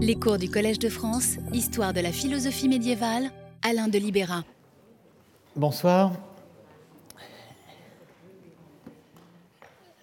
[0.00, 4.44] Les cours du Collège de France, Histoire de la philosophie médiévale, Alain de Libéra.
[5.56, 6.12] Bonsoir.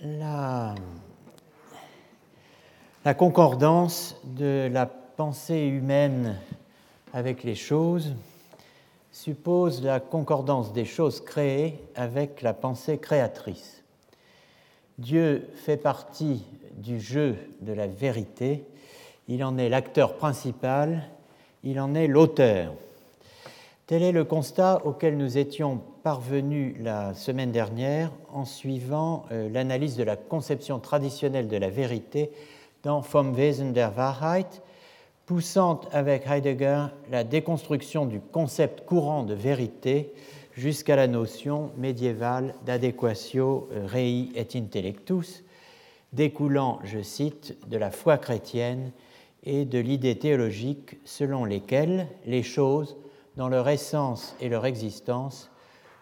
[0.01, 0.75] La,
[3.05, 6.35] la concordance de la pensée humaine
[7.13, 8.15] avec les choses
[9.13, 13.81] suppose la concordance des choses créées avec la pensée créatrice.
[14.97, 16.43] Dieu fait partie
[16.73, 18.65] du jeu de la vérité,
[19.27, 21.03] il en est l'acteur principal,
[21.63, 22.73] il en est l'auteur.
[23.87, 29.95] Tel est le constat auquel nous étions parvenus la semaine dernière en suivant euh, l'analyse
[29.95, 32.31] de la conception traditionnelle de la vérité
[32.83, 34.61] dans Vom Wesen der Wahrheit,
[35.25, 40.13] poussant avec Heidegger la déconstruction du concept courant de vérité
[40.53, 45.43] jusqu'à la notion médiévale d'adequatio rei et intellectus,
[46.13, 48.91] découlant, je cite, de la foi chrétienne
[49.45, 52.97] et de l'idée théologique selon lesquelles les choses,
[53.35, 55.51] dans leur essence et leur existence,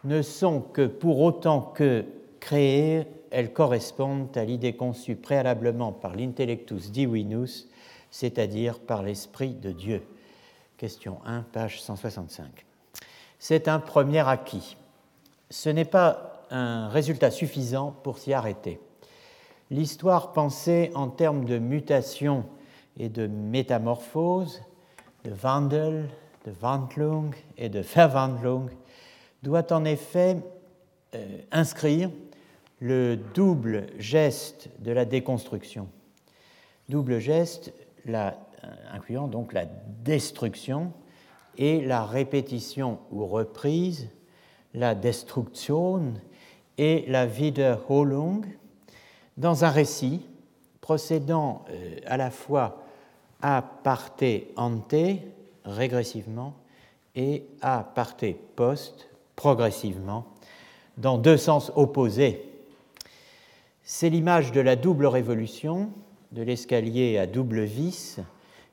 [0.04, 2.06] ne sont que pour autant que
[2.40, 7.68] créées, elles correspondent à l'idée conçue préalablement par l'intellectus divinus
[8.14, 10.04] c'est-à-dire par l'Esprit de Dieu.
[10.78, 12.46] Question 1, page 165.
[13.40, 14.78] C'est un premier acquis.
[15.50, 18.80] Ce n'est pas un résultat suffisant pour s'y arrêter.
[19.72, 22.46] L'histoire pensée en termes de mutation
[22.98, 24.62] et de métamorphose,
[25.24, 26.10] de Wandel,
[26.46, 28.70] de Wandlung et de Verwandlung
[29.42, 30.38] doit en effet
[31.16, 32.10] euh, inscrire
[32.80, 35.88] le double geste de la déconstruction.
[36.90, 37.74] Double geste
[38.08, 38.32] euh,
[38.92, 40.92] incluant donc la destruction
[41.58, 44.10] et la répétition ou reprise,
[44.74, 46.14] la destruction
[46.78, 48.46] et la Wiederholung,
[49.38, 50.28] dans un récit
[50.82, 52.83] procédant euh, à la fois
[53.44, 54.24] a parte
[54.56, 54.96] ante,
[55.66, 56.56] régressivement,
[57.16, 60.26] et a parte post, progressivement,
[60.98, 62.50] dans deux sens opposés.
[63.84, 65.92] C'est l'image de la double révolution
[66.32, 68.20] de l'escalier à double vis,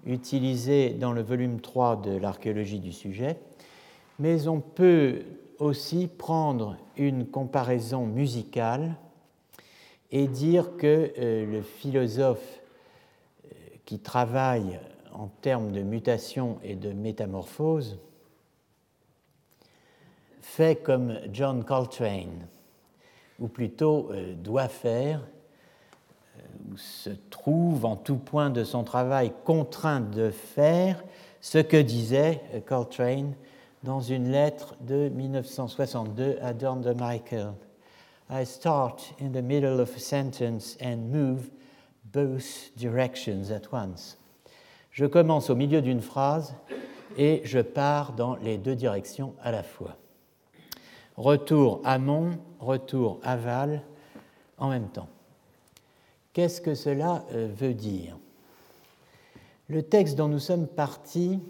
[0.06, 3.36] utilisé dans le volume 3 de l'archéologie du sujet,
[4.18, 5.22] mais on peut
[5.58, 8.94] aussi prendre une comparaison musicale
[10.10, 12.59] et dire que euh, le philosophe
[13.90, 14.78] qui travaille
[15.12, 17.98] en termes de mutation et de métamorphose
[20.42, 22.46] fait comme John Coltrane,
[23.40, 25.26] ou plutôt euh, doit faire
[26.76, 31.02] se trouve en tout point de son travail contraint de faire
[31.40, 33.34] ce que disait Coltrane
[33.82, 37.54] dans une lettre de 1962 à Don de Michael.
[38.30, 41.50] I start in the middle of a sentence and move
[42.12, 44.18] both directions at once.
[44.90, 46.54] Je commence au milieu d'une phrase
[47.16, 49.96] et je pars dans les deux directions à la fois.
[51.16, 53.82] Retour amont, retour aval
[54.58, 55.08] en même temps.
[56.32, 58.16] Qu'est-ce que cela euh, veut dire?
[59.68, 61.40] Le texte dont nous sommes partis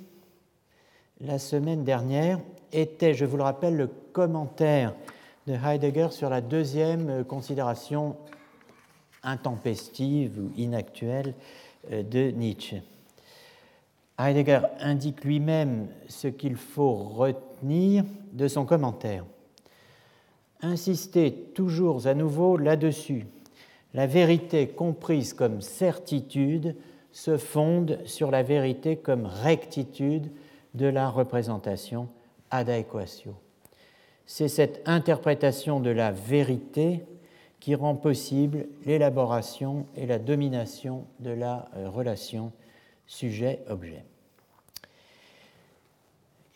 [1.20, 2.40] la semaine dernière
[2.72, 4.94] était, je vous le rappelle, le commentaire
[5.46, 8.16] de Heidegger sur la deuxième euh, considération
[9.22, 11.34] intempestive ou inactuelle
[11.92, 12.82] euh, de Nietzsche.
[14.18, 19.24] Heidegger indique lui-même ce qu'il faut retenir de son commentaire.
[20.62, 23.26] Insistez toujours à nouveau là-dessus
[23.94, 26.76] la vérité comprise comme certitude
[27.12, 30.30] se fonde sur la vérité comme rectitude
[30.74, 32.08] de la représentation
[32.50, 33.34] adequatio.
[34.26, 37.02] C'est cette interprétation de la vérité
[37.60, 42.52] qui rend possible l'élaboration et la domination de la euh, relation
[43.06, 44.04] sujet-objet.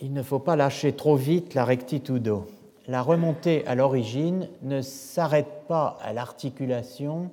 [0.00, 2.48] Il ne faut pas lâcher trop vite la rectitudo
[2.86, 7.30] la remontée à l'origine ne s'arrête pas à l'articulation,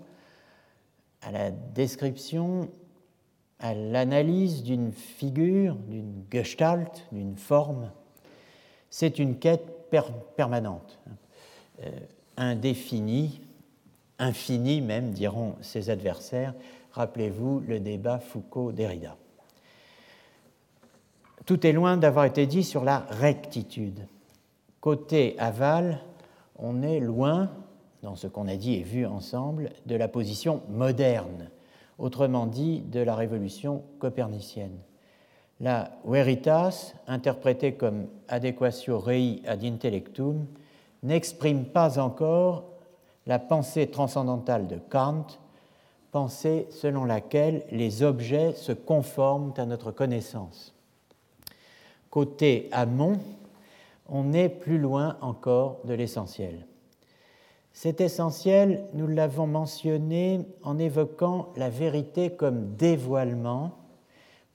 [1.21, 2.69] à la description,
[3.59, 7.91] à l'analyse d'une figure, d'une gestalt, d'une forme.
[8.89, 9.89] C'est une quête
[10.35, 10.99] permanente,
[11.83, 11.89] euh,
[12.37, 13.41] indéfinie,
[14.21, 16.53] infinie même, diront ses adversaires.
[16.93, 19.17] Rappelez-vous le débat Foucault-Derrida.
[21.45, 23.99] Tout est loin d'avoir été dit sur la rectitude.
[24.79, 25.99] Côté aval,
[26.57, 27.49] on est loin,
[28.03, 31.49] dans ce qu'on a dit et vu ensemble, de la position moderne,
[31.97, 34.77] autrement dit de la révolution copernicienne.
[35.59, 40.45] La veritas, interprétée comme adequatio rei ad intellectum,
[41.03, 42.70] n'exprime pas encore
[43.27, 45.27] la pensée transcendantale de Kant,
[46.11, 50.73] pensée selon laquelle les objets se conforment à notre connaissance.
[52.09, 53.19] Côté amont,
[54.09, 56.67] on est plus loin encore de l'essentiel.
[57.73, 63.71] Cet essentiel, nous l'avons mentionné en évoquant la vérité comme dévoilement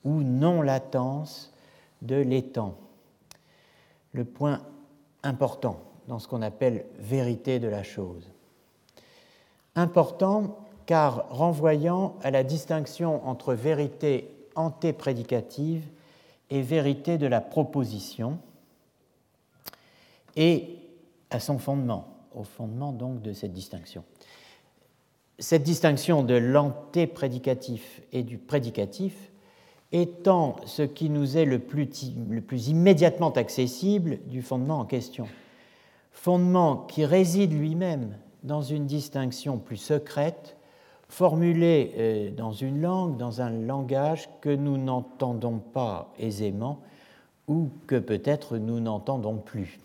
[0.03, 1.51] ou non-latence
[2.03, 2.75] de l'étang.
[4.11, 4.61] Le point
[5.23, 8.31] important dans ce qu'on appelle vérité de la chose.
[9.77, 10.57] Important
[10.87, 15.83] car renvoyant à la distinction entre vérité antéprédicative
[16.49, 18.39] et vérité de la proposition,
[20.35, 20.79] et
[21.29, 24.03] à son fondement, au fondement donc de cette distinction.
[25.37, 29.31] Cette distinction de l'antéprédicatif et du prédicatif
[29.91, 31.87] étant ce qui nous est le plus,
[32.27, 35.27] le plus immédiatement accessible du fondement en question.
[36.11, 40.57] Fondement qui réside lui-même dans une distinction plus secrète,
[41.09, 46.79] formulée euh, dans une langue, dans un langage que nous n'entendons pas aisément
[47.47, 49.79] ou que peut-être nous n'entendons plus.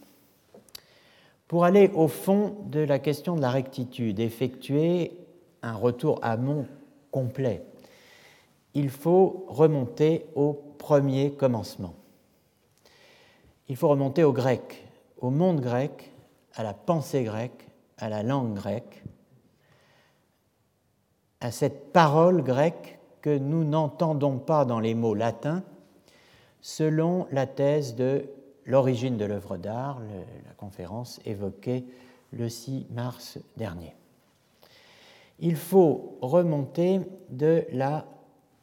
[1.46, 5.12] Pour aller au fond de la question de la rectitude, effectuer
[5.62, 6.66] un retour à mon
[7.10, 7.62] complet,
[8.75, 11.94] il faut remonter au premier commencement.
[13.69, 14.87] Il faut remonter au grec,
[15.20, 16.10] au monde grec,
[16.55, 17.69] à la pensée grecque,
[18.02, 19.04] à la langue grecque,
[21.40, 25.62] à cette parole grecque que nous n'entendons pas dans les mots latins,
[26.60, 28.28] selon la thèse de
[28.66, 30.00] l'origine de l'œuvre d'art,
[30.44, 31.84] la conférence évoquée
[32.32, 33.94] le 6 mars dernier.
[35.38, 38.05] Il faut remonter de la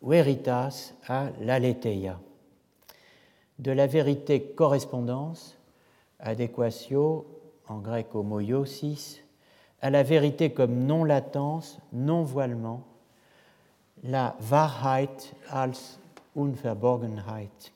[0.01, 2.19] veritas à l'aletheia,
[3.57, 5.57] de la vérité correspondance,
[6.19, 7.25] adéquatio,
[7.69, 9.21] en grec homoiosis,
[9.81, 12.83] à la vérité comme non-latence, non-voilement,
[14.03, 15.99] la Wahrheit als
[16.35, 17.71] Unverborgenheit.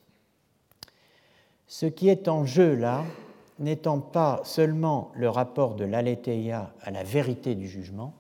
[1.67, 3.03] Ce qui est en jeu là,
[3.59, 8.13] n'étant pas seulement le rapport de l'aletheia à la vérité du jugement,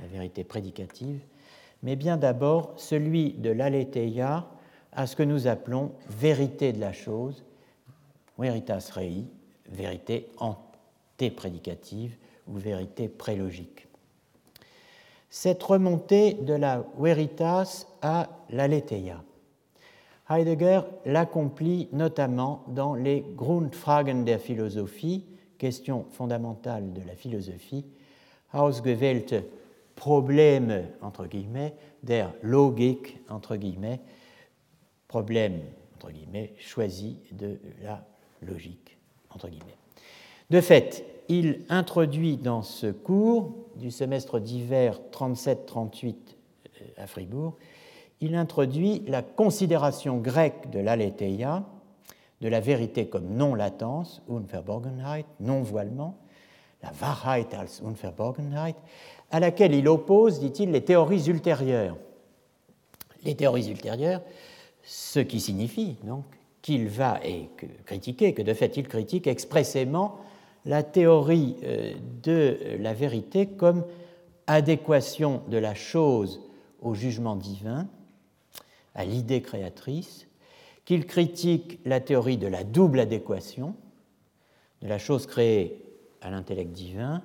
[0.00, 1.20] la vérité prédicative,
[1.82, 4.46] mais bien d'abord celui de l'aletheia
[4.92, 7.44] à ce que nous appelons vérité de la chose,
[8.38, 9.24] veritas rei,
[9.70, 12.16] vérité antéprédicative
[12.48, 13.86] ou vérité prélogique.
[15.30, 19.22] Cette remontée de la veritas à l'aletheia
[20.30, 25.26] Heidegger l'accomplit notamment dans les Grundfragen der Philosophie,
[25.58, 27.84] questions fondamentales de la philosophie,
[28.52, 29.44] ausgewählte
[29.96, 34.00] Probleme, entre guillemets, der Logik, entre guillemets,
[35.06, 35.60] problème,
[35.94, 38.04] entre guillemets, choisi de la
[38.42, 38.96] logique,
[39.30, 39.76] entre guillemets.
[40.50, 47.56] De fait, il introduit dans ce cours du semestre d'hiver 37-38 euh, à Fribourg
[48.24, 51.64] il introduit la considération grecque de l'aletheia,
[52.40, 56.16] de la vérité comme non-latence, Unverborgenheit, non-voilement,
[56.82, 58.76] la Wahrheit als Unverborgenheit,
[59.30, 61.96] à laquelle il oppose, dit-il, les théories ultérieures.
[63.24, 64.22] Les théories ultérieures,
[64.82, 66.24] ce qui signifie donc
[66.62, 67.50] qu'il va et
[67.84, 70.16] critiquer, que de fait il critique expressément
[70.64, 73.84] la théorie euh, de la vérité comme
[74.46, 76.40] adéquation de la chose
[76.80, 77.88] au jugement divin,
[78.94, 80.26] à l'idée créatrice,
[80.84, 83.74] qu'il critique la théorie de la double adéquation,
[84.82, 85.82] de la chose créée
[86.20, 87.22] à l'intellect divin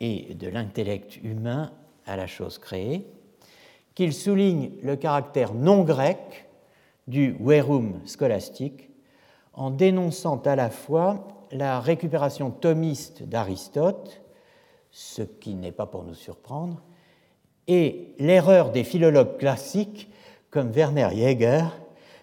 [0.00, 1.72] et de l'intellect humain
[2.06, 3.06] à la chose créée,
[3.94, 6.48] qu'il souligne le caractère non grec
[7.06, 8.90] du verum scolastique
[9.52, 14.22] en dénonçant à la fois la récupération thomiste d'Aristote,
[14.90, 16.82] ce qui n'est pas pour nous surprendre,
[17.68, 20.10] et l'erreur des philologues classiques
[20.50, 21.64] comme Werner Jäger,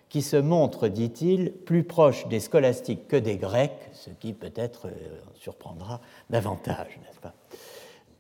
[0.09, 4.91] qui se montre, dit-il, plus proche des scolastiques que des Grecs, ce qui peut-être euh,
[5.36, 7.33] surprendra davantage, n'est-ce pas?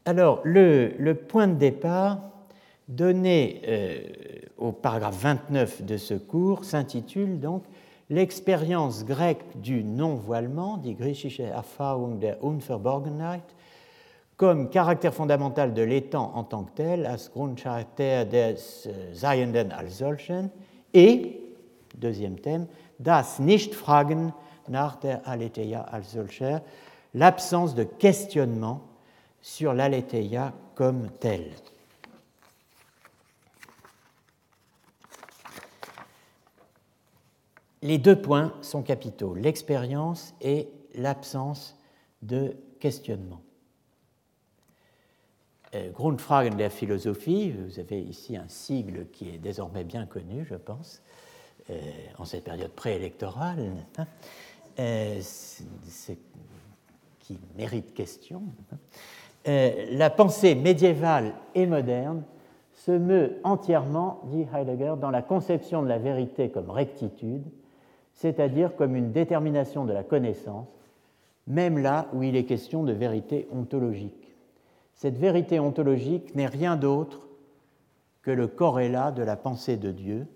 [0.05, 2.19] Alors, le, point de départ
[2.87, 4.01] donné euh,
[4.57, 7.63] au paragraphe 29 de ce cours s'intitule donc
[8.09, 13.43] L'expérience grecque du non-voilement, die griechische Erfahrung der Unverborgenheit,
[14.35, 20.49] comme caractère fondamental de l'étang en tant que tel, als Grundcharakter des Seienden als solchen,
[20.93, 21.39] et,
[21.97, 22.67] deuxième thème,
[22.99, 24.33] das Nichtfragen
[24.67, 26.61] nach der Aletheia als solcher,
[27.13, 28.81] l'absence de questionnement
[29.41, 31.51] sur l'Aletheia comme telle.
[37.81, 41.77] Les deux points sont capitaux, l'expérience et l'absence
[42.21, 43.41] de questionnement.
[45.75, 50.55] euh, Grundfragen der Philosophie, vous avez ici un sigle qui est désormais bien connu, je
[50.55, 51.01] pense,
[51.69, 51.79] euh,
[52.17, 53.71] en cette période préélectorale,
[54.79, 55.21] euh,
[57.19, 58.41] qui mérite question.
[59.45, 62.23] la pensée médiévale et moderne
[62.73, 67.43] se meut entièrement, dit Heidegger, dans la conception de la vérité comme rectitude,
[68.19, 70.67] c'est-à-dire comme une détermination de la connaissance,
[71.47, 74.35] même là où il est question de vérité ontologique.
[74.93, 77.29] Cette vérité ontologique n'est rien d'autre
[78.21, 80.27] que le corrélat de la pensée de Dieu,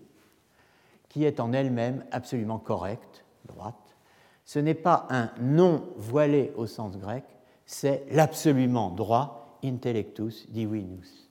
[1.09, 3.97] qui est en elle-même absolument correcte, droite.
[4.45, 7.25] Ce n'est pas un non voilé au sens grec,
[7.65, 11.29] c'est l'absolument droit, intellectus divinus.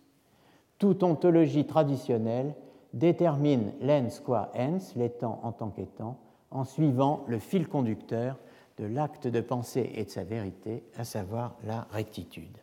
[0.79, 2.55] Toute ontologie traditionnelle
[2.93, 6.19] détermine l'ens qua ens, l'étant en tant qu'étant,
[6.53, 8.39] en suivant le fil conducteur
[8.79, 12.57] de l'acte de pensée et de sa vérité, à savoir la rectitude.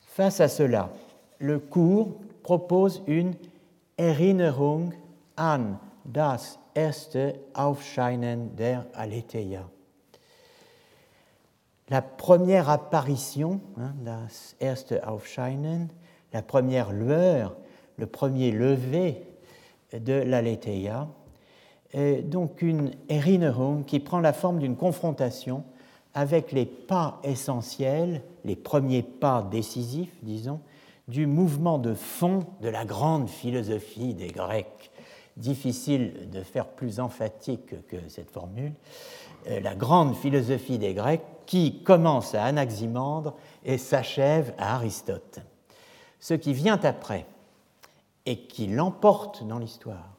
[0.00, 0.90] Face à cela,
[1.38, 3.34] le cours propose une
[3.96, 4.92] Erinnerung
[5.36, 9.68] an das erste Aufscheinen der Aletheia.
[11.88, 15.90] La première apparition, hein, das erste Aufscheinen,
[16.32, 17.56] la première lueur,
[17.96, 19.22] le premier lever
[19.92, 21.08] de l'Aletheia,
[21.94, 25.64] donc une Erinnerung qui prend la forme d'une confrontation
[26.14, 30.60] avec les pas essentiels, les premiers pas décisifs, disons,
[31.08, 34.90] du mouvement de fond de la grande philosophie des Grecs.
[35.36, 38.72] Difficile de faire plus emphatique que cette formule.
[39.48, 45.40] Euh, la grande philosophie des Grecs qui commence à Anaximandre et s'achève à Aristote.
[46.18, 47.26] Ce qui vient après
[48.26, 50.09] et qui l'emporte dans l'histoire,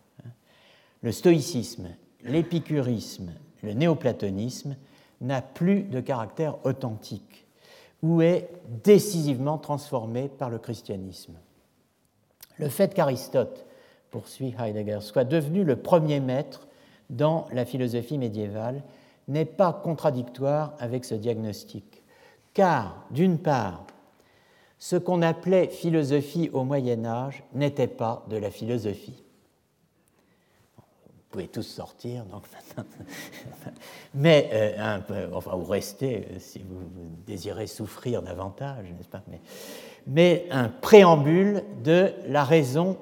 [1.01, 1.89] le stoïcisme,
[2.23, 3.31] l'épicurisme,
[3.63, 4.75] le néoplatonisme,
[5.21, 7.45] n'a plus de caractère authentique
[8.01, 8.49] ou est
[8.83, 11.33] décisivement transformé par le christianisme.
[12.57, 13.65] Le fait qu'Aristote,
[14.09, 16.67] poursuit Heidegger, soit devenu le premier maître
[17.09, 18.83] dans la philosophie médiévale
[19.27, 22.03] n'est pas contradictoire avec ce diagnostic,
[22.53, 23.85] car, d'une part,
[24.79, 29.23] ce qu'on appelait philosophie au Moyen Âge n'était pas de la philosophie
[31.31, 32.43] pouvez tous sortir, donc
[34.13, 36.81] mais euh, enfin ou rester euh, si vous,
[37.25, 39.39] désirez souffrir davantage, n'est-ce pas mais,
[40.07, 42.97] mais un préambule de la raison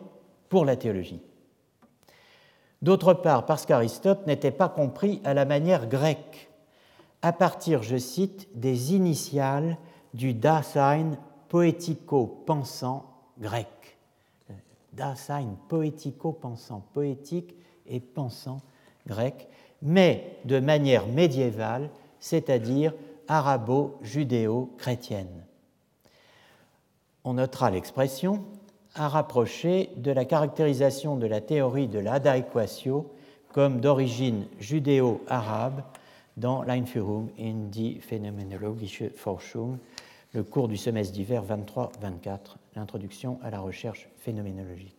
[0.47, 1.21] pour la théologie.
[2.81, 6.49] D'autre part, parce qu'Aristote n'était pas compris à la manière grecque,
[7.21, 9.77] à partir, je cite, des initiales
[10.13, 11.17] du Dasein
[11.49, 13.05] poético-pensant
[13.39, 13.67] grec.
[14.93, 17.58] Dasein poético-pensant, poétique
[17.89, 18.61] et pensant
[19.07, 19.49] grec,
[19.81, 22.93] mais de manière médiévale, c'est-à-dire
[23.27, 25.43] arabo-judéo-chrétienne.
[27.23, 28.43] On notera l'expression
[28.95, 33.13] à rapprocher de la caractérisation de la théorie de l'adaequatio
[33.53, 35.83] comme d'origine judéo-arabe
[36.37, 39.77] dans l'Einführung in die phänomenologische Forschung,
[40.33, 44.98] le cours du semestre d'hiver 23-24, l'introduction à la recherche phénoménologique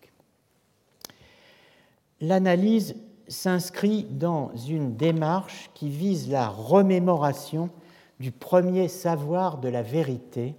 [2.21, 2.97] l'analyse
[3.29, 7.71] s'inscrit dans une démarche qui vise la remémoration
[8.19, 10.55] du premier savoir de la vérité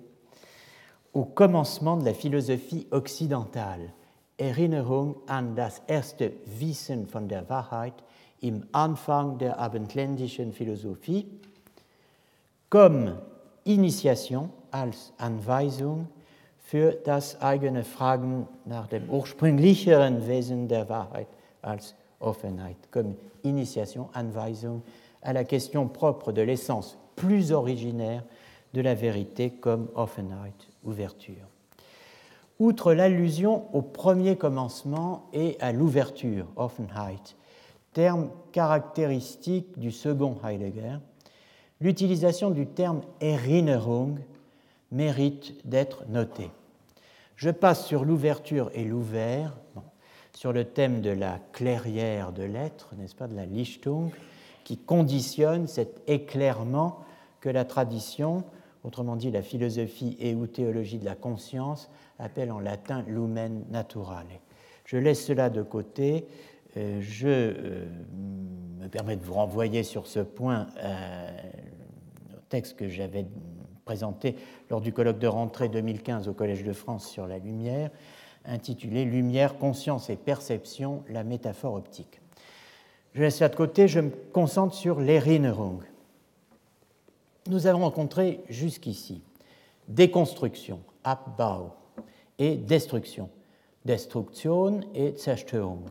[1.13, 3.93] au commencement de la philosophie occidentale.
[4.37, 7.93] Erinnerung an das erste Wissen von der Wahrheit
[8.39, 11.27] im Anfang der abendländischen Philosophie
[12.69, 13.17] comme
[13.65, 16.07] initiation als Anweisung
[16.57, 21.27] für das eigene Fragen nach dem ursprünglicheren Wesen der Wahrheit
[21.63, 24.81] als Offenheit, comme initiation, Anweisung,
[25.23, 28.23] à la question propre de l'essence plus originaire
[28.73, 30.53] de la vérité comme Offenheit,
[30.83, 31.47] ouverture.
[32.59, 37.35] Outre l'allusion au premier commencement et à l'ouverture, Offenheit,
[37.93, 40.97] terme caractéristique du second Heidegger,
[41.81, 44.19] l'utilisation du terme Erinnerung
[44.91, 46.51] mérite d'être notée.
[47.35, 49.57] Je passe sur l'ouverture et l'ouvert
[50.33, 54.11] sur le thème de la clairière de l'être, n'est-ce pas, de la Lichtung,
[54.63, 56.99] qui conditionne cet éclairement
[57.41, 58.43] que la tradition,
[58.83, 64.27] autrement dit la philosophie et ou théologie de la conscience, appelle en latin lumen naturale.
[64.85, 66.27] Je laisse cela de côté.
[66.77, 67.85] Euh, je euh,
[68.79, 71.29] me permets de vous renvoyer sur ce point euh,
[72.33, 73.25] au texte que j'avais
[73.85, 74.35] présenté
[74.69, 77.89] lors du colloque de rentrée 2015 au Collège de France sur la lumière,
[78.45, 82.21] intitulé Lumière, conscience et perception, la métaphore optique.
[83.13, 85.81] Je laisse ça de côté, je me concentre sur l'Erinnerung.
[87.47, 89.21] Nous avons rencontré jusqu'ici
[89.87, 91.71] déconstruction, Abbau,
[92.39, 93.29] et destruction,
[93.85, 95.85] Destruktion et Zerstörung.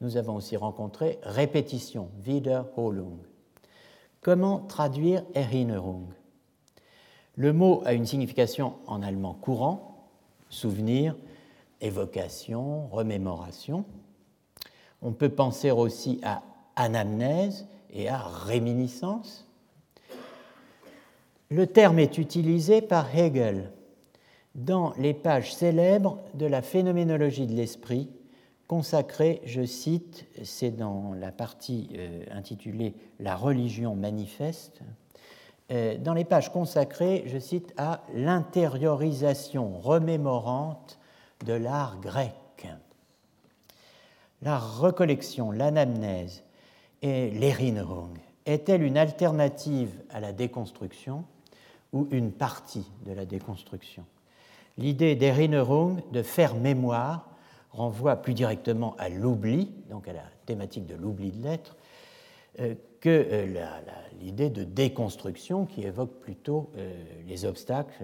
[0.00, 3.18] Nous avons aussi rencontré répétition, Wiederholung.
[4.20, 6.06] Comment traduire Erinnerung
[7.36, 10.08] Le mot a une signification en allemand courant,
[10.48, 11.16] souvenir,
[11.80, 13.84] évocation, remémoration.
[15.02, 16.42] On peut penser aussi à
[16.76, 19.46] anamnèse et à réminiscence.
[21.50, 23.72] Le terme est utilisé par Hegel
[24.54, 28.10] dans les pages célèbres de la phénoménologie de l'esprit,
[28.66, 34.82] consacrée, je cite, c'est dans la partie euh, intitulée La religion manifeste,
[35.70, 40.97] euh, dans les pages consacrées, je cite, à l'intériorisation remémorante
[41.44, 42.34] de l'art grec.
[44.42, 46.44] La recollection, l'anamnèse
[47.02, 48.16] et l'erinnerung
[48.46, 51.24] est-elle une alternative à la déconstruction
[51.92, 54.04] ou une partie de la déconstruction
[54.76, 57.28] L'idée d'erinnerung, de faire mémoire,
[57.72, 61.76] renvoie plus directement à l'oubli, donc à la thématique de l'oubli de l'être,
[62.60, 63.66] euh, que euh,
[64.20, 66.92] l'idée de déconstruction qui évoque plutôt euh,
[67.26, 68.02] les obstacles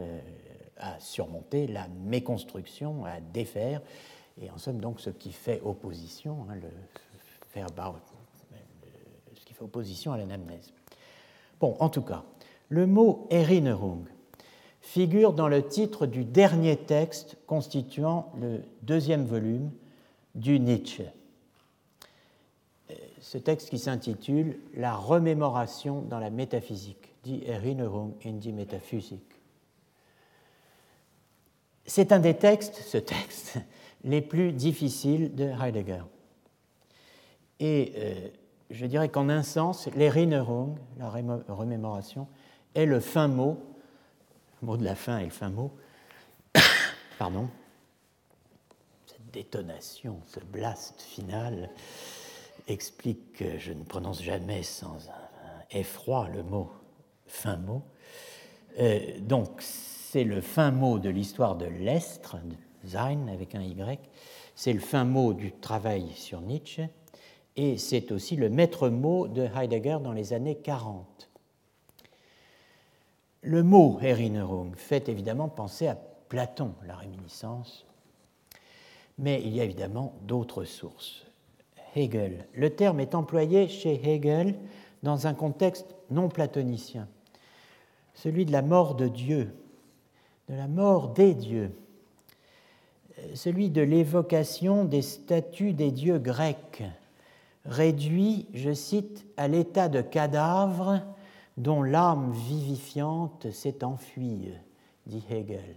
[0.79, 3.81] à surmonter, la méconstruction, à défaire,
[4.41, 6.69] et en somme donc ce qui fait opposition, hein, le
[7.51, 7.69] faire
[9.35, 10.73] ce qui fait opposition à l'anamnèse.
[11.61, 12.25] Bon, en tout cas,
[12.69, 14.07] le mot Erinnerung
[14.81, 19.71] figure dans le titre du dernier texte constituant le deuxième volume
[20.35, 21.05] du Nietzsche.
[23.21, 29.34] Ce texte qui s'intitule La remémoration dans la métaphysique, Die Erinnerung in die Metaphysik.
[31.87, 33.59] C'est un des textes, ce texte,
[34.05, 36.03] les plus difficiles de Heidegger.
[37.61, 38.29] Et euh,
[38.71, 42.27] je dirais qu'en un sens, l'Erinnerung, la remémoration,
[42.75, 43.59] est le fin mot
[44.65, 45.73] mot de la fin et le fin mot,
[47.19, 47.49] pardon,
[49.07, 51.71] cette détonation, ce blast final
[52.67, 54.99] explique que je ne prononce jamais sans
[55.71, 56.71] effroi le mot
[57.27, 57.83] fin mot.
[58.81, 59.63] Euh, donc,
[60.15, 62.37] c'est le fin mot de l'histoire de l'Estre,
[62.87, 63.99] Sein avec un Y,
[64.55, 66.85] c'est le fin mot du travail sur Nietzsche,
[67.57, 71.29] et c'est aussi le maître mot de Heidegger dans les années 40.
[73.41, 77.85] Le mot Erinnerung fait évidemment penser à Platon, la réminiscence,
[79.19, 81.27] mais il y a évidemment d'autres sources.
[81.97, 82.47] Hegel.
[82.55, 84.55] Le terme est employé chez Hegel
[85.03, 87.09] dans un contexte non platonicien,
[88.15, 89.53] celui de la mort de Dieu,
[90.49, 91.71] de la mort des dieux,
[93.35, 96.83] celui de l'évocation des statues des dieux grecs,
[97.65, 101.01] réduits, je cite, à l'état de cadavres
[101.57, 104.51] dont l'âme vivifiante s'est enfuie,
[105.07, 105.77] dit Hegel.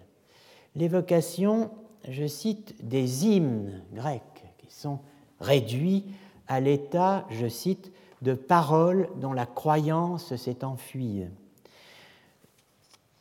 [0.75, 1.71] L'évocation,
[2.07, 4.99] je cite, des hymnes grecs qui sont
[5.39, 6.05] réduits
[6.47, 11.23] à l'état, je cite, de paroles dont la croyance s'est enfuie.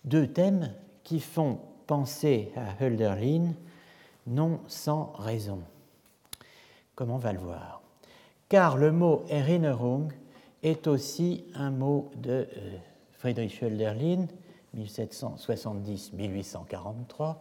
[0.05, 0.73] Deux thèmes
[1.07, 3.53] qui font penser à Hölderlin
[4.27, 5.61] non sans raison,
[6.97, 7.81] comme on va le voir?
[8.49, 10.09] Car le mot Erinnerung
[10.65, 12.47] est aussi un mot de euh,
[13.13, 14.27] Friedrich Hölderlin,
[14.77, 17.37] 1770-1843.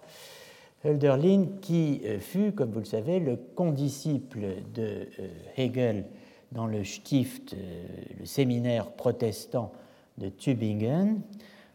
[0.86, 6.06] Hölderlin qui euh, fut, comme vous le savez, le condisciple de euh, Hegel
[6.51, 7.56] dans le Stift,
[8.19, 9.71] le séminaire protestant
[10.19, 11.23] de Tübingen,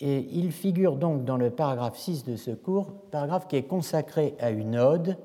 [0.00, 4.34] Et il figure donc dans le paragraphe 6 de ce cours, paragraphe qui est consacré
[4.38, 5.16] à une ode,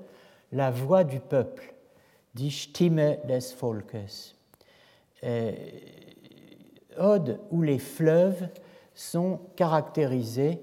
[0.51, 1.73] la voix du peuple,
[2.33, 4.35] die Stimme des Volkes.
[6.97, 8.47] ode où les fleuves
[8.95, 10.61] sont caractérisés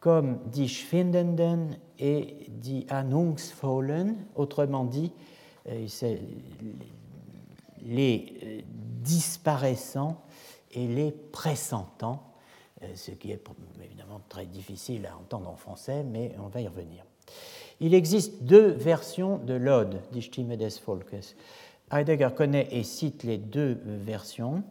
[0.00, 5.12] comme die Schwindenden et die Ahnungsvollen, autrement dit,
[7.84, 8.64] les
[9.00, 10.20] disparaissants
[10.72, 12.31] et les pressentants,
[12.94, 13.44] ce qui est
[13.82, 17.04] évidemment très difficile à entendre en français, mais on va y revenir.
[17.80, 21.34] Il existe deux versions de l'Ode, Die Stimme des Volkes.
[21.90, 24.62] Heidegger connaît et cite les deux versions,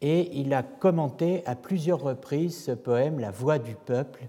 [0.00, 4.28] et il a commenté à plusieurs reprises ce poème, La voix du peuple,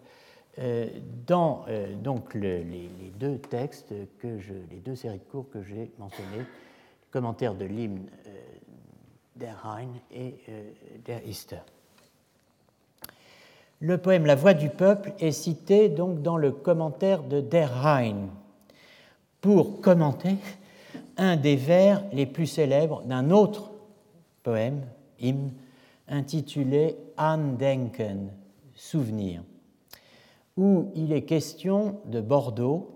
[0.59, 0.87] euh,
[1.27, 2.89] dans euh, donc les,
[3.19, 6.45] deux textes, que je, les deux séries de cours que j'ai mentionnés,
[7.09, 8.29] commentaire de l'hymne euh,
[9.35, 10.35] der Rhein et
[11.05, 11.21] der.
[13.81, 18.29] Le poème La voix du peuple est cité donc dans le commentaire de Der Rhein.
[19.41, 20.35] Pour commenter
[21.17, 23.71] un des vers les plus célèbres d'un autre
[24.43, 24.83] poème,
[25.19, 25.51] hymne,
[26.07, 28.29] intitulé Andenken,
[28.75, 29.41] souvenir
[30.57, 32.91] où il est question de Bordeaux,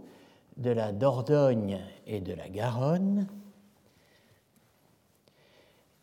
[0.57, 3.27] de la Dordogne et de la Garonne,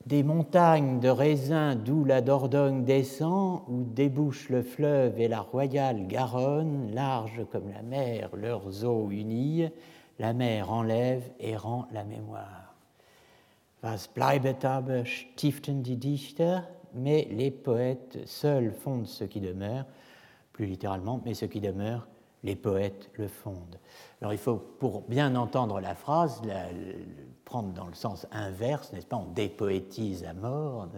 [0.07, 6.07] des montagnes de raisins d'où la Dordogne descend, où débouche le fleuve et la royale
[6.07, 9.69] Garonne, large comme la mer, leurs eaux unies,
[10.19, 12.75] la mer enlève et rend la mémoire.
[13.83, 16.61] Was bleibet aber stiften die Dichter,
[16.95, 19.87] mais les poètes seuls fondent ce qui demeure,
[20.53, 22.07] plus littéralement, mais ce qui demeure,
[22.45, 23.79] les poètes le fondent.
[24.21, 26.43] Alors il faut, pour bien entendre la phrase,
[27.53, 30.89] prendre dans le sens inverse, n'est-ce pas On dépoétise à mort.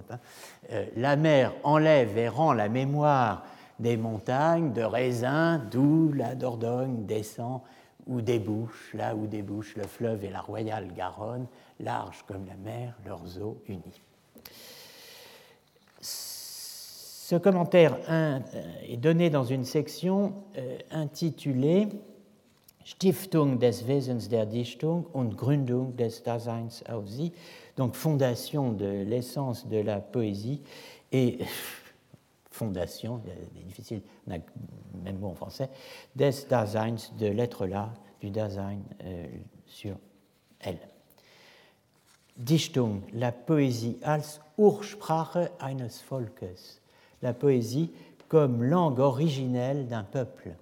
[0.70, 3.44] Euh, la mer enlève et rend la mémoire
[3.80, 7.60] des montagnes de raisins, d'où la Dordogne descend
[8.06, 11.48] ou débouche, là où débouche le fleuve et la royale Garonne,
[11.80, 14.00] large comme la mer, leurs eaux unies.
[16.00, 18.38] Ce commentaire euh,
[18.88, 21.88] est donné dans une section euh, intitulée
[22.84, 27.32] Stiftung des Wesens der Dichtung und Gründung des Daseins auf sie,
[27.76, 30.60] donc fondation de l'essence de la poésie
[31.10, 31.38] et
[32.50, 33.20] fondation,
[33.66, 35.70] difficile, même mot en français,
[36.14, 39.26] des Daseins, de l'être là, du Dasein euh,
[39.66, 39.96] sur
[40.60, 40.78] elle.
[42.36, 46.80] Dichtung, la poésie als Ursprache eines Volkes.
[47.22, 47.90] La poésie
[48.28, 50.54] comme langue originelle d'un peuple,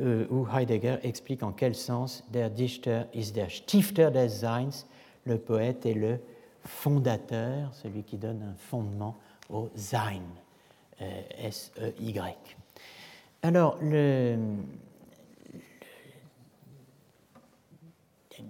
[0.00, 4.86] euh, où Heidegger explique en quel sens der Dichter ist der Stifter des Seins,
[5.24, 6.18] le poète est le
[6.64, 9.16] fondateur, celui qui donne un fondement
[9.48, 10.22] au Sein,
[11.00, 12.34] euh, S-E-Y.
[13.42, 14.38] Alors, le,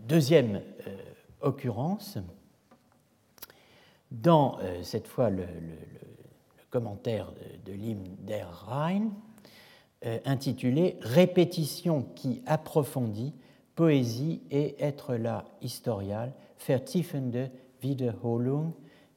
[0.07, 0.97] deuxième euh,
[1.41, 2.19] occurrence,
[4.11, 5.47] dans cette fois le,
[6.71, 7.33] commentaire
[7.65, 9.11] de, l'hymne der Rhein,
[10.25, 13.35] intitulé Répétition qui approfondit
[13.75, 16.33] Poésie et être là historial,
[16.67, 17.51] vertiefende
[17.83, 18.73] Wiederholung,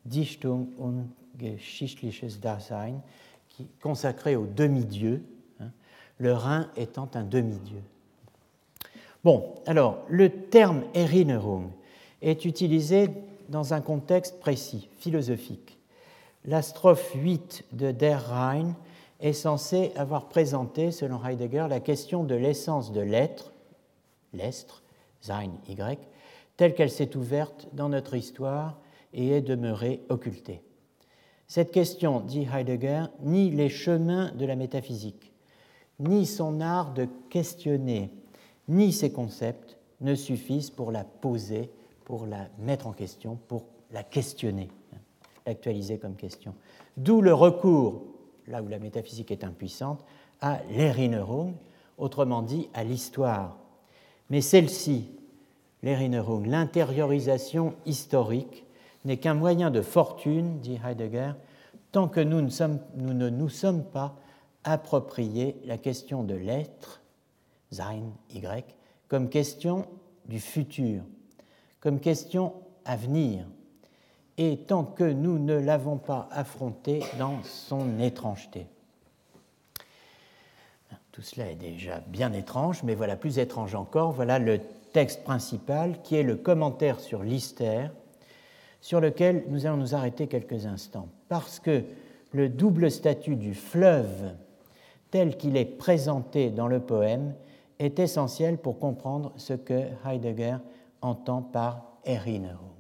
[0.06, 3.02] Dichtung und geschichtliches Dasein,
[3.50, 5.24] qui consacré au demi-dieu,
[5.60, 5.72] hein,
[6.18, 7.82] le Rhin étant un demi-dieu.
[9.24, 11.70] Bon, alors, le terme Erinnerung
[12.22, 13.10] est utilisé
[13.50, 15.78] dans un contexte précis, philosophique
[16.46, 18.76] la strophe 8 de Der Rhein
[19.24, 23.54] est censée avoir présenté, selon Heidegger, la question de l'essence de l'être,
[24.34, 24.84] l'être,
[25.22, 25.98] sein, y,
[26.58, 28.78] telle qu'elle s'est ouverte dans notre histoire
[29.14, 30.62] et est demeurée occultée.
[31.48, 35.32] Cette question, dit Heidegger, ni les chemins de la métaphysique,
[36.00, 38.10] ni son art de questionner,
[38.68, 41.70] ni ses concepts ne suffisent pour la poser,
[42.04, 44.70] pour la mettre en question, pour la questionner
[45.46, 46.54] actualisé comme question.
[46.98, 48.04] D'où le recours,
[48.48, 50.04] là où la métaphysique est impuissante,
[50.42, 51.54] à l'Erinnerung,
[51.98, 53.58] autrement dit à l'histoire.
[54.30, 55.12] Mais celle-ci,
[55.82, 58.66] l'Erinnerung, l'intériorisation historique,
[59.06, 61.34] n'est qu'un moyen de fortune, dit Heidegger,
[61.92, 62.50] tant que nous ne,
[62.96, 64.16] nous ne nous sommes pas
[64.64, 67.02] appropriés la question de l'être,
[67.72, 68.04] sein,
[68.34, 68.42] y,
[69.08, 69.88] comme question
[70.26, 71.04] du futur,
[71.80, 72.54] comme question
[72.86, 73.46] à venir,
[74.38, 78.68] et tant que nous ne l'avons pas affronté dans son étrangeté.
[81.12, 84.60] Tout cela est déjà bien étrange, mais voilà, plus étrange encore, voilà le
[84.94, 87.88] texte principal qui est le commentaire sur Lister,
[88.82, 91.84] sur lequel nous allons nous arrêter quelques instants, parce que
[92.32, 94.34] le double statut du fleuve
[95.12, 97.36] tel qu'il est présenté dans le poème
[97.78, 100.58] est essentiel pour comprendre ce que Heidegger
[101.02, 102.73] entend par Erinnerung.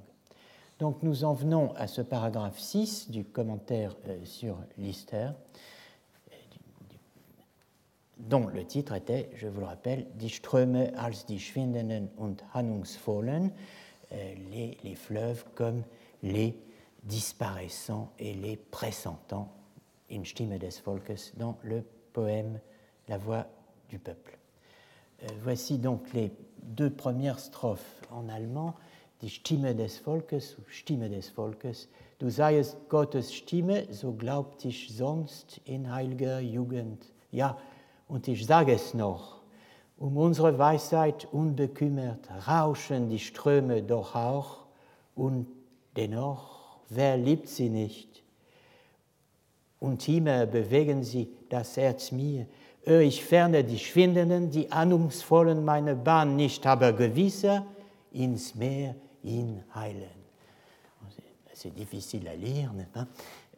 [0.83, 5.29] Donc nous en venons à ce paragraphe 6 du commentaire euh, sur Lister,
[8.17, 13.53] dont le titre était, je vous le rappelle, Die Ströme als die schwindenden und handlungsvollen,
[14.11, 15.83] euh, les, les fleuves comme
[16.21, 16.59] les
[17.03, 19.53] disparaissants et les pressentants,
[20.11, 22.59] in Stimme des Volkes, dans le poème
[23.07, 23.47] La voix
[23.87, 24.37] du peuple.
[25.23, 28.75] Euh, voici donc les deux premières strophes en allemand,
[29.23, 31.87] die Stimme des Volkes Stimme des Volkes.
[32.19, 37.05] Du seiest Gottes Stimme, so glaubt ich sonst in heiliger Jugend.
[37.31, 37.57] Ja,
[38.09, 39.41] und ich sage es noch,
[39.97, 44.65] um unsere Weisheit unbekümmert rauschen die Ströme doch auch,
[45.15, 45.47] und
[45.95, 48.23] dennoch, wer liebt sie nicht?
[49.79, 52.45] Und immer bewegen sie das Herz mir,
[52.85, 57.65] Ö ich ferne die Schwindenden, die ahnungsvollen meine Bahn nicht, aber gewisser
[58.11, 60.09] ins Meer inheilen.
[61.53, 63.07] C'est difficile à lire, n'est-ce pas?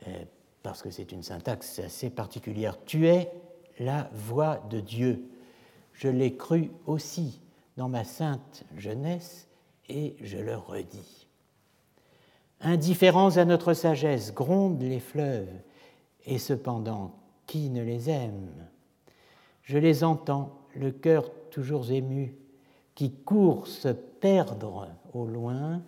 [0.07, 0.25] Euh,
[0.63, 2.77] Parce que c'est une syntaxe assez particulière.
[2.85, 3.31] Tu es
[3.79, 5.23] la voix de Dieu.
[5.93, 7.41] Je l'ai cru aussi
[7.77, 9.47] dans ma sainte jeunesse
[9.87, 11.27] et je le redis.
[12.61, 15.53] Indifférents à notre sagesse, grondent les fleuves,
[16.25, 17.13] et cependant,
[17.45, 18.49] qui ne les aime?
[19.63, 22.35] Je les entends, le cœur toujours ému,
[22.95, 25.81] qui courent se perdre au loin,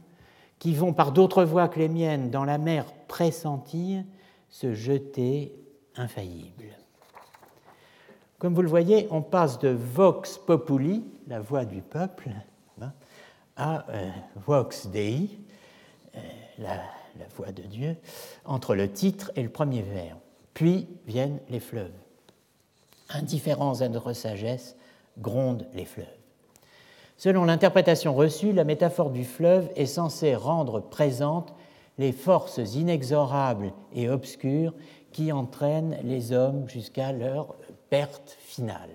[0.60, 4.04] qui vont par d'autres voies que les miennes dans la mer pressentir,
[4.50, 5.54] se jeter
[5.96, 6.66] infaillible.
[8.40, 12.30] Comme vous le voyez, on passe de vox populi, la voix du peuple,
[12.82, 12.94] hein,
[13.56, 15.40] à euh, vox dei,
[16.16, 16.20] euh,
[16.60, 17.98] la voix de Dieu,
[18.46, 20.18] entre le titre et le premier vers.
[20.54, 21.94] Puis viennent les fleuves.
[23.10, 24.76] Indifférents à notre sagesse,
[25.18, 26.17] grondent les fleuves.
[27.18, 31.56] Selon l'interprétation reçue, la métaphore du fleuve est censée rendre présente
[31.98, 34.76] les forces inexorables et obscures
[35.12, 37.56] qui entraînent les hommes jusqu'à leur
[37.90, 38.92] perte finale.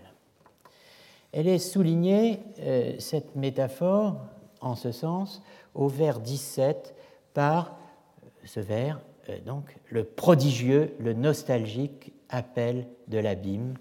[1.33, 4.17] Elle est soulignée, euh, cette métaphore,
[4.61, 5.43] en ce sens,
[5.75, 6.95] au vers 17
[7.35, 7.77] par
[8.23, 13.75] euh, ce vers, euh, donc, le prodigieux, le nostalgique appel de l'abîme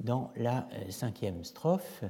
[0.00, 2.02] dans la cinquième strophe.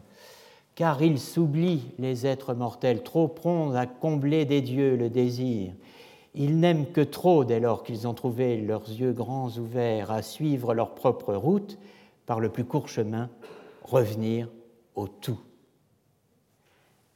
[0.75, 5.73] Car ils s'oublient, les êtres mortels, trop prompts à combler des dieux le désir.
[6.35, 10.75] Ils n'aiment que trop, dès lors qu'ils ont trouvé leurs yeux grands ouverts à suivre
[10.75, 11.79] leur propre route,
[12.27, 13.31] par le plus court chemin,
[13.85, 14.49] revenir
[14.97, 15.39] au tout.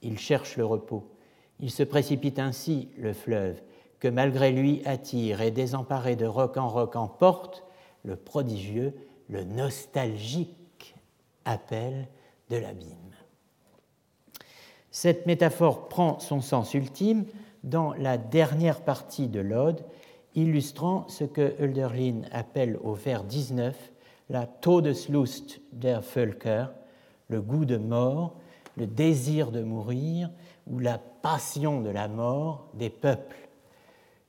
[0.02, 1.10] Il cherche le repos.
[1.58, 3.60] Il se précipite ainsi, le fleuve,
[3.98, 7.64] que malgré lui attire et désemparé de roc en roc emporte
[8.04, 8.94] le prodigieux,
[9.28, 10.94] le nostalgique
[11.44, 12.06] appel
[12.50, 13.07] de l'abîme.
[15.00, 17.24] Cette métaphore prend son sens ultime
[17.62, 19.84] dans la dernière partie de l'Ode,
[20.34, 23.92] illustrant ce que Hölderlin appelle au vers 19
[24.28, 26.66] la Todeslust der Völker,
[27.28, 28.34] le goût de mort,
[28.76, 30.30] le désir de mourir
[30.66, 33.48] ou la passion de la mort des peuples.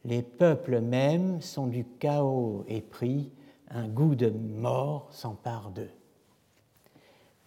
[0.06, 3.32] Les peuples mêmes sont du chaos épris,
[3.72, 5.90] un goût de mort s'empare d'eux.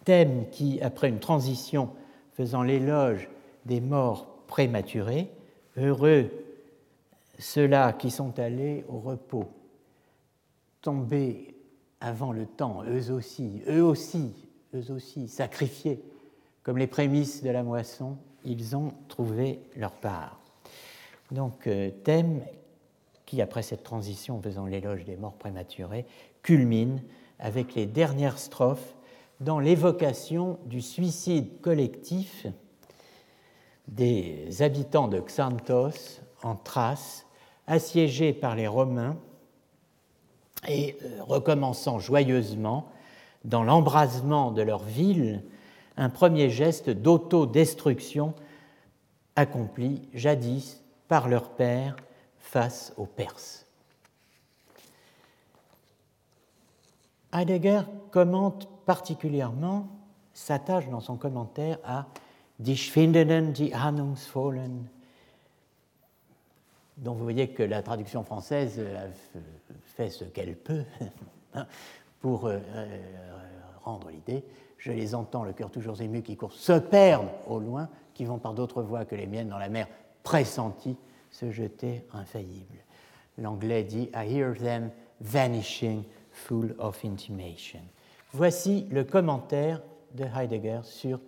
[0.03, 1.91] Thème qui, après une transition
[2.33, 3.29] faisant l'éloge
[3.65, 5.29] des morts prématurés,
[5.77, 6.29] heureux
[7.39, 9.49] ceux-là qui sont allés au repos,
[10.81, 11.55] tombés
[11.99, 14.33] avant le temps, eux aussi, eux aussi,
[14.75, 16.01] eux aussi, sacrifiés
[16.63, 20.39] comme les prémices de la moisson, ils ont trouvé leur part.
[21.31, 22.41] Donc, euh, thème
[23.25, 26.05] qui, après cette transition faisant l'éloge des morts prématurés,
[26.41, 27.01] culmine
[27.39, 28.95] avec les dernières strophes
[29.43, 32.47] dans l'évocation du suicide collectif
[33.89, 37.25] des habitants de Xanthos en Thrace,
[37.67, 39.17] assiégés par les Romains
[40.67, 42.89] et euh, recommençant joyeusement,
[43.43, 45.43] dans l'embrasement de leur ville,
[45.97, 48.33] un premier geste d'autodestruction
[49.35, 51.97] accompli jadis par leur père
[52.39, 53.65] face aux Perses.
[57.33, 59.87] Heidegger commente particulièrement,
[60.33, 62.07] s'attache dans son commentaire à
[62.59, 64.87] Die Schwindenden, die Ahnungsvollen,
[66.97, 68.79] dont vous voyez que la traduction française
[69.95, 70.83] fait ce qu'elle peut
[71.53, 71.65] hein,
[72.21, 72.59] pour euh,
[73.83, 74.43] rendre l'idée.
[74.77, 78.37] Je les entends, le cœur toujours ému, qui courent, se perdent au loin, qui vont
[78.37, 79.87] par d'autres voies que les miennes dans la mer
[80.23, 80.97] pressentie,
[81.31, 82.77] se jeter infaillible.
[83.37, 87.81] L'anglais dit I hear them vanishing, full of intimation.
[88.33, 89.81] Voici le commentaire
[90.15, 91.19] de Heidegger sur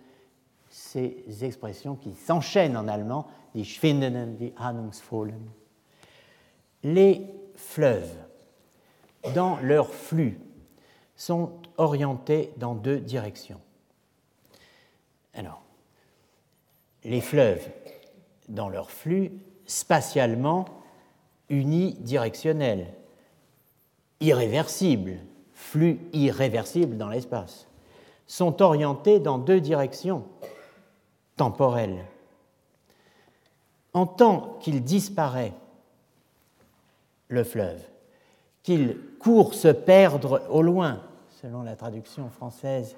[0.68, 5.48] ces expressions qui s'enchaînent en allemand, die schwindenden, die ahnungsvollen.
[6.82, 8.12] Les fleuves,
[9.34, 10.38] dans leur flux,
[11.16, 13.60] sont orientés dans deux directions.
[15.32, 15.62] Alors,
[17.04, 17.66] les fleuves,
[18.48, 19.32] dans leur flux,
[19.64, 20.66] spatialement
[21.48, 22.92] unidirectionnel,
[24.20, 25.18] irréversible,
[25.66, 27.66] flux irréversible dans l'espace,
[28.26, 30.24] sont orientés dans deux directions
[31.36, 32.04] temporelles.
[33.92, 35.52] En tant qu'il disparaît,
[37.28, 37.80] le fleuve,
[38.62, 41.02] qu'il court se perdre au loin,
[41.42, 42.94] selon la traduction française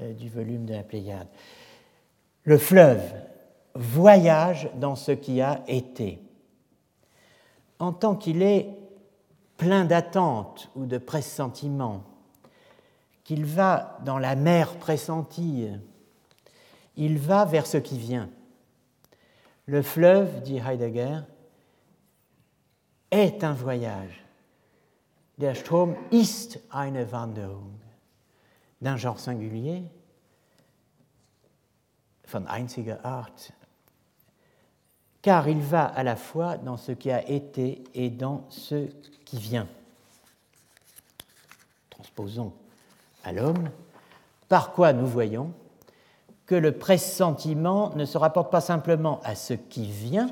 [0.00, 1.28] euh, du volume de la Pléiade,
[2.44, 3.02] le fleuve
[3.74, 6.18] voyage dans ce qui a été.
[7.78, 8.68] En tant qu'il est
[9.62, 12.02] plein d'attentes ou de pressentiments,
[13.22, 15.68] qu'il va dans la mer pressentie,
[16.96, 18.28] il va vers ce qui vient.
[19.66, 21.20] Le fleuve, dit Heidegger,
[23.12, 24.24] est un voyage.
[25.38, 27.78] Der Strom ist eine Wanderung.
[28.80, 29.84] D'un genre singulier,
[32.26, 33.52] von einziger Art,
[35.22, 38.88] car il va à la fois dans ce qui a été et dans ce
[39.24, 39.68] qui vient.
[41.90, 42.52] Transposons
[43.24, 43.70] à l'homme,
[44.48, 45.52] par quoi nous voyons
[46.46, 50.28] que le pressentiment ne se rapporte pas simplement à ce qui vient,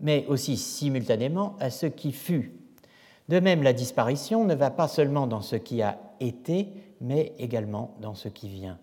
[0.00, 2.52] mais aussi simultanément à ce qui fut.
[3.28, 6.68] De même, la disparition ne va pas seulement dans ce qui a été,
[7.02, 8.78] mais également dans ce qui vient.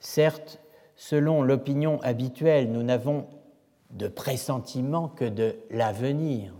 [0.00, 0.60] Certes,
[0.96, 3.26] selon l'opinion habituelle, nous n'avons
[3.90, 6.52] de pressentiment que de l'avenir.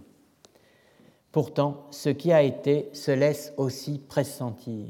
[1.32, 4.86] Pourtant, ce qui a été se laisse aussi pressentir.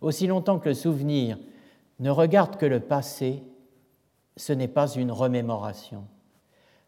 [0.00, 1.38] Aussi longtemps que le souvenir
[1.98, 3.42] ne regarde que le passé,
[4.36, 6.04] ce n'est pas une remémoration.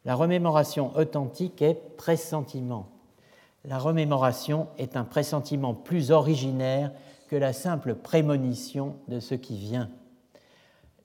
[0.05, 2.89] La remémoration authentique est pressentiment.
[3.65, 6.93] La remémoration est un pressentiment plus originaire
[7.29, 9.91] que la simple prémonition de ce qui vient.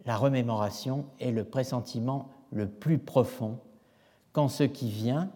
[0.06, 3.60] La remémoration est le pressentiment le plus profond,
[4.34, 5.30] quand ce qui vient,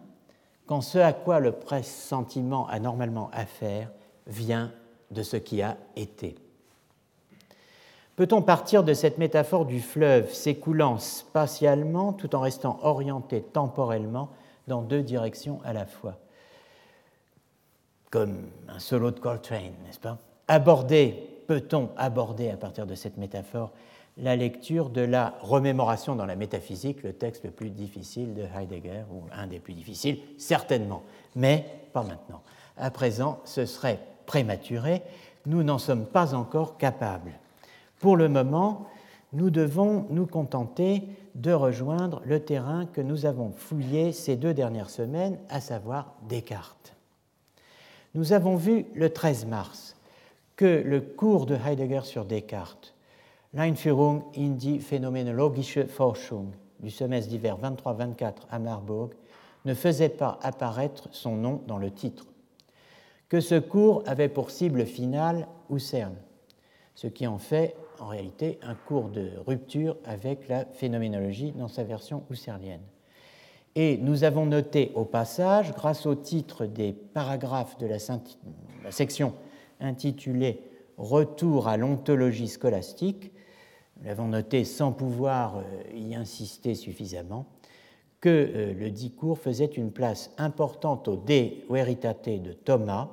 [0.66, 3.90] quand ce à quoi le pressentiment a normalement affaire,
[4.26, 4.72] vient
[5.10, 6.36] de ce qui a été.
[8.16, 14.30] Peut-on partir de cette métaphore du fleuve s'écoulant spatialement tout en restant orienté temporellement
[14.68, 16.16] dans deux directions à la fois?
[18.10, 20.18] Comme un solo de Coltrane, n'est-ce pas?
[20.46, 23.72] Aborder, peut-on aborder à partir de cette métaphore
[24.16, 29.02] la lecture de la remémoration dans la métaphysique, le texte le plus difficile de Heidegger,
[29.12, 31.02] ou un des plus difficiles, certainement,
[31.34, 32.42] mais pas maintenant.
[32.76, 35.02] À présent, ce serait prématuré,
[35.46, 37.32] nous n'en sommes pas encore capables.
[37.98, 38.86] Pour le moment,
[39.32, 41.02] nous devons nous contenter
[41.34, 46.94] de rejoindre le terrain que nous avons fouillé ces deux dernières semaines, à savoir Descartes.
[48.14, 49.96] Nous avons vu le 13 mars
[50.54, 52.93] que le cours de Heidegger sur Descartes,
[53.54, 56.52] L'Einführung in die phänomenologische Forschung
[56.84, 59.14] du semestre d'hiver 23-24 à Marburg,
[59.64, 62.26] ne faisait pas apparaître son nom dans le titre,
[63.28, 66.12] que ce cours avait pour cible finale Husserl,
[66.94, 71.84] ce qui en fait en réalité un cours de rupture avec la phénoménologie dans sa
[71.84, 72.82] version husserlienne.
[73.76, 77.98] Et nous avons noté au passage, grâce au titre des paragraphes de la,
[78.90, 79.32] section
[79.80, 80.60] intitulée
[80.96, 83.32] Retour à l'ontologie scolastique,
[83.96, 85.62] nous l'avons noté sans pouvoir euh,
[85.94, 87.46] y insister suffisamment,
[88.20, 93.08] que euh, le discours faisait une place importante au De Veritate de Thomas,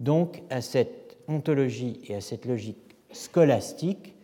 [0.00, 4.14] donc à cette ontologie et à cette logique scolastique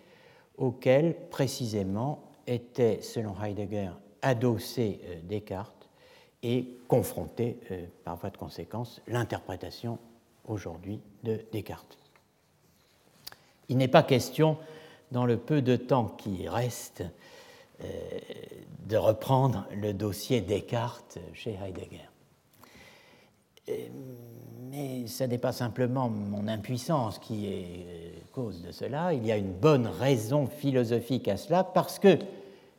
[0.59, 5.89] auquel précisément était, selon Heidegger, adossé euh, Descartes
[6.43, 7.57] et confronté,
[8.03, 10.01] par voie de conséquence, l'interprétation
[10.49, 11.97] aujourd'hui de Descartes.
[13.68, 14.59] Il n'est pas question,
[15.12, 17.04] dans le peu de temps qui reste,
[17.84, 17.86] euh,
[18.88, 22.08] de reprendre le dossier Descartes chez Heidegger.
[24.70, 29.30] Mais ce n'est pas simplement mon impuissance qui est euh, cause de cela, il y
[29.30, 32.18] a une bonne raison philosophique à cela, parce que,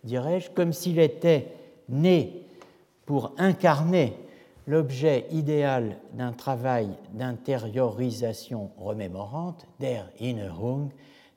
[0.04, 1.48] dirais-je, comme s'il était
[1.90, 2.42] né
[3.06, 4.14] pour incarner
[4.66, 10.90] l'objet idéal d'un travail d'intériorisation remémorante, der Innerung,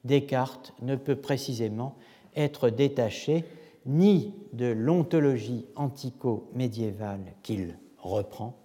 [0.07, 1.97] Descartes ne peut précisément
[2.35, 3.45] être détaché
[3.87, 8.57] ni de l'ontologie antico-médiévale qu'il reprend,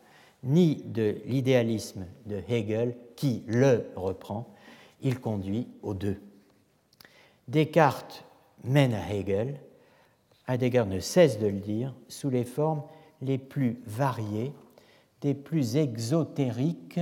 [0.43, 4.53] ni de l'idéalisme de Hegel qui le reprend,
[5.01, 6.19] il conduit aux deux.
[7.47, 8.25] Descartes
[8.63, 9.59] mène à Hegel,
[10.47, 12.83] Heidegger ne cesse de le dire, sous les formes
[13.21, 14.51] les plus variées,
[15.21, 16.99] des plus exotériques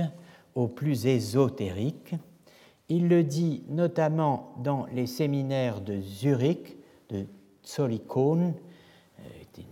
[0.54, 2.14] aux plus ésotériques.
[2.90, 6.76] Il le dit notamment dans les séminaires de Zurich,
[7.08, 7.24] de
[7.64, 8.54] Zolikon,
[9.18, 9.64] un euh,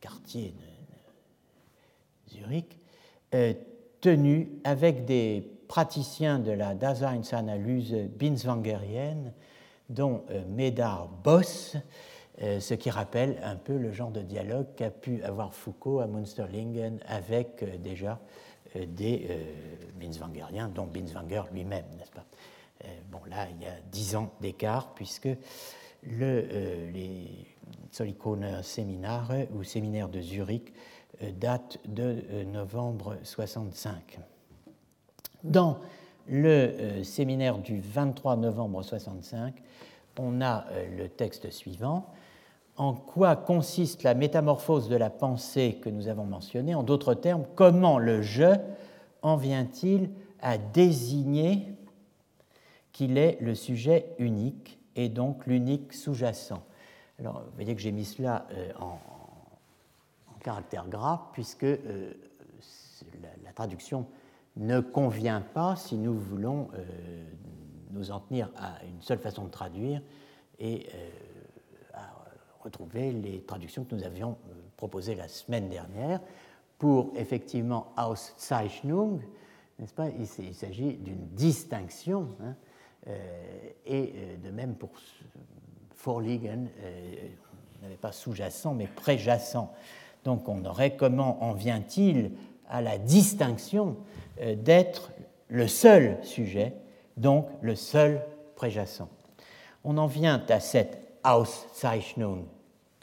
[0.00, 0.54] quartier
[2.28, 2.80] de Zurich,
[3.34, 3.52] euh,
[4.00, 9.32] tenu avec des praticiens de la Daseinsanalyse binswangerienne,
[9.90, 11.76] dont euh, Médard Boss,
[12.42, 16.06] euh, ce qui rappelle un peu le genre de dialogue qu'a pu avoir Foucault à
[16.06, 18.18] Münsterlingen avec euh, déjà
[18.74, 19.28] des
[19.98, 22.24] Binswangeriens, dont Binswanger lui-même, n'est-ce pas?
[23.10, 25.28] Bon, là, il y a dix ans d'écart, puisque
[26.02, 27.46] le, les
[27.94, 30.72] Zollikoner Seminare ou séminaire de Zurich
[31.38, 34.18] datent de novembre 65.
[35.44, 35.78] Dans
[36.26, 39.54] le euh, séminaire du 23 novembre 65,
[40.18, 42.06] on a euh, le texte suivant.
[42.76, 46.74] En quoi consiste la métamorphose de la pensée que nous avons mentionnée.
[46.74, 48.56] En d'autres termes, comment le je
[49.22, 50.10] en vient-il
[50.40, 51.68] à désigner
[52.92, 56.62] qu'il est le sujet unique et donc l'unique sous-jacent.
[57.18, 58.98] Alors, vous voyez que j'ai mis cela euh, en,
[60.42, 61.78] caractère gras, puisque la,
[63.42, 64.06] la traduction
[64.56, 66.84] ne convient pas si nous voulons euh,
[67.90, 70.02] nous en tenir à une seule façon de traduire
[70.58, 71.08] et euh,
[72.64, 76.20] retrouver les traductions que nous avions euh, proposées la semaine dernière
[76.78, 79.20] pour effectivement Auszeichnung,
[79.78, 80.08] n'est-ce pas?
[80.08, 82.54] Il, s'agit d'une distinction, hein,
[83.86, 84.12] et
[84.42, 84.90] de même pour
[85.96, 86.68] Vorliegen,
[87.78, 89.70] on n'avait pas sous-jacent mais préjacent.
[90.24, 92.32] Donc on aurait comment en vient-il
[92.68, 93.96] à la distinction
[94.40, 95.12] euh, d'être
[95.48, 96.74] le seul sujet,
[97.16, 98.22] donc le seul
[98.56, 99.08] préjacent?
[99.84, 102.44] On en vient à cette Auszeichnung,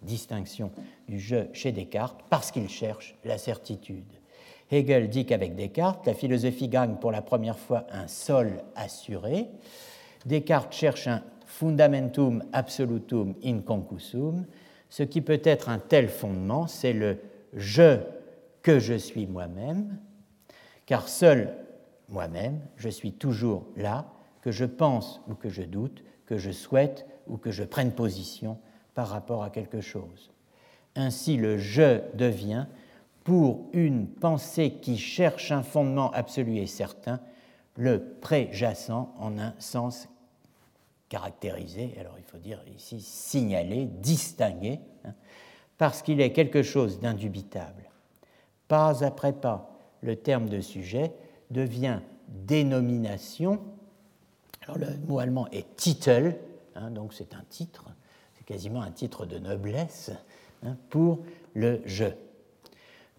[0.01, 0.71] distinction
[1.07, 4.05] du jeu chez Descartes, parce qu'il cherche la certitude.
[4.71, 9.47] Hegel dit qu'avec Descartes, la philosophie gagne pour la première fois un sol assuré.
[10.25, 14.45] Descartes cherche un fundamentum absolutum inconcusum.
[14.89, 17.17] Ce qui peut être un tel fondement, c'est le
[17.53, 17.99] je
[18.61, 19.97] que je suis moi-même,
[20.85, 21.55] car seul
[22.09, 24.05] moi-même, je suis toujours là,
[24.41, 28.57] que je pense ou que je doute, que je souhaite ou que je prenne position
[28.93, 30.31] par rapport à quelque chose.
[30.95, 32.65] Ainsi le je devient,
[33.23, 37.19] pour une pensée qui cherche un fondement absolu et certain,
[37.77, 40.09] le préjacent en un sens
[41.07, 45.13] caractérisé, alors il faut dire ici signalé, distingué, hein,
[45.77, 47.89] parce qu'il est quelque chose d'indubitable.
[48.67, 51.13] Pas après pas, le terme de sujet
[51.49, 53.59] devient dénomination.
[54.61, 56.39] Alors le mot allemand est Titel,
[56.75, 57.89] hein, donc c'est un titre,
[58.51, 60.11] quasiment un titre de noblesse
[60.65, 61.19] hein, pour
[61.53, 62.05] le je.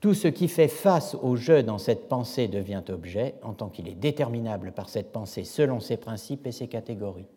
[0.00, 3.88] Tout ce qui fait face au je dans cette pensée devient objet en tant qu'il
[3.88, 7.28] est déterminable par cette pensée selon ses principes et ses catégories.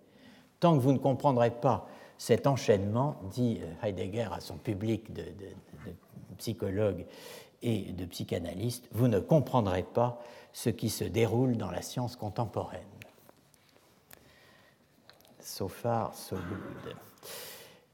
[0.59, 1.87] Tant que vous ne comprendrez pas
[2.17, 5.95] cet enchaînement, dit Heidegger à son public de, de
[6.37, 7.05] psychologues
[7.61, 10.21] et de psychanalyste, vous ne comprendrez pas
[10.51, 12.81] ce qui se déroule dans la science contemporaine.
[15.39, 16.95] So far, so good.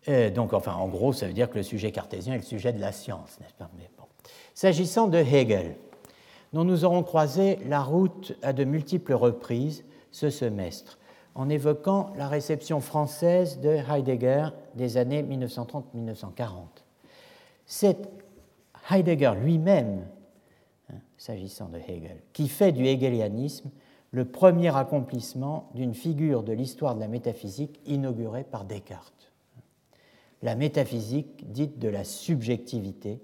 [0.07, 2.81] Donc, enfin, en gros, ça veut dire que le sujet cartésien est le sujet de
[2.81, 3.69] la science, n'est-ce pas?
[4.53, 5.75] S'agissant de Hegel,
[6.53, 10.97] dont nous aurons croisé la route à de multiples reprises ce semestre,
[11.35, 16.51] en évoquant la réception française de Heidegger des années 1930-1940.
[17.65, 17.97] C'est
[18.89, 20.05] Heidegger lui-même,
[20.91, 23.69] hein, s'agissant de Hegel, qui fait du hegelianisme
[24.11, 29.20] le premier accomplissement d'une figure de l'histoire de la métaphysique inaugurée par Descartes.
[30.41, 33.19] La métaphysique dite de la subjectivité,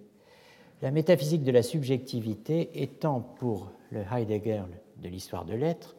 [0.81, 4.63] la métaphysique de la subjectivité étant pour le Heidegger
[4.97, 5.95] de l'histoire de l'être,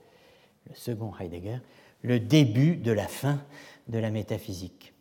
[0.68, 1.58] le second Heidegger,
[2.02, 3.42] le début de la fin
[3.88, 4.94] de la métaphysique.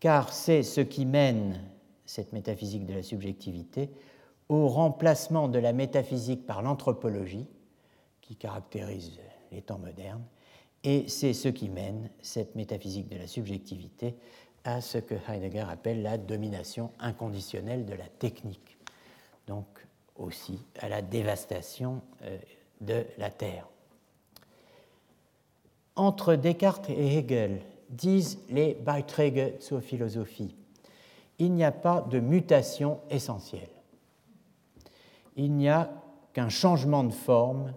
[0.00, 1.60] Car c'est ce qui mène
[2.06, 3.90] cette métaphysique de la subjectivité,
[4.48, 7.46] au remplacement de la métaphysique par l'anthropologie,
[8.20, 9.18] qui caractérise
[9.50, 10.24] les temps modernes,
[10.84, 14.14] et c'est ce qui mène cette métaphysique de la subjectivité
[14.64, 18.78] à ce que Heidegger appelle la domination inconditionnelle de la technique.
[19.46, 19.66] donc
[20.18, 22.38] aussi à la dévastation euh,
[22.80, 23.66] de la Terre.
[25.96, 30.54] Entre Descartes et Hegel, disent les Beiträge zur Philosophie,
[31.38, 33.70] il n'y a pas de mutation essentielle.
[35.36, 35.90] Il n'y a
[36.34, 37.72] qu'un changement de forme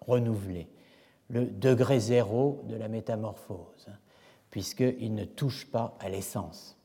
[0.00, 0.68] renouvelé,
[1.28, 3.88] le degré zéro de la métamorphose,
[4.50, 6.76] puisqu'il ne touche pas à l'essence.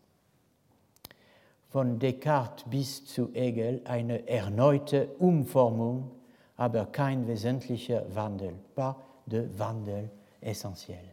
[1.72, 6.12] Von Descartes bis zu Hegel eine erneute Umformung,
[6.58, 8.96] aber kein wesentlicher Wandel, pas
[9.28, 10.10] de Wandel
[10.42, 11.04] essentiel.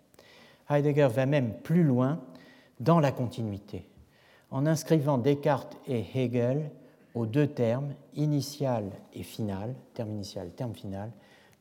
[0.71, 2.21] Heidegger va même plus loin
[2.79, 3.89] dans la continuité,
[4.51, 6.71] en inscrivant Descartes et Hegel
[7.15, 11.11] aux deux termes, initial et final, terme initial, terme final,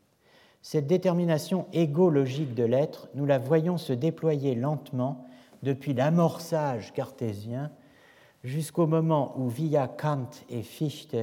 [0.61, 5.25] Cette détermination égo-logique de l'être, nous la voyons se déployer lentement
[5.63, 7.71] depuis l'amorçage cartésien
[8.43, 11.17] jusqu'au moment où, via Kant et Fichte,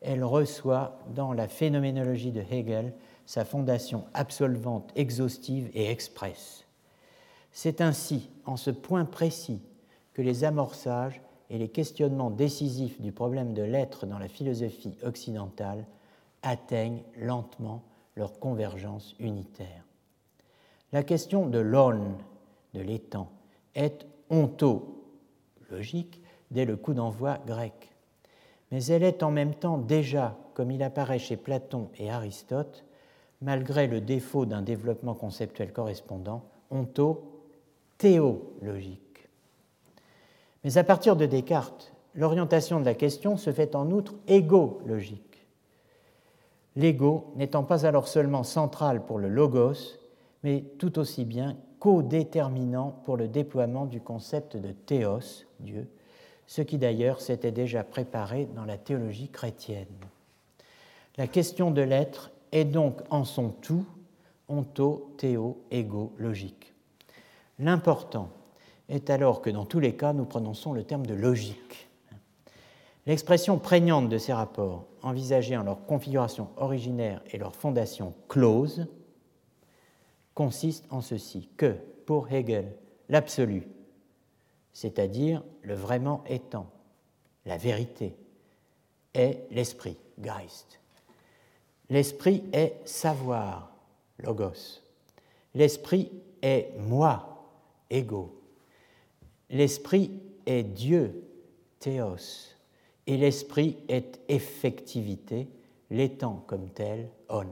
[0.00, 2.94] elle reçoit dans la phénoménologie de Hegel
[3.26, 6.64] sa fondation absolvante, exhaustive et expresse.
[7.52, 9.60] C'est ainsi, en ce point précis,
[10.22, 15.84] les amorçages et les questionnements décisifs du problème de l'être dans la philosophie occidentale
[16.42, 17.82] atteignent lentement
[18.16, 19.84] leur convergence unitaire.
[20.92, 22.14] La question de l'on,
[22.74, 23.30] de l'étang,
[23.74, 27.90] est ontologique dès le coup d'envoi grec
[28.70, 32.84] mais elle est en même temps déjà, comme il apparaît chez Platon et Aristote,
[33.42, 39.09] malgré le défaut d'un développement conceptuel correspondant, onto-théologique.
[40.64, 45.46] Mais à partir de Descartes, l'orientation de la question se fait en outre égologique.
[46.76, 49.98] L'ego n'étant pas alors seulement central pour le logos,
[50.42, 55.88] mais tout aussi bien co-déterminant pour le déploiement du concept de théos, Dieu,
[56.46, 59.86] ce qui d'ailleurs s'était déjà préparé dans la théologie chrétienne.
[61.16, 63.86] La question de l'être est donc en son tout
[64.48, 66.74] onto, théo, égo, logique.
[67.58, 68.30] L'important
[68.90, 71.88] est alors que dans tous les cas, nous prononçons le terme de logique.
[73.06, 78.86] L'expression prégnante de ces rapports, envisagés en leur configuration originaire et leur fondation close,
[80.34, 82.76] consiste en ceci que, pour Hegel,
[83.08, 83.66] l'absolu
[84.72, 86.66] c'est-à-dire le vraiment étant,
[87.44, 88.14] la vérité,
[89.14, 90.80] est l'esprit, Geist.
[91.88, 93.72] L'esprit est savoir,
[94.18, 94.80] logos.
[95.54, 96.10] L'esprit
[96.42, 97.44] est moi,
[97.90, 98.39] ego.
[99.50, 100.10] L'esprit
[100.46, 101.24] est Dieu,
[101.80, 102.54] théos.
[103.06, 105.48] Et l'esprit est effectivité,
[105.90, 107.46] l'étant comme tel, on.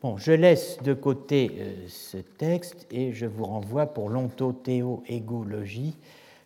[0.00, 5.96] Bon, je laisse de côté euh, ce texte et je vous renvoie pour l'ontothéo-égologie,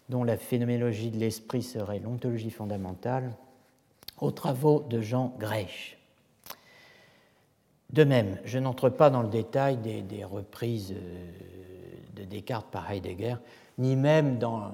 [0.08, 3.32] dont la phénoménologie de l'esprit serait l'ontologie fondamentale,
[4.20, 5.98] aux travaux de Jean Grèche.
[7.90, 11.71] De même, je n'entre pas dans le détail des, reprises euh,
[12.22, 13.36] de Descartes par Heidegger,
[13.78, 14.70] ni même dans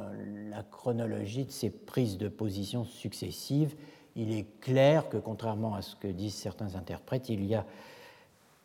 [0.51, 3.75] la chronologie de ses prises de position successives.
[4.17, 7.65] Il est clair que, contrairement à ce que disent certains interprètes, il y a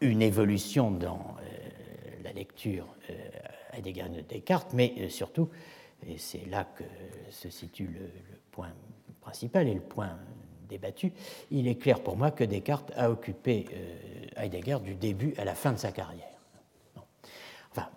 [0.01, 3.13] une évolution dans euh, la lecture euh,
[3.73, 5.49] Heidegger de Descartes, mais euh, surtout,
[6.07, 6.83] et c'est là que
[7.31, 8.09] se situe le,
[8.51, 8.73] point
[9.21, 10.17] principal et le point
[10.69, 11.11] débattu,
[11.49, 13.65] il est clair pour moi que Descartes a occupé
[14.35, 16.32] Heidegger du début à la fin de sa carrière.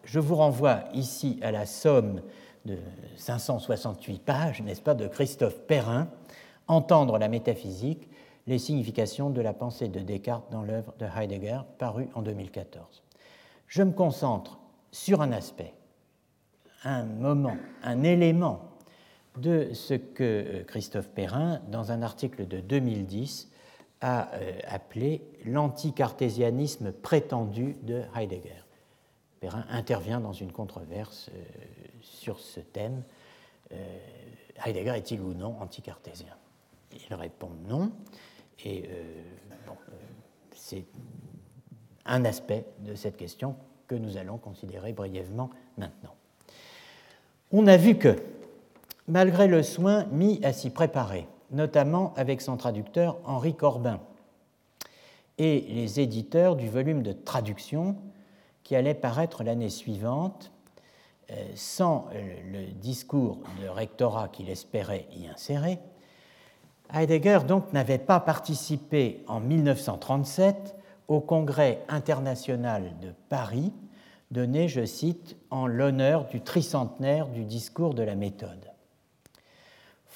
[0.05, 2.23] Je vous renvoie ici à la somme
[2.65, 2.79] de
[3.17, 6.09] 568 pages, n'est-ce pas, de Christophe Perrin,
[6.69, 8.09] Entendre la métaphysique,
[8.47, 13.03] les significations de la pensée de Descartes dans l'œuvre de Heidegger, parue en 2014.
[13.69, 14.59] je me concentre
[14.91, 15.75] sur un aspect,
[16.85, 18.63] un moment, un élément
[19.37, 23.51] de ce que euh, Christophe Perrin, dans un article de 2010,
[24.01, 28.66] a euh, appelé l'anticartésianisme prétendu de Heidegger.
[29.41, 31.43] Perrin intervient dans une controverse euh,
[32.01, 33.03] sur ce thème.
[34.65, 36.37] Heidegger est-il ou non anticartésien?
[36.93, 37.91] Il répond non,
[38.65, 38.89] et
[40.55, 40.85] c'est
[42.05, 43.57] un aspect de cette question
[43.89, 46.15] que nous allons considérer brièvement maintenant.
[47.51, 48.23] On a vu que
[49.09, 54.01] malgré le soin mis à s'y préparer, notamment avec son traducteur Henri Corbin
[55.39, 57.97] et les éditeurs du volume de traduction
[58.67, 60.51] qui allait paraître l'année suivante,
[61.31, 65.79] euh, sans le discours de rectorat qu'il espérait y insérer,
[66.93, 70.75] Heidegger donc n'avait pas participé en 1937
[71.07, 73.73] au Congrès international de Paris,
[74.33, 78.73] donné, je cite, en l'honneur du tricentenaire du discours de la méthode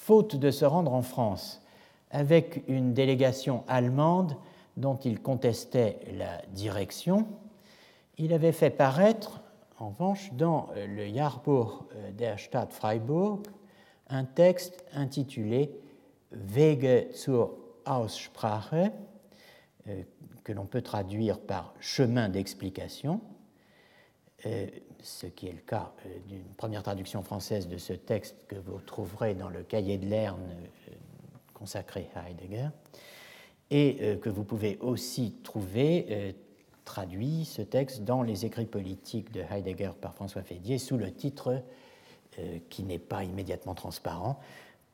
[0.01, 1.61] faute de se rendre en France
[2.09, 4.35] avec une délégation allemande
[4.75, 7.27] dont il contestait la direction,
[8.21, 9.41] il avait fait paraître,
[9.79, 11.69] en revanche, dans le Jahrbuch
[12.15, 13.39] der Stadt Freiburg,
[14.09, 15.71] un texte intitulé
[16.31, 18.91] Wege zur Aussprache,
[19.87, 20.03] euh,
[20.43, 23.21] que l'on peut traduire par chemin d'explication,
[24.45, 24.67] euh,
[25.01, 28.79] ce qui est le cas euh, d'une première traduction française de ce texte que vous
[28.79, 30.91] trouverez dans le cahier de Lerne euh,
[31.53, 32.69] consacré à Heidegger,
[33.69, 36.35] et que vous pouvez aussi trouver
[36.85, 41.61] traduit ce texte dans les écrits politiques de Heidegger par François Fédier sous le titre
[42.69, 44.39] qui n'est pas immédiatement transparent,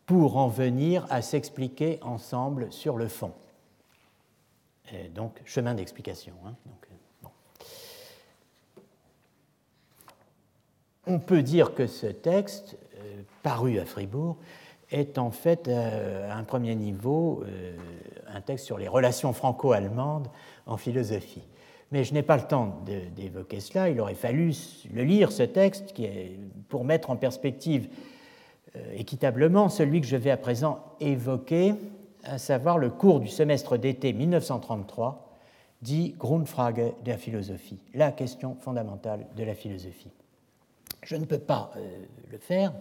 [0.07, 3.31] pour en venir à s'expliquer ensemble sur le fond.
[5.13, 6.33] donc, chemin d'explication.
[6.45, 6.55] Hein,
[11.07, 14.37] on peut dire que ce texte, euh, paru à Fribourg,
[14.91, 17.75] est en fait euh, à un premier niveau euh,
[18.27, 20.27] un texte sur les relations franco-allemandes
[20.65, 21.43] en philosophie.
[21.91, 22.81] Mais je n'ai pas le temps
[23.15, 23.89] d'évoquer cela.
[23.89, 24.53] Il aurait fallu
[24.93, 25.93] le lire, ce texte,
[26.67, 27.87] pour mettre en perspective
[28.93, 31.73] équitablement celui que je vais à présent évoquer,
[32.23, 35.27] à savoir le cours du semestre d'été 1933,
[35.81, 40.11] dit Grundfrage der Philosophie, la question fondamentale de la philosophie.
[41.03, 42.73] Je ne peux pas euh, le faire,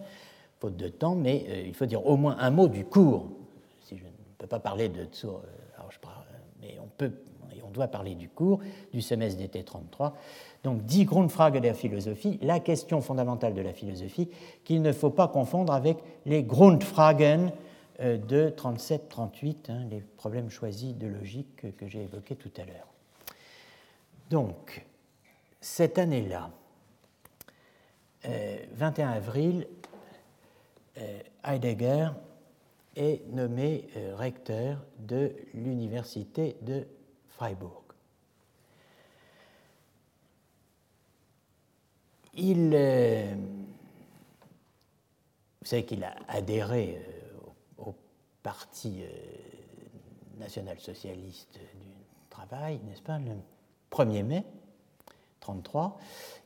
[0.59, 3.29] faute de temps, mais euh, il faut dire au moins un mot du cours.
[3.81, 5.89] Si je ne peux pas parler de Tsur, euh,
[6.61, 7.11] mais on peut
[7.77, 8.59] doit parler du cours
[8.91, 10.15] du semestre d'été 33.
[10.63, 14.29] Donc, dit Grundfrage der Philosophie, la question fondamentale de la philosophie,
[14.65, 17.51] qu'il ne faut pas confondre avec les Grundfragen
[17.99, 22.87] de 37-38, hein, les problèmes choisis de logique que j'ai évoqués tout à l'heure.
[24.29, 24.85] Donc,
[25.61, 26.51] cette année-là,
[28.23, 29.67] 21 euh, avril,
[30.97, 32.09] euh, Heidegger
[32.95, 36.87] est nommé euh, recteur de l'université de
[37.37, 37.83] Freiburg.
[42.33, 42.71] Il,
[45.61, 46.99] vous savez qu'il a adhéré
[47.77, 47.93] au,
[48.41, 49.03] Parti
[50.39, 51.89] national-socialiste du
[52.29, 53.33] travail, n'est-ce pas, le
[53.91, 54.45] 1er mai
[55.47, 55.97] 1933.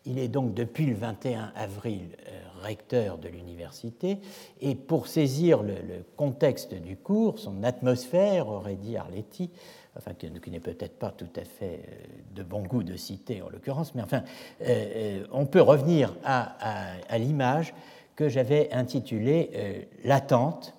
[0.06, 4.20] Il est donc depuis le 21 avril euh, recteur de l'université
[4.60, 5.76] et pour saisir le,
[6.16, 9.52] contexte du cours, son atmosphère, aurait dit Arletty,
[9.98, 11.96] enfin qui, n'est peut-être pas tout à fait euh,
[12.36, 14.24] de bon goût de citer en l'occurrence, mais enfin
[14.62, 17.74] euh, on peut revenir à, l'image
[18.16, 20.74] que j'avais intitulée L'attente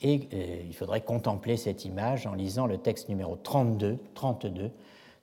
[0.00, 0.28] et
[0.66, 4.70] il faudrait contempler cette image en lisant le texte numéro 32, 32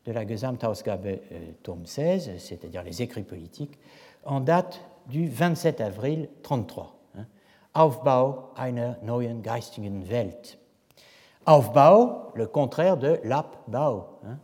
[0.05, 1.19] de la Gesamtausgabe euh,
[1.61, 3.77] tome 16, c'est-à-dire les écrits politiques,
[4.25, 6.95] en date du 27 avril 33.
[7.17, 7.25] Hein.
[7.73, 10.57] Aufbau einer neuen geistigen Welt.
[11.45, 14.37] Aufbau, le contraire de l'Abbau, hein.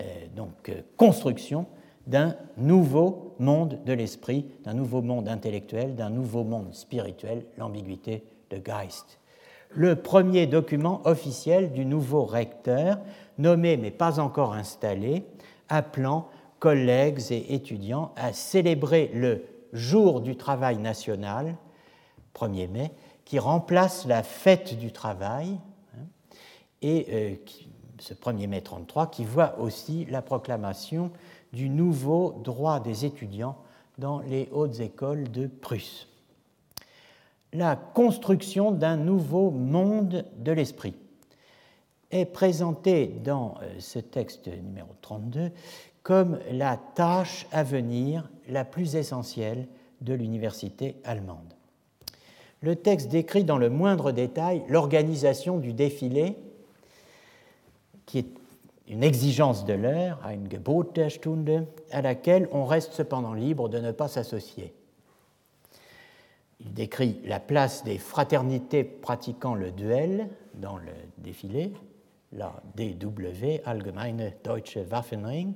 [0.00, 0.04] euh,
[0.34, 1.66] donc euh, construction
[2.06, 8.58] d'un nouveau monde de l'esprit, d'un nouveau monde intellectuel, d'un nouveau monde spirituel, l'ambiguïté de
[8.58, 9.18] Geist.
[9.70, 12.98] Le premier document officiel du nouveau recteur
[13.38, 15.24] nommé mais pas encore installé,
[15.68, 21.56] appelant collègues et étudiants à célébrer le jour du travail national,
[22.34, 22.92] 1er mai,
[23.24, 25.58] qui remplace la fête du travail,
[26.84, 27.34] et euh,
[27.98, 31.10] ce 1er mai 33, qui voit aussi la proclamation
[31.54, 33.56] du nouveau droit des étudiants
[33.96, 36.08] dans les hautes écoles de Prusse.
[37.54, 40.94] La construction d'un nouveau monde de l'esprit
[42.10, 45.52] est présenté dans euh, ce texte numéro 32
[46.02, 49.68] comme la tâche à venir la plus essentielle
[50.02, 51.54] de l'université allemande.
[52.60, 56.36] Le texte décrit dans le moindre détail l'organisation du défilé,
[58.06, 58.28] qui est
[58.88, 63.78] une exigence de l'heure, une Gebot der Stunde, à laquelle on reste cependant libre de
[63.78, 64.74] ne pas s'associer.
[66.60, 71.72] Il décrit la place des fraternités pratiquant le duel dans le défilé,
[72.32, 75.54] la DW, Allgemeine Deutsche Waffenring,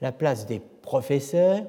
[0.00, 1.64] la place des professeurs,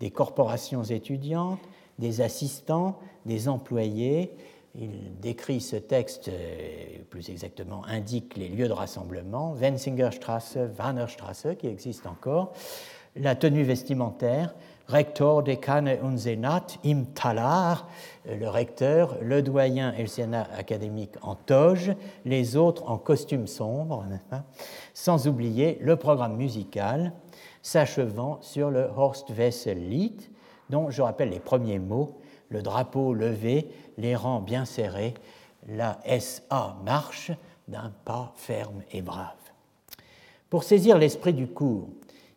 [0.00, 1.60] des corporations étudiantes,
[1.98, 4.32] des assistants, des employés.
[4.74, 11.66] Il décrit ce texte, euh, plus exactement indique les lieux de rassemblement, Wenzingerstrasse, Warnerstrasse, qui
[11.66, 12.52] existent encore,
[13.16, 14.54] la tenue vestimentaire,
[14.88, 17.88] Rector, Dekane und Senat im Talar,
[18.24, 21.92] le recteur, le doyen et le sénat académique en toge,
[22.24, 24.06] les autres en costume sombre,
[24.94, 27.12] sans oublier le programme musical
[27.60, 30.22] s'achevant sur le Horst Wessel Lied,
[30.70, 35.14] dont je rappelle les premiers mots le drapeau levé, les rangs bien serrés,
[35.68, 37.32] la SA marche
[37.68, 39.34] d'un pas ferme et brave.
[40.50, 41.88] Pour saisir l'esprit du cours,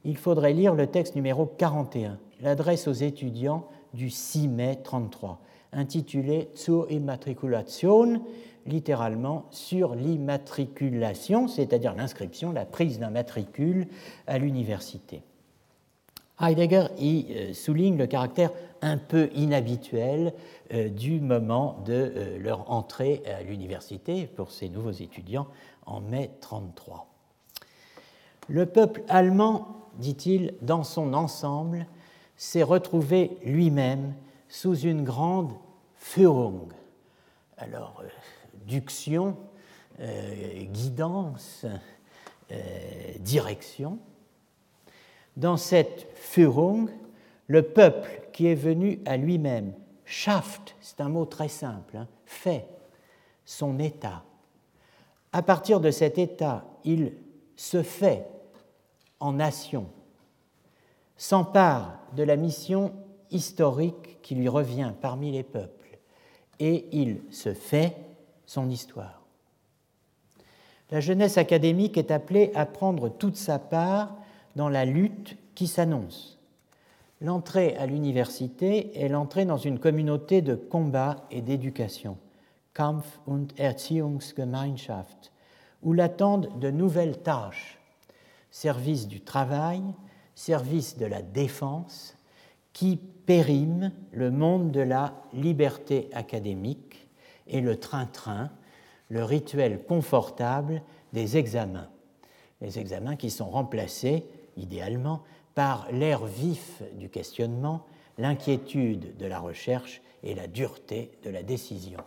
[0.03, 5.39] il faudrait lire le texte numéro 41, l'adresse aux étudiants du 6 mai 33,
[5.71, 8.21] intitulé Zur Immatrikulation,
[8.65, 13.87] littéralement sur l'immatriculation, c'est-à-dire l'inscription, la prise d'un matricule
[14.27, 15.21] à l'université.
[16.41, 20.33] Heidegger y euh, souligne le caractère un peu inhabituel
[20.73, 25.47] euh, du moment de euh, leur entrée à l'université pour ces nouveaux étudiants
[25.85, 27.07] en mai 33.
[28.47, 31.85] Le peuple allemand, dit-il, dans son ensemble,
[32.35, 34.13] s'est retrouvé lui-même
[34.49, 35.53] sous une grande
[35.95, 36.71] Führung.
[37.57, 38.03] Alors,
[38.65, 39.37] duction,
[39.99, 41.67] guidance,
[43.19, 43.99] direction,
[45.41, 46.87] dans cette Führung,
[47.47, 49.73] le peuple qui est venu à lui-même,
[50.05, 52.67] schafft, c'est un mot très simple, hein, fait
[53.43, 54.23] son état.
[55.33, 57.13] À partir de cet état, il
[57.55, 58.27] se fait
[59.19, 59.87] en nation,
[61.17, 62.93] s'empare de la mission
[63.31, 65.97] historique qui lui revient parmi les peuples,
[66.59, 67.97] et il se fait
[68.45, 69.23] son histoire.
[70.91, 74.20] La jeunesse académique est appelée à prendre toute sa part
[74.55, 76.39] dans la lutte qui s'annonce.
[77.21, 82.17] L'entrée à l'université est l'entrée dans une communauté de combat et d'éducation,
[82.73, 85.31] Kampf und Erziehungsgemeinschaft,
[85.83, 87.79] où l'attendent de nouvelles tâches,
[88.49, 89.81] service du travail,
[90.33, 92.15] service de la défense,
[92.73, 97.07] qui périment le monde de la liberté académique
[97.47, 98.49] et le train-train,
[99.09, 100.81] le rituel confortable
[101.13, 101.89] des examens.
[102.61, 104.25] Les examens qui sont remplacés
[104.61, 105.23] idéalement,
[105.55, 107.85] par l'air vif du questionnement,
[108.17, 111.99] l'inquiétude de la recherche et la dureté de la décision.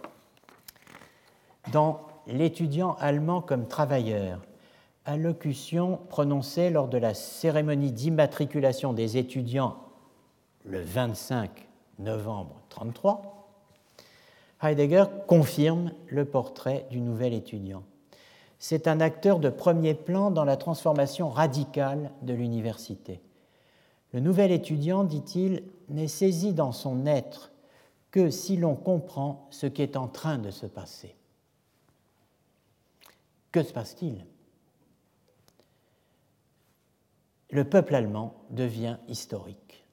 [1.73, 4.41] Dans L'étudiant allemand comme travailleur,
[5.05, 9.77] allocution prononcée lors de la cérémonie d'immatriculation des étudiants
[10.65, 13.51] le 25 novembre 1933,
[14.63, 17.83] Heidegger confirme le portrait du nouvel étudiant
[18.67, 23.21] c'est un acteur de premier plan dans la transformation radicale de l'université.
[24.15, 27.53] Le nouvel étudiant, dit-il, n'est saisi dans son être
[28.11, 31.15] que si l'on comprend ce qui est en train de se passer.
[33.53, 34.25] Que se passe-t-il?
[37.51, 39.85] Le peuple allemand devient historique.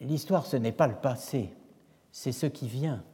[0.00, 1.52] L'histoire, ce n'est pas le passé,
[2.10, 3.04] c'est ce qui vient.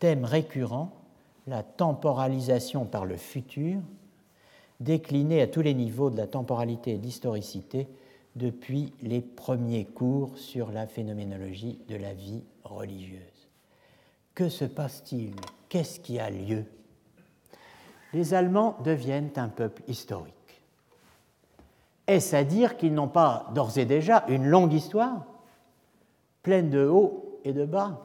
[0.00, 1.01] Thème récurrent
[1.46, 3.80] la temporalisation par le futur,
[4.80, 7.88] déclinée à tous les niveaux de la temporalité et d'historicité
[8.36, 13.48] depuis les premiers cours sur la phénoménologie de la vie religieuse.
[14.34, 15.34] Que se passe-t-il?
[15.68, 16.64] Qu'est-ce qui a lieu?
[18.12, 20.34] Les Allemands deviennent un peuple historique.
[22.06, 25.24] Est-ce à dire qu'ils n'ont pas d'ores et déjà une longue histoire,
[26.42, 28.04] pleine de hauts et de bas?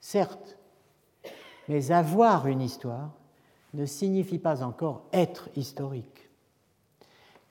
[0.00, 0.56] Certes,
[1.68, 3.10] mais avoir une histoire
[3.74, 6.28] ne signifie pas encore être historique.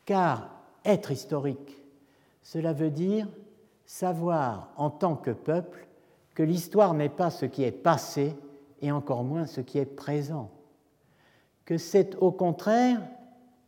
[0.05, 0.49] Car
[0.85, 1.77] être historique,
[2.41, 3.27] cela veut dire
[3.85, 5.87] savoir en tant que peuple
[6.33, 8.35] que l'histoire n'est pas ce qui est passé
[8.81, 10.49] et encore moins ce qui est présent,
[11.65, 13.01] que c'est au contraire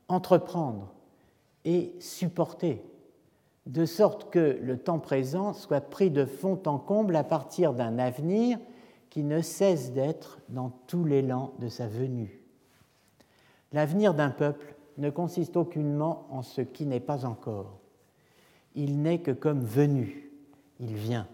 [0.08, 0.92] entreprendre
[1.66, 2.84] et supporter,
[3.66, 8.00] de sorte que le temps présent soit pris de fond en comble à partir d'un
[8.00, 8.60] avenir
[9.14, 12.42] qui ne cesse d'être dans tout l'élan de sa venue.
[13.72, 17.78] L'avenir d'un peuple ne consiste aucunement en ce qui n'est pas encore.
[18.74, 20.32] Il n'est que comme venu,
[20.80, 21.28] il vient.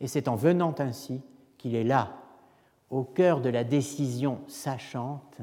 [0.00, 1.22] Et c'est en venant ainsi
[1.56, 2.16] qu'il est là,
[2.90, 5.38] au cœur de la décision sachante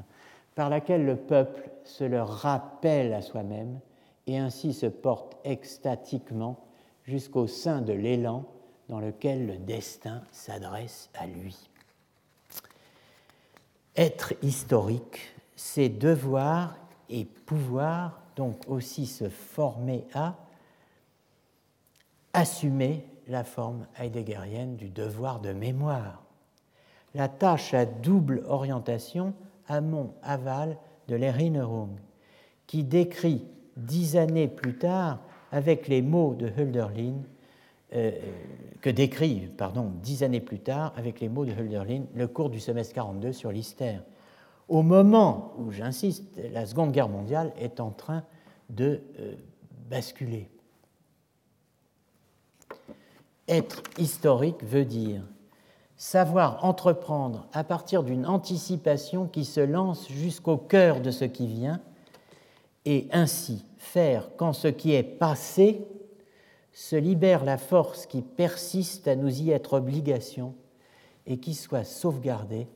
[0.55, 3.79] par laquelle le peuple se le rappelle à soi-même
[4.27, 6.65] et ainsi se porte extatiquement
[7.05, 8.43] jusqu'au sein de l'élan
[8.91, 11.57] dans lequel le destin s'adresse à lui.
[13.95, 16.75] Être historique, c'est devoir
[17.09, 20.35] et pouvoir donc aussi se former à
[22.33, 26.21] assumer la forme heideggerienne du devoir de mémoire.
[27.15, 29.33] La tâche à double orientation
[29.69, 30.77] amont-aval
[31.07, 31.95] de l'Erinnerung,
[32.67, 35.19] qui décrit dix années plus tard,
[35.53, 37.21] avec les mots de Hölderlin,
[37.93, 38.11] euh,
[38.81, 42.59] que décrit, pardon, dix années plus tard, avec les mots de Hölderlin, le cours du
[42.59, 44.03] semestre 42 sur l'Istère.
[44.69, 48.23] Au moment où, j'insiste, la Seconde Guerre mondiale est en train
[48.69, 49.35] de euh,
[49.89, 50.49] basculer.
[53.47, 55.23] Être historique veut dire
[55.97, 61.79] savoir entreprendre à partir d'une anticipation qui se lance jusqu'au cœur de ce qui vient,
[62.85, 65.85] et ainsi faire quand ce qui est passé
[66.73, 70.55] se libère la force qui persiste à nous y être obligation
[71.25, 72.67] et qui soit sauvegardée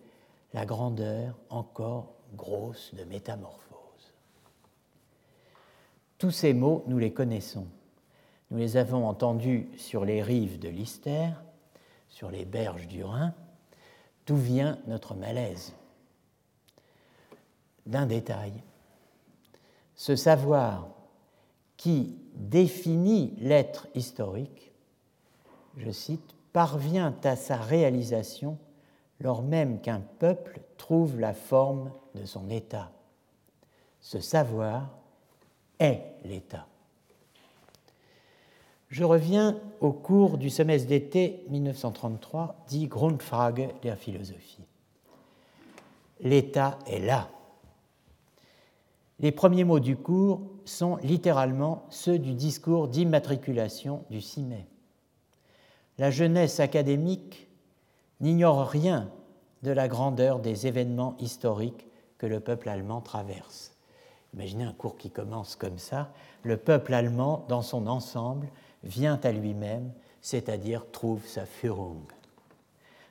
[0.54, 3.62] la grandeur encore grosse de métamorphose.
[6.18, 7.68] Tous ces mots, nous les connaissons.
[8.52, 11.43] Nous les avons entendus sur les rives de l'Istère,
[12.10, 13.34] sur les berges du Rhin,
[14.26, 15.74] d'où vient notre malaise?
[17.86, 18.54] D'un détail.
[19.96, 20.89] Ce savoir
[21.78, 24.71] qui définit l'être historique,
[25.78, 28.57] je cite, parvient à sa réalisation
[29.19, 32.91] lors même qu'un peuple trouve la forme de son État.
[33.99, 34.89] Ce savoir
[35.80, 36.67] est l'État.
[38.89, 44.65] Je reviens au cours du semestre d'été 1933, dit Grundfrage der Philosophie.
[46.21, 47.30] L'État est là.
[49.20, 54.68] Les premiers mots du cours sont littéralement ceux du discours d'immatriculation du 6 mai.
[55.97, 57.47] La jeunesse académique
[58.20, 59.09] n'ignore rien
[59.63, 61.88] de la grandeur des événements historiques
[62.18, 63.74] que le peuple allemand traverse.
[64.34, 66.11] Imaginez un cours qui commence comme ça.
[66.43, 68.49] Le peuple allemand, dans son ensemble,
[68.84, 72.03] vient à lui-même, c'est-à-dire trouve sa Führung.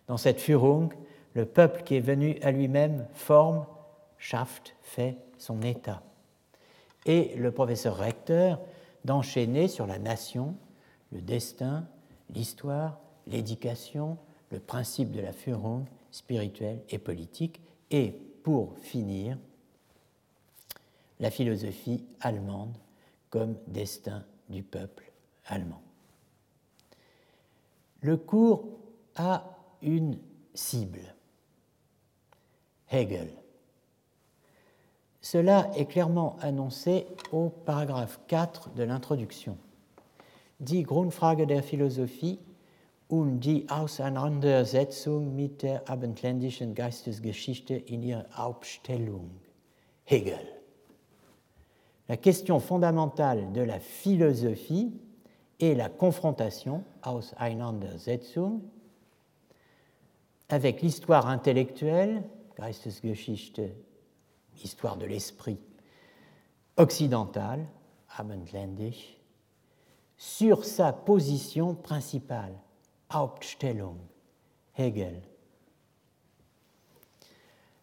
[0.06, 0.92] Dans cette Führung,
[1.32, 3.64] le peuple qui est venu à lui-même forme,
[4.18, 6.02] schafft, fait son état.
[7.06, 8.60] Et le professeur recteur
[9.04, 10.56] d'enchaîner sur la nation,
[11.12, 11.86] le destin,
[12.30, 14.18] l'histoire, l'éducation,
[14.50, 17.60] le principe de la Führung spirituelle et politique,
[17.90, 18.12] et
[18.42, 19.38] pour finir,
[21.20, 22.76] la philosophie allemande
[23.30, 25.10] comme destin du peuple
[25.46, 25.82] allemand.
[28.00, 28.68] Le cours
[29.16, 30.18] a une
[30.54, 31.14] cible,
[32.90, 33.30] Hegel.
[35.24, 39.56] Cela est clairement annoncé au paragraphe 4 de l'introduction.
[40.60, 42.38] Die Grundfrage der Philosophie
[43.08, 49.30] und die Auseinandersetzung mit der abendländischen Geistesgeschichte in ihrer Aufstellung.
[50.04, 50.46] Hegel.
[52.10, 54.92] La question fondamentale de la philosophie
[55.58, 58.60] et la confrontation, Auseinandersetzung,
[60.50, 62.24] avec l'histoire intellectuelle,
[62.58, 63.72] Geistesgeschichte,
[64.62, 65.58] histoire de l'esprit
[66.76, 67.66] occidentale,
[68.16, 69.18] Abendländisch,
[70.16, 72.54] sur sa position principale,
[73.12, 73.98] Hauptstellung,
[74.76, 75.20] Hegel.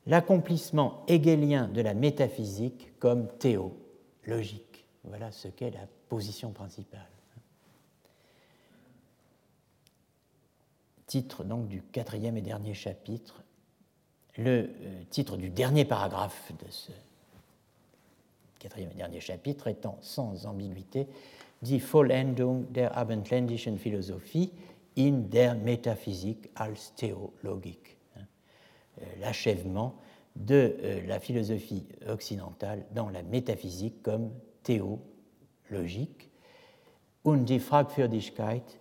[0.05, 4.85] L'accomplissement hegelien de la métaphysique comme théologique.
[5.03, 7.11] Voilà ce qu'est la position principale.
[11.11, 13.43] titre donc du quatrième et dernier chapitre,
[14.37, 16.91] le euh, titre du dernier paragraphe de ce
[18.59, 21.07] quatrième et dernier chapitre étant sans ambiguïté
[21.61, 24.51] Die Vollendung der abendländischen Philosophie
[24.97, 28.25] in der Metaphysik als Theologik, hein,
[29.01, 29.95] euh, l'achèvement
[30.35, 34.31] de euh, la philosophie occidentale dans la métaphysique comme
[34.63, 36.29] théologique
[37.23, 38.79] und die Fragwürdigkeit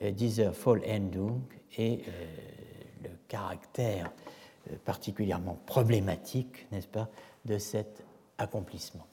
[0.00, 1.42] dieser Vollendung
[1.76, 2.02] et
[3.02, 4.10] le caractère
[4.84, 7.08] particulièrement problématique, n'est-ce pas,
[7.44, 8.02] de cet
[8.38, 9.06] accomplissement.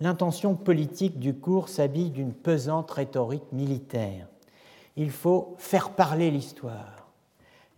[0.00, 4.28] L'intention politique du cours s'habille d'une pesante rhétorique militaire.
[4.96, 7.08] Il faut faire parler l'histoire.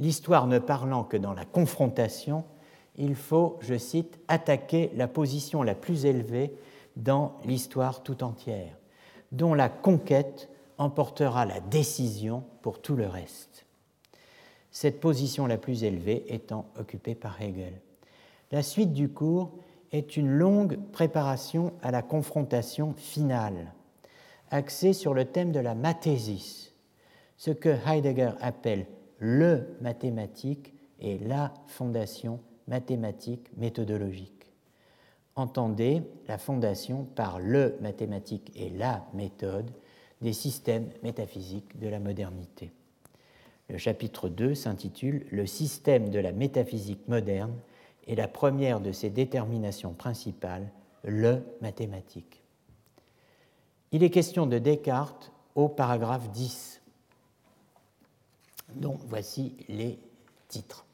[0.00, 2.44] L'histoire ne parlant que dans la confrontation,
[2.96, 6.52] il faut, je cite, attaquer la position la plus élevée
[6.96, 8.76] dans l'histoire tout entière,
[9.30, 13.66] dont la conquête emportera la décision pour tout le reste.
[14.70, 17.80] Cette position la plus élevée étant occupée par Hegel.
[18.50, 19.50] La suite du cours
[19.92, 23.72] est une longue préparation à la confrontation finale,
[24.50, 26.72] axée sur le thème de la mathésis,
[27.36, 28.86] ce que Heidegger appelle
[29.18, 34.52] le mathématique et la fondation mathématique méthodologique.
[35.36, 39.70] Entendez la fondation par le mathématique et la méthode
[40.20, 42.72] des systèmes métaphysiques de la modernité.
[43.68, 47.54] Le chapitre 2 s'intitule Le système de la métaphysique moderne
[48.06, 50.70] et la première de ses déterminations principales,
[51.04, 52.42] le mathématique.
[53.92, 56.80] Il est question de Descartes au paragraphe 10,
[58.74, 59.98] dont voici les
[60.48, 60.86] titres.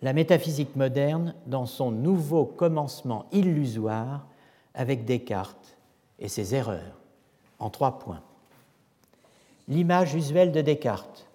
[0.00, 4.26] La métaphysique moderne dans son nouveau commencement illusoire
[4.74, 5.76] avec Descartes
[6.20, 7.00] et ses erreurs,
[7.58, 8.22] en trois points.
[9.66, 11.27] L'image usuelle de Descartes,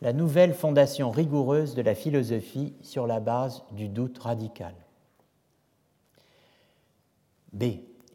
[0.00, 4.74] la nouvelle fondation rigoureuse de la philosophie sur la base du doute radical.
[7.52, 7.64] B.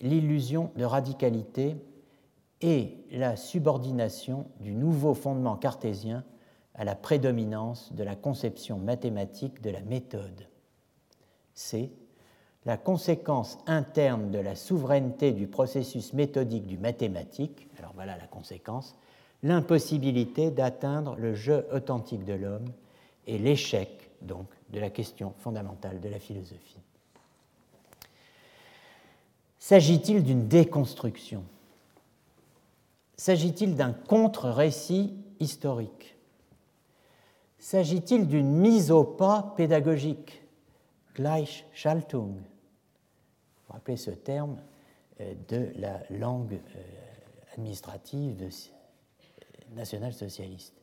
[0.01, 1.75] L'illusion de radicalité
[2.61, 6.23] et la subordination du nouveau fondement cartésien
[6.73, 10.47] à la prédominance de la conception mathématique de la méthode.
[11.53, 11.91] C.
[12.65, 18.95] La conséquence interne de la souveraineté du processus méthodique du mathématique, alors voilà la conséquence,
[19.45, 22.65] l'impossibilité d'atteindre le jeu authentique de l'homme
[23.27, 26.79] et l'échec donc de la question fondamentale de la philosophie.
[29.59, 31.43] S'agit-il d'une déconstruction?
[33.17, 36.15] S'agit-il d'un contre-récit historique?
[37.59, 40.41] S'agit-il d'une mise au pas pédagogique?
[41.15, 42.33] Gleichschaltung
[43.67, 44.57] Vous rappelez ce terme
[45.21, 46.81] euh, de la langue euh,
[47.53, 48.35] administrative
[49.75, 50.73] national-socialiste.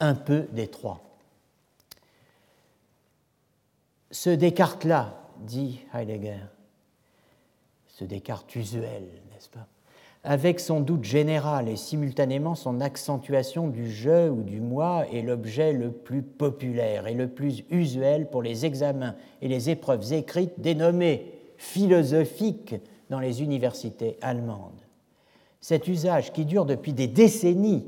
[0.00, 1.00] Un peu des trois.
[4.10, 6.40] Ce Descartes-là, dit Heidegger,
[7.86, 9.66] ce Descartes usuel, n'est-ce pas,
[10.24, 15.72] avec son doute général et simultanément son accentuation du je ou du moi est l'objet
[15.72, 21.32] le plus populaire et le plus usuel pour les examens et les épreuves écrites dénommées
[21.56, 22.76] philosophiques
[23.10, 24.80] dans les universités allemandes.
[25.60, 27.86] Cet usage qui dure depuis des décennies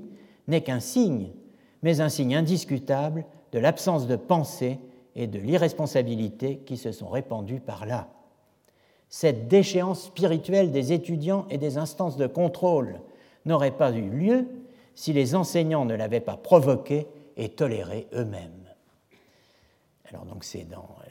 [0.49, 1.31] n'est qu'un signe,
[1.83, 4.79] mais un signe indiscutable de l'absence de pensée
[5.17, 8.09] et de l'irresponsabilité qui se sont répandues par là.
[9.09, 13.01] Cette déchéance spirituelle des étudiants et des instances de contrôle
[13.45, 14.47] n'aurait pas eu lieu
[14.95, 18.69] si les enseignants ne l'avaient pas provoqué et toléré eux-mêmes.
[20.09, 21.11] Alors donc c'est dans euh,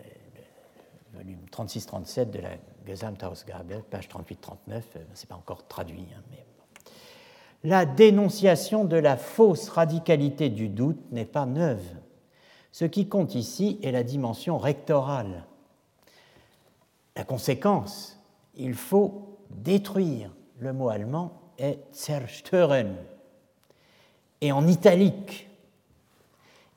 [1.13, 2.51] le volume 36-37 de la
[2.85, 4.35] Gesamthausgabe, page 38-39,
[4.69, 4.81] euh,
[5.13, 6.42] c'est pas encore traduit, hein, mais
[7.63, 11.85] la dénonciation de la fausse radicalité du doute n'est pas neuve.
[12.71, 15.45] Ce qui compte ici est la dimension rectorale.
[17.15, 18.19] La conséquence,
[18.55, 20.31] il faut détruire.
[20.59, 22.95] Le mot allemand est zerstören.
[24.41, 25.47] Et en italique,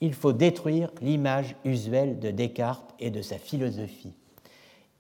[0.00, 4.14] il faut détruire l'image usuelle de Descartes et de sa philosophie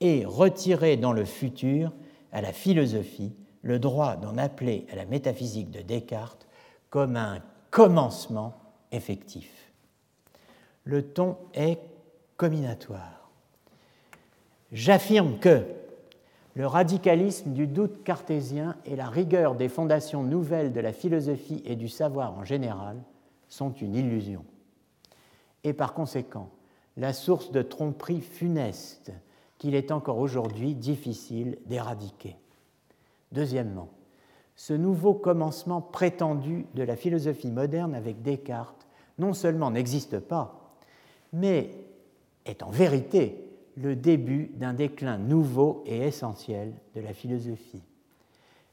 [0.00, 1.92] et retirer dans le futur
[2.32, 3.32] à la philosophie
[3.66, 6.46] le droit d'en appeler à la métaphysique de Descartes
[6.88, 7.40] comme un
[7.70, 8.54] commencement
[8.92, 9.72] effectif.
[10.84, 11.80] Le ton est
[12.36, 13.28] combinatoire.
[14.70, 15.64] J'affirme que
[16.54, 21.74] le radicalisme du doute cartésien et la rigueur des fondations nouvelles de la philosophie et
[21.74, 23.02] du savoir en général
[23.48, 24.44] sont une illusion.
[25.64, 26.50] Et par conséquent,
[26.96, 29.12] la source de tromperie funeste
[29.58, 32.36] qu'il est encore aujourd'hui difficile d'éradiquer.
[33.32, 33.88] Deuxièmement,
[34.54, 38.86] ce nouveau commencement prétendu de la philosophie moderne avec Descartes
[39.18, 40.76] non seulement n'existe pas,
[41.32, 41.70] mais
[42.44, 43.46] est en vérité
[43.76, 47.82] le début d'un déclin nouveau et essentiel de la philosophie.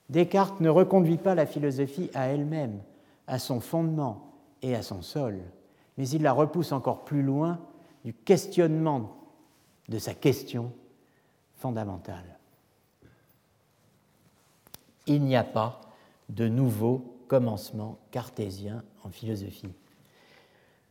[0.09, 2.81] Descartes ne reconduit pas la philosophie à elle-même,
[3.27, 5.39] à son fondement et à son sol,
[5.97, 7.59] mais il la repousse encore plus loin
[8.05, 9.17] du questionnement
[9.89, 10.71] de sa question
[11.55, 12.32] fondamentale
[15.07, 15.81] il n'y a pas
[16.29, 19.73] de nouveau commencement cartésien en philosophie.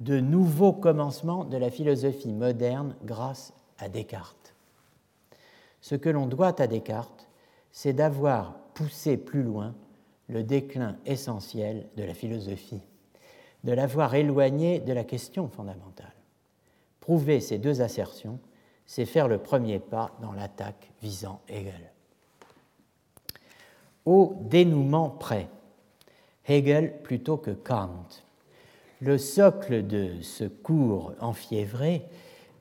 [0.00, 4.54] De nouveaux commencements de la philosophie moderne grâce à Descartes.
[5.80, 7.28] Ce que l'on doit à Descartes,
[7.70, 9.74] c'est d'avoir poussé plus loin
[10.28, 12.80] le déclin essentiel de la philosophie,
[13.64, 16.14] de l'avoir éloigné de la question fondamentale.
[17.00, 18.38] Prouver ces deux assertions,
[18.86, 21.91] c'est faire le premier pas dans l'attaque visant Hegel.
[24.04, 25.48] Au dénouement près,
[26.46, 28.06] Hegel plutôt que Kant.
[29.00, 32.06] Le socle de ce cours enfiévré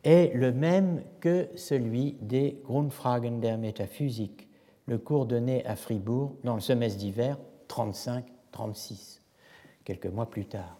[0.03, 4.47] est le même que celui des Grundfragen der Metaphysik,
[4.87, 7.37] le cours donné à Fribourg dans le semestre d'hiver
[7.69, 9.19] 35-36,
[9.83, 10.77] quelques mois plus tard.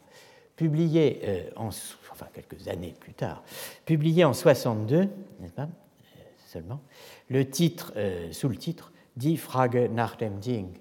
[0.56, 3.44] Publié euh, en, enfin quelques années plus tard,
[3.86, 5.08] publié en 62,
[5.40, 6.82] n'est-ce pas, euh, seulement,
[7.30, 10.80] le titre, euh, sous le titre Die Frage nach dem Ding,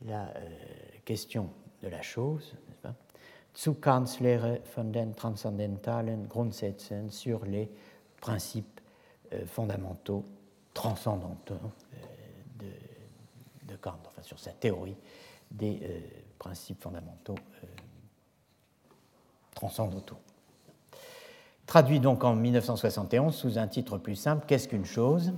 [0.00, 0.32] la
[1.04, 1.50] question
[1.82, 2.56] de la chose,
[3.56, 7.70] Zukannslehre von den transzendentalen Grundsätzen sur les
[8.20, 8.82] principes
[9.32, 10.26] euh, fondamentaux,
[10.74, 11.96] transcendantaux euh,
[12.58, 14.96] de, de, Kant, enfin sur sa théorie
[15.50, 16.00] des euh,
[16.38, 17.36] principes fondamentaux
[19.54, 20.18] transcendantaux.
[21.64, 25.32] Traduit donc en 1971 sous un titre plus simple, Qu'est-ce qu'une chose?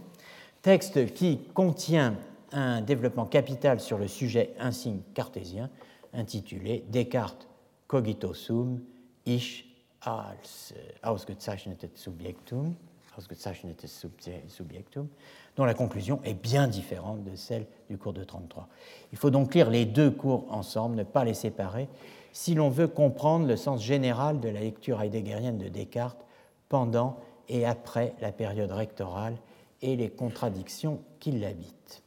[0.61, 2.16] Texte qui contient
[2.53, 5.70] un développement capital sur le sujet insigne cartésien
[6.12, 7.49] intitulé Descartes
[7.86, 8.80] cogito sum,
[9.26, 9.64] ich
[10.01, 12.74] als ausgezeichnetes Subjektum,
[13.16, 13.86] ausgezeichnetes
[15.57, 18.68] dont la conclusion est bien différente de celle du cours de 33.
[19.12, 21.88] Il faut donc lire les deux cours ensemble, ne pas les séparer,
[22.32, 26.24] si l'on veut comprendre le sens général de la lecture heideggerienne de Descartes
[26.68, 27.18] pendant
[27.49, 29.36] et après la période rectorale
[29.82, 32.03] et les contradictions qui l'habitent.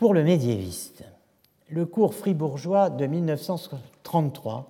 [0.00, 1.04] Pour le médiéviste,
[1.68, 4.66] le cours fribourgeois de 1933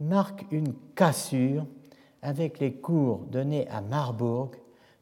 [0.00, 1.66] marque une cassure
[2.22, 4.52] avec les cours donnés à Marbourg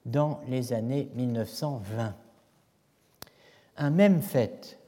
[0.05, 2.17] dans les années 1920.
[3.77, 4.81] Un même fait,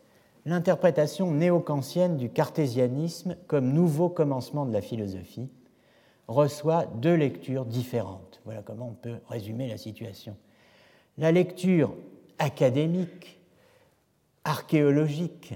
[0.45, 5.49] l'interprétation néo-kantienne du cartésianisme comme nouveau commencement de la philosophie,
[6.27, 8.41] reçoit deux lectures différentes.
[8.45, 10.37] Voilà comment on peut résumer la situation.
[11.17, 11.95] La lecture
[12.41, 13.38] académique,
[14.49, 15.53] archéologique,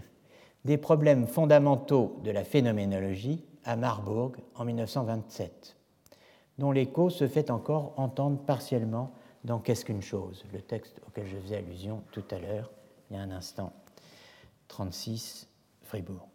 [0.67, 5.77] des problèmes fondamentaux de la phénoménologie à Marbourg en 1927,
[6.59, 9.13] dont l'écho se fait encore entendre partiellement
[9.45, 12.71] dans Qu'est-ce qu'une chose, le texte auquel je faisais allusion tout à l'heure,
[13.11, 13.73] il y a un instant,
[14.69, 15.49] 36,
[15.81, 16.29] Fribourg.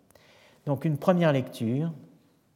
[0.65, 1.93] Donc une première lecture,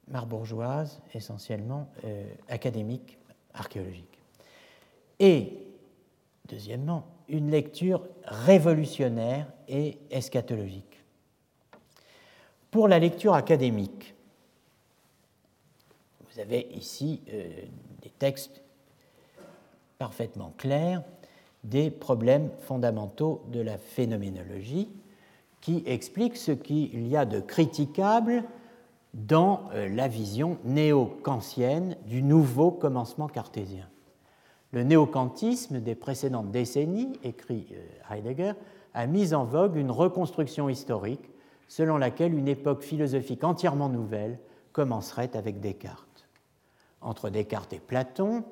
[0.07, 3.19] marbourgeoise, essentiellement euh, académique,
[3.53, 4.19] archéologique.
[5.19, 5.67] Et,
[6.49, 10.91] deuxièmement, une lecture révolutionnaire et eschatologique
[12.71, 14.15] pour la lecture académique,
[16.31, 17.49] vous avez ici euh,
[18.01, 18.61] des textes
[19.99, 21.03] parfaitement clairs
[21.63, 24.89] des problèmes fondamentaux de la phénoménologie
[25.59, 28.43] qui expliquent ce qu'il y a de critiquable
[29.13, 33.87] dans euh, la vision néo-kantienne du nouveau commencement cartésien.
[34.71, 38.53] Le néo-kantisme des précédentes décennies, écrit euh, Heidegger,
[38.93, 41.29] a mis en vogue une reconstruction historique
[41.67, 44.39] selon laquelle une époque philosophique entièrement nouvelle
[44.73, 46.27] commencerait avec Descartes.
[47.01, 48.43] Entre Descartes et Platon,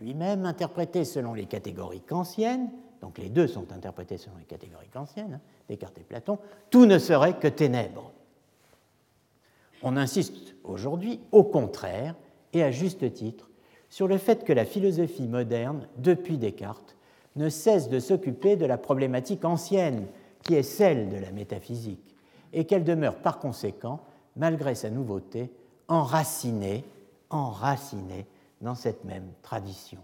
[0.00, 5.34] lui-même interprété selon les catégories kantiennes, donc les deux sont interprétés selon les catégories kantiennes,
[5.34, 6.38] hein, Descartes et Platon,
[6.70, 8.12] tout ne serait que ténèbres.
[9.82, 12.14] On insiste aujourd'hui, au contraire,
[12.52, 13.48] et à juste titre,
[13.92, 16.96] sur le fait que la philosophie moderne, depuis Descartes,
[17.36, 20.06] ne cesse de s'occuper de la problématique ancienne,
[20.42, 22.16] qui est celle de la métaphysique,
[22.54, 24.00] et qu'elle demeure par conséquent,
[24.34, 25.52] malgré sa nouveauté,
[25.88, 26.86] enracinée,
[27.28, 28.24] enracinée
[28.62, 29.98] dans cette même tradition.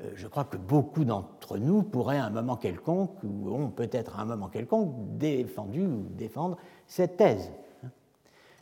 [0.00, 4.18] Euh, je crois que beaucoup d'entre nous pourraient à un moment quelconque, ou ont peut-être
[4.18, 6.56] à un moment quelconque, défendu ou défendre
[6.88, 7.52] cette thèse.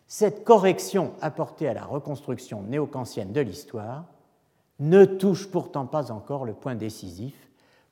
[0.06, 4.04] Cette correction apportée à la reconstruction néo-kantienne de l'histoire
[4.80, 7.34] ne touche pourtant pas encore le point décisif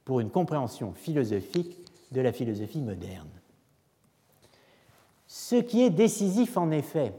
[0.04, 1.76] pour une compréhension philosophique
[2.12, 3.28] de la philosophie moderne.
[5.26, 7.12] Ce qui est décisif en effet,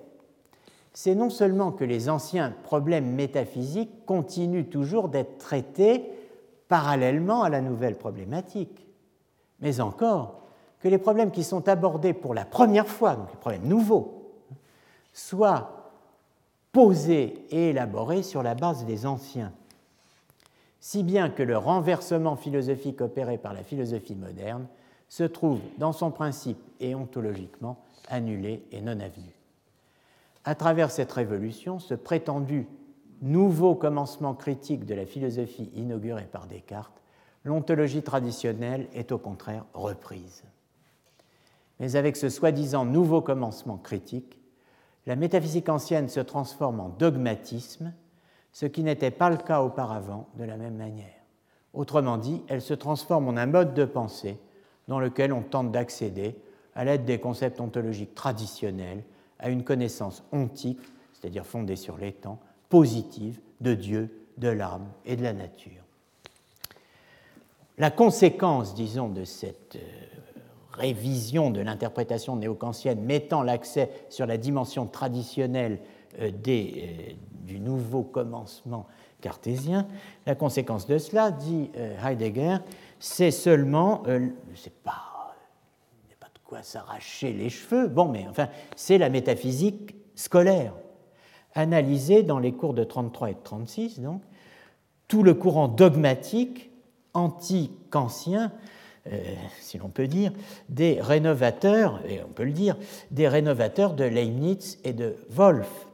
[0.94, 6.04] c'est non seulement que les anciens problèmes métaphysiques continuent toujours d'être traités
[6.68, 8.88] parallèlement à la nouvelle problématique,
[9.60, 10.42] mais encore
[10.80, 14.34] que les problèmes qui sont abordés pour la première fois, donc les problèmes nouveaux,
[15.14, 15.92] soient
[16.72, 19.52] posés et élaborés sur la base des anciens,
[20.80, 24.68] si bien que le renversement philosophique opéré par la philosophie moderne
[25.08, 29.34] se trouve dans son principe et ontologiquement annulé et non avenu.
[30.46, 32.68] À travers cette révolution, ce prétendu
[33.22, 37.02] nouveau commencement critique de la philosophie inaugurée par Descartes,
[37.44, 40.44] l'ontologie traditionnelle est au contraire reprise.
[41.80, 44.40] Mais avec ce soi-disant nouveau commencement critique,
[45.06, 47.94] la métaphysique ancienne se transforme en dogmatisme,
[48.52, 51.06] ce qui n'était pas le cas auparavant de la même manière.
[51.74, 54.38] Autrement dit, elle se transforme en un mode de pensée
[54.88, 56.36] dans lequel on tente d'accéder,
[56.76, 59.04] à l'aide des concepts ontologiques traditionnels,
[59.38, 60.80] à une connaissance ontique,
[61.14, 62.40] c'est-à-dire fondée sur les temps,
[62.70, 65.84] positive de Dieu, de l'âme et de la nature.
[67.78, 70.20] La conséquence, disons, de cette euh,
[70.74, 75.80] révision de l'interprétation néo-kantienne mettant l'accès sur la dimension traditionnelle
[76.20, 77.14] euh, des, euh,
[77.50, 78.86] du nouveau commencement
[79.22, 79.88] cartésien,
[80.26, 82.58] la conséquence de cela, dit Heidegger,
[83.00, 84.04] c'est seulement,
[84.56, 85.36] c'est pas,
[86.20, 90.74] pas de quoi s'arracher les cheveux, bon, mais enfin, c'est la métaphysique scolaire,
[91.56, 94.22] analysée dans les cours de 33 et de 36, donc,
[95.10, 96.72] tout le courant dogmatique
[97.14, 98.52] anti-kantien,
[99.12, 99.18] euh,
[99.60, 100.32] si l'on peut dire,
[100.70, 102.78] des rénovateurs, et on peut le dire,
[103.12, 105.88] des rénovateurs de Leibniz et de Wolff,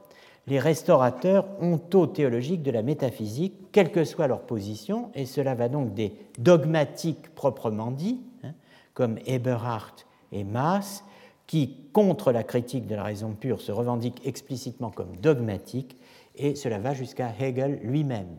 [0.48, 5.94] les restaurateurs ontothéologiques de la métaphysique, quelle que soit leur position, et cela va donc
[5.94, 8.54] des dogmatiques proprement dits, hein,
[8.94, 11.04] comme Eberhardt et Maas,
[11.48, 15.98] qui, contre la critique de la raison pure, se revendiquent explicitement comme dogmatiques,
[16.36, 18.36] et cela va jusqu'à Hegel lui-même.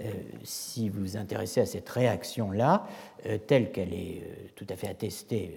[0.00, 0.10] Euh,
[0.42, 2.86] si vous vous intéressez à cette réaction-là,
[3.26, 5.56] euh, telle qu'elle est euh, tout à fait attestée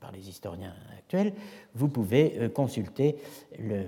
[0.00, 1.32] par les historiens actuels,
[1.74, 3.16] vous pouvez consulter
[3.58, 3.84] le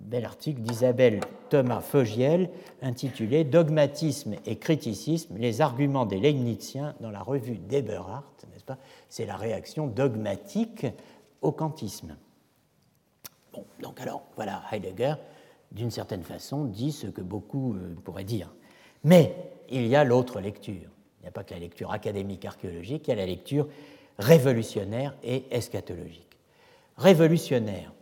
[0.00, 1.20] bel article d'Isabelle
[1.50, 2.50] Thomas Fogiel
[2.82, 8.78] intitulé Dogmatisme et criticisme, les arguments des Leibniziens dans la revue d'Eberhardt, n'est-ce pas?
[9.08, 10.86] C'est la réaction dogmatique
[11.42, 12.16] au kantisme.
[13.52, 15.14] Bon, donc alors, voilà, Heidegger,
[15.72, 18.50] d'une certaine façon, dit ce que beaucoup pourraient dire
[19.04, 19.34] mais
[19.70, 20.90] il y a l'autre lecture.
[21.18, 23.68] Il n'y a pas que la lecture académique archéologique, il y a la lecture
[24.20, 26.38] révolutionnaire et eschatologique.
[26.96, 27.92] Révolutionnaire.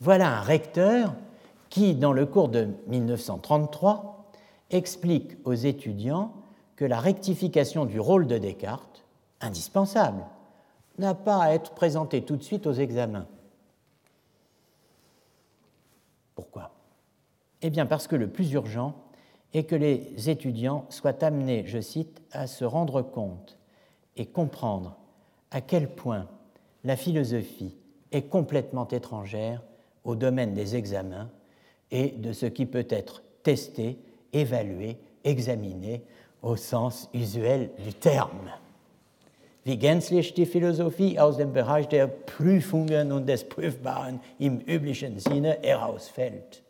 [0.00, 1.14] Voilà un recteur
[1.68, 4.30] qui, dans le cours de 1933,
[4.70, 6.32] explique aux étudiants
[6.76, 9.04] que la rectification du rôle de Descartes,
[9.40, 10.24] indispensable,
[10.98, 13.26] n'a pas à être présentée tout de suite aux examens.
[16.34, 16.70] Pourquoi?
[17.62, 18.94] Eh bien parce que le plus urgent,
[19.54, 23.56] et que les étudiants soient amenés, je cite, à se rendre compte
[24.16, 24.96] et comprendre
[25.54, 26.26] à quel point
[26.82, 27.76] la philosophie
[28.10, 29.62] est complètement étrangère
[30.02, 31.30] au domaine des examens
[31.92, 33.96] et de ce qui peut être testé,
[34.32, 36.02] évalué, examiné
[36.42, 38.50] au sens usuel du terme.
[39.64, 45.56] Wie gänzlich die Philosophie aus dem Bereich der Prüfungen und des Prüfbaren im üblichen Sinne
[45.62, 46.64] herausfällt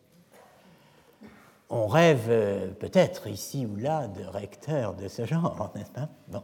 [1.70, 6.08] on rêve euh, peut-être ici ou là de recteurs de ce genre, n'est-ce pas?
[6.28, 6.42] Bon.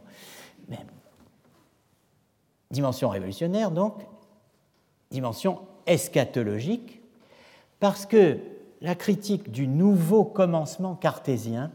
[2.71, 3.95] Dimension révolutionnaire, donc,
[5.11, 7.01] dimension eschatologique,
[7.79, 8.39] parce que
[8.81, 11.71] la critique du nouveau commencement cartésien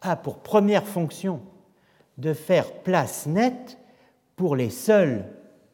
[0.00, 1.40] a pour première fonction
[2.18, 3.78] de faire place nette
[4.36, 5.24] pour les seuls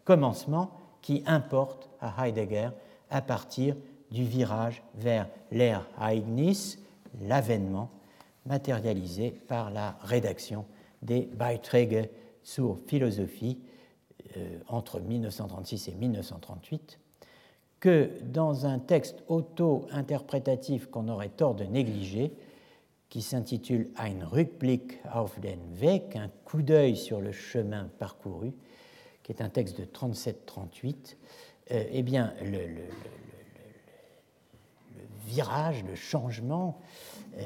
[0.04, 0.70] commencements
[1.02, 2.70] qui importent à Heidegger
[3.10, 3.76] à partir
[4.10, 6.78] du virage vers l'ère Leibniz,
[7.22, 7.90] l'avènement
[8.46, 10.64] matérialisé par la rédaction
[11.02, 12.08] des Beiträge
[12.44, 13.58] zur Philosophie
[14.68, 16.98] entre 1936 et 1938,
[17.80, 22.32] que dans un texte auto-interprétatif qu'on aurait tort de négliger,
[23.10, 28.52] qui s'intitule Ein Rückblick auf den Weg, un coup d'œil sur le chemin parcouru,
[29.22, 31.16] qui est un texte de 37-38,
[31.70, 32.58] euh, eh bien, le,
[35.26, 36.80] virage, le changement
[37.38, 37.42] euh,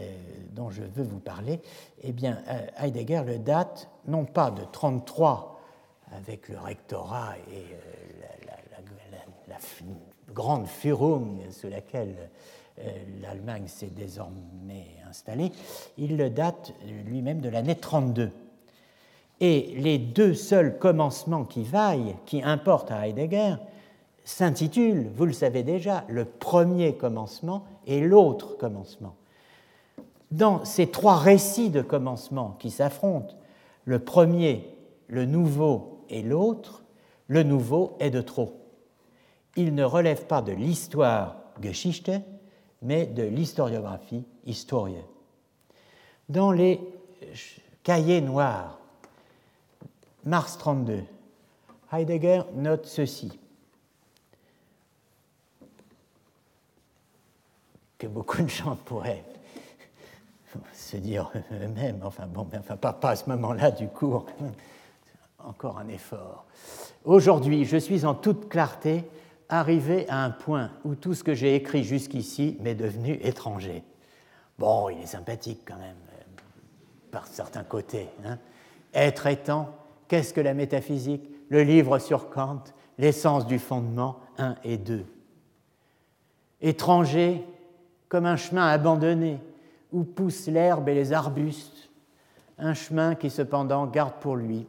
[0.52, 1.60] dont je veux vous parler,
[2.02, 5.57] eh bien, euh, Heidegger le date non pas de 33
[6.16, 9.56] avec le rectorat et euh, la,
[10.34, 12.14] grande Führung sous laquelle
[13.22, 15.50] l'Allemagne s'est désormais installée,
[15.96, 16.72] il le date
[17.06, 18.30] lui-même de l'année 32.
[19.40, 23.56] Et les deux seuls commencements qui vaillent, qui importent à Heidegger,
[24.24, 29.14] s'intitule, vous le savez déjà, le premier commencement et l'autre commencement.
[30.30, 33.34] Dans ces trois récits de commencement qui s'affrontent,
[33.84, 34.68] le premier,
[35.06, 36.82] le nouveau et l'autre,
[37.26, 38.60] le nouveau est de trop.
[39.56, 42.12] Il ne relève pas de l'histoire Geschichte,
[42.82, 44.94] mais de l'historiographie Historie.
[46.28, 46.80] Dans les
[47.82, 48.78] cahiers noirs,
[50.24, 51.02] mars 32,
[51.92, 53.38] Heidegger note ceci.
[57.98, 59.24] que beaucoup de gens pourraient
[60.72, 64.26] se dire eux-mêmes, enfin bon, mais enfin pas, pas à ce moment-là du cours,
[65.44, 66.46] encore un effort.
[67.04, 69.04] Aujourd'hui, je suis en toute clarté
[69.48, 73.82] arrivé à un point où tout ce que j'ai écrit jusqu'ici m'est devenu étranger.
[74.58, 75.96] Bon, il est sympathique quand même.
[77.10, 78.08] par certains côtés.
[78.26, 78.38] Hein.
[78.92, 79.74] Être étant,
[80.08, 81.22] qu'est-ce que la métaphysique?
[81.48, 82.62] Le livre sur Kant,
[82.98, 85.06] l'essence du fondement 1 et 2.
[86.60, 87.46] Étranger,
[88.10, 89.40] comme un chemin abandonné,
[89.90, 91.88] où poussent l'herbe et les arbustes,
[92.58, 94.66] un chemin qui cependant garde pour lui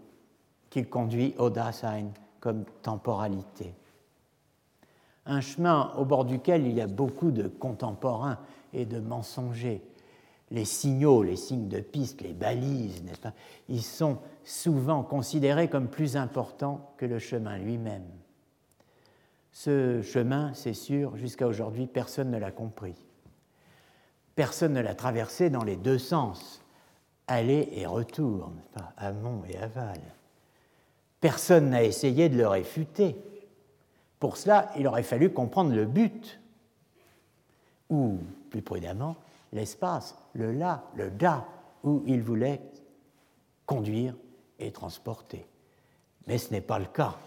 [0.69, 3.73] qu'il conduit au Dasein comme temporalité.
[5.25, 8.39] Un chemin au bord duquel il y a beaucoup de contemporains
[8.73, 9.83] et de mensongers.
[10.51, 13.33] Les signaux, les signes de piste, les balises, n'est-ce pas
[13.67, 18.07] Ils sont souvent considérés comme plus importants que le chemin lui-même.
[19.51, 22.95] Ce chemin, c'est sûr, jusqu'à aujourd'hui, personne ne l'a compris.
[24.35, 26.63] Personne ne l'a traversé dans les deux sens,
[27.27, 29.99] aller et retour, pas amont et aval.
[31.19, 33.15] Personne n'a essayé de le réfuter.
[34.19, 36.39] Pour cela, il aurait fallu comprendre le but,
[37.89, 38.19] ou
[38.49, 39.15] plus prudemment,
[39.53, 41.45] l'espace, le là, le da,
[41.83, 42.61] où il voulait
[43.65, 44.15] conduire
[44.59, 45.45] et transporter.
[46.27, 47.17] Mais ce n'est pas le cas,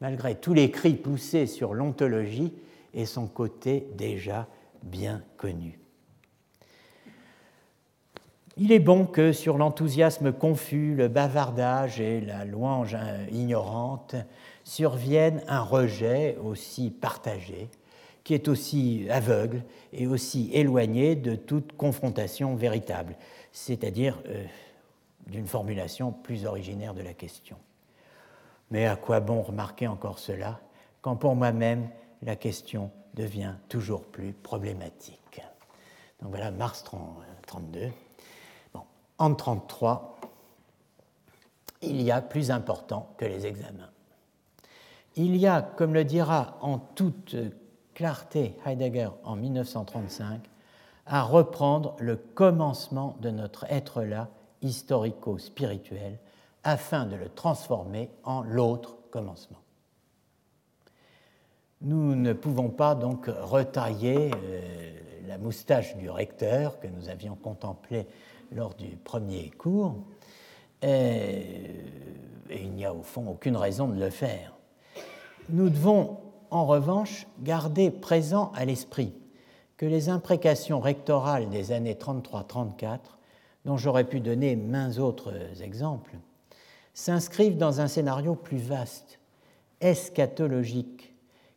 [0.00, 2.52] malgré tous les cris poussés sur l'ontologie
[2.94, 4.46] et son côté déjà
[4.82, 5.79] bien connu.
[8.62, 12.94] Il est bon que sur l'enthousiasme confus, le bavardage et la louange
[13.32, 14.16] ignorante
[14.64, 17.70] survienne un rejet aussi partagé,
[18.22, 19.62] qui est aussi aveugle
[19.94, 23.16] et aussi éloigné de toute confrontation véritable,
[23.50, 24.44] c'est-à-dire euh,
[25.26, 27.56] d'une formulation plus originaire de la question.
[28.70, 30.60] Mais à quoi bon remarquer encore cela
[31.00, 31.88] quand pour moi-même
[32.20, 35.40] la question devient toujours plus problématique?
[36.20, 36.84] Donc voilà, mars
[37.46, 37.88] 32.
[39.20, 40.18] En 1933,
[41.82, 43.90] il y a plus important que les examens.
[45.14, 47.36] Il y a, comme le dira en toute
[47.92, 50.40] clarté Heidegger en 1935,
[51.04, 54.30] à reprendre le commencement de notre être-là
[54.62, 56.18] historico-spirituel
[56.64, 59.60] afin de le transformer en l'autre commencement.
[61.82, 68.06] Nous ne pouvons pas donc retailler euh, la moustache du recteur que nous avions contemplé
[68.52, 69.96] lors du premier cours,
[70.82, 71.44] et,
[72.50, 74.56] il n'y a au fond aucune raison de le faire.
[75.50, 76.18] Nous devons
[76.50, 79.12] en revanche garder présent à l'esprit
[79.76, 82.98] que les imprécations rectorales des années 33-34,
[83.64, 85.32] dont j'aurais pu donner maints autres
[85.62, 86.16] exemples,
[86.92, 89.20] s'inscrivent dans un scénario plus vaste,
[89.80, 91.14] eschatologique,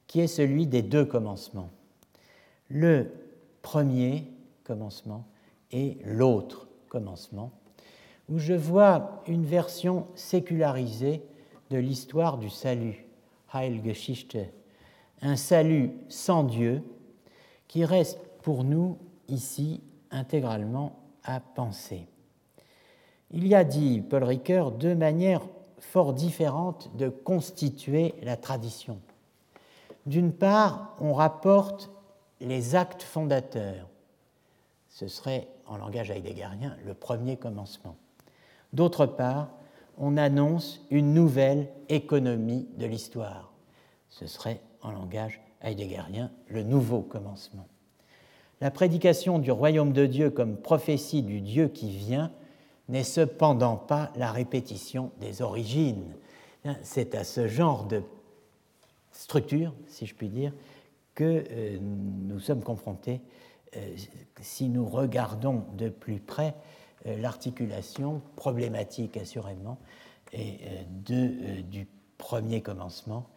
[0.07, 1.69] qui est celui des deux commencements.
[2.69, 3.11] Le
[3.61, 4.31] premier
[4.63, 5.25] commencement
[5.71, 7.51] et l'autre commencement,
[8.29, 11.23] où je vois une version sécularisée
[11.71, 13.07] de l'histoire du salut,
[13.51, 14.37] Heilgeschichte,
[15.23, 16.83] un salut sans Dieu
[17.67, 22.07] qui reste pour nous ici intégralement à penser.
[23.31, 25.41] Il y a, dit Paul Ricoeur, deux manières
[25.79, 28.99] fort différentes de constituer la tradition.
[30.05, 31.89] D'une part, on rapporte
[32.39, 33.89] les actes fondateurs.
[34.89, 37.95] Ce serait en langage heideggerien, le premier commencement.
[38.73, 39.49] D'autre part,
[39.97, 43.53] on annonce une nouvelle économie de l'histoire.
[44.09, 47.67] Ce serait, en langage heideggerien, le nouveau commencement.
[48.61, 52.31] La prédication du royaume de Dieu comme prophétie du Dieu qui vient
[52.89, 56.15] n'est cependant pas la répétition des origines.
[56.81, 58.03] C'est à ce genre de
[59.11, 60.53] structure, si je puis dire,
[61.15, 63.21] que euh, nous sommes confrontés
[64.41, 66.55] si nous regardons de plus près
[67.05, 69.77] euh, l'articulation problématique assurément
[70.33, 70.39] euh,
[71.05, 71.87] de, du
[72.17, 73.27] premier commencement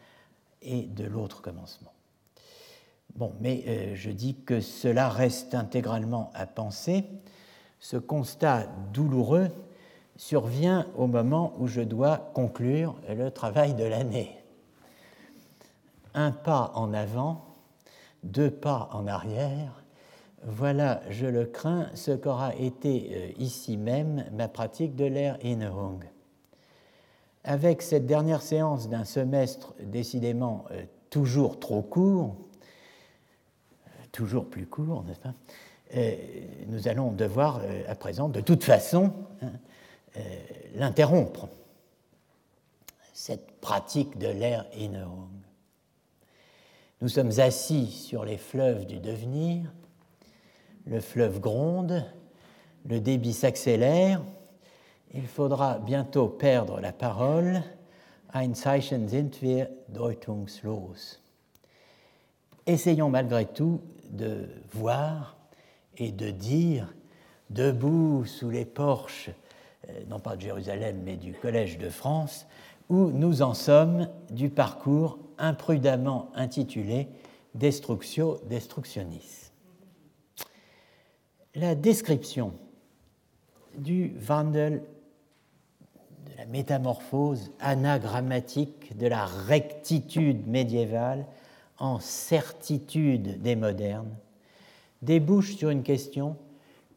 [0.63, 1.93] et de l'autre commencement.
[3.15, 7.05] Bon, mais je dis que cela reste intégralement à penser.
[7.81, 9.49] Ce constat douloureux
[10.17, 14.37] survient au moment où je dois conclure le travail de l'année.
[16.15, 17.45] Un pas en avant,
[18.23, 19.83] deux pas en arrière,
[20.49, 26.05] voilà, je le crains, ce qu'aura été euh, ici même ma pratique de l'ère Innehung.
[27.43, 32.37] Avec cette dernière séance d'un semestre décidément euh, toujours trop court,
[34.13, 35.35] toujours plus court, n'est-ce pas
[35.97, 36.15] euh,
[36.69, 39.13] Nous allons devoir à présent, de toute façon,
[39.43, 39.51] hein,
[40.77, 41.49] l'interrompre,
[43.13, 45.29] cette pratique de l'ère Innehung.
[47.01, 49.73] Nous sommes assis sur les fleuves du devenir,
[50.87, 52.05] le fleuve gronde,
[52.89, 54.23] le débit s'accélère,
[55.15, 57.63] il faudra bientôt perdre la parole.
[58.33, 61.21] Ein Zeichen sind wir deutungslos.
[62.67, 63.81] Essayons malgré tout
[64.11, 65.37] de voir
[65.97, 66.93] et de dire
[67.51, 69.31] debout sous les porches,
[69.89, 72.47] euh, non pas de Jérusalem, mais du Collège de France,
[72.89, 77.09] où nous en sommes du parcours imprudemment intitulé
[77.55, 79.46] Destructio Destructionis.
[81.57, 82.53] La description
[83.79, 84.83] du Wandel,
[86.27, 91.25] de la métamorphose anagrammatique de la rectitude médiévale
[91.79, 94.15] en certitude des modernes
[95.01, 96.37] débouche sur une question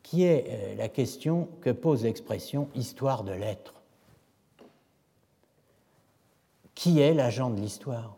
[0.04, 3.76] qui est euh, la question que pose l'expression histoire de l'être.
[6.76, 8.18] Qui est l'agent de l'histoire?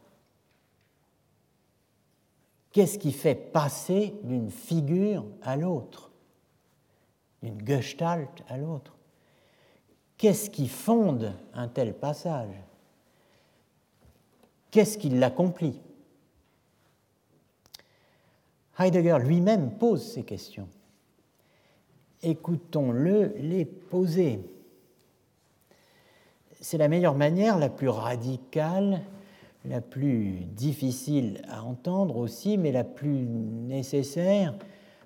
[2.71, 6.10] Qu'est-ce qui fait passer d'une figure à l'autre,
[7.41, 8.95] d'une gestalt à l'autre
[10.21, 12.53] Qu'est-ce qui fonde un tel passage?
[14.69, 15.81] Qu'est-ce qui l'accomplit?
[18.77, 20.67] Heidegger lui-même pose ces questions.
[22.21, 24.41] Écoutons-le les poser.
[26.59, 29.01] C'est la meilleure manière, la plus radicale,
[29.65, 34.53] la plus difficile à entendre aussi, mais la plus nécessaire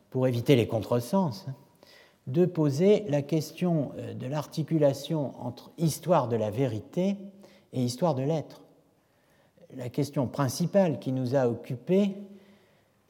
[0.10, 1.46] pour éviter les contresens,
[2.28, 7.18] de poser la question euh, de l'articulation entre histoire de la vérité
[7.74, 8.64] et histoire de l'être.
[9.76, 12.16] La question principale qui nous a occupés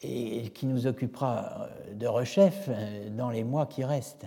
[0.02, 4.26] et qui nous occupera euh, de rechef euh, dans les mois qui restent.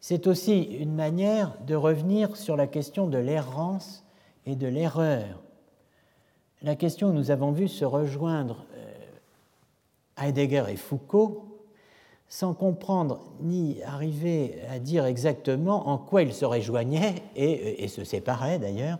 [0.00, 4.04] C'est aussi une manière de revenir sur la question de l'errance
[4.46, 5.42] et de l'erreur.
[6.62, 8.64] La question nous avons vu se rejoindre
[10.16, 11.47] Heidegger et Foucault
[12.28, 18.04] sans comprendre ni arriver à dire exactement en quoi ils se rejoignaient et, et se
[18.04, 18.98] séparaient d'ailleurs,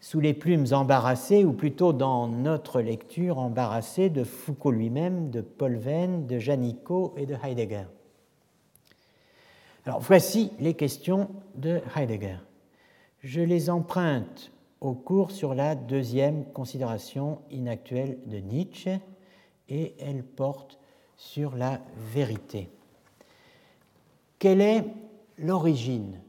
[0.00, 5.76] sous les plumes embarrassées, ou plutôt dans notre lecture embarrassée de Foucault lui-même, de Paul
[5.76, 7.84] Venn, de Janicot et de Heidegger.
[9.86, 12.38] Alors voici les questions de Heidegger.
[13.20, 19.00] Je les emprunte au cours sur la deuxième considération inactuelle de Nietzsche
[19.68, 20.80] et elles portent
[21.22, 22.68] sur la vérité.
[24.40, 24.84] Quelle est
[25.38, 26.20] l'origine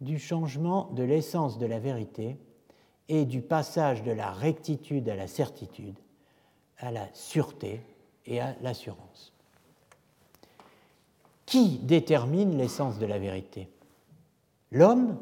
[0.00, 2.36] du changement de l'essence de la vérité
[3.08, 5.96] et du passage de la rectitude à la certitude,
[6.78, 7.80] à la sûreté
[8.26, 9.32] et à l'assurance?
[11.46, 13.68] Qui détermine l'essence de la vérité?
[14.72, 15.18] L'homme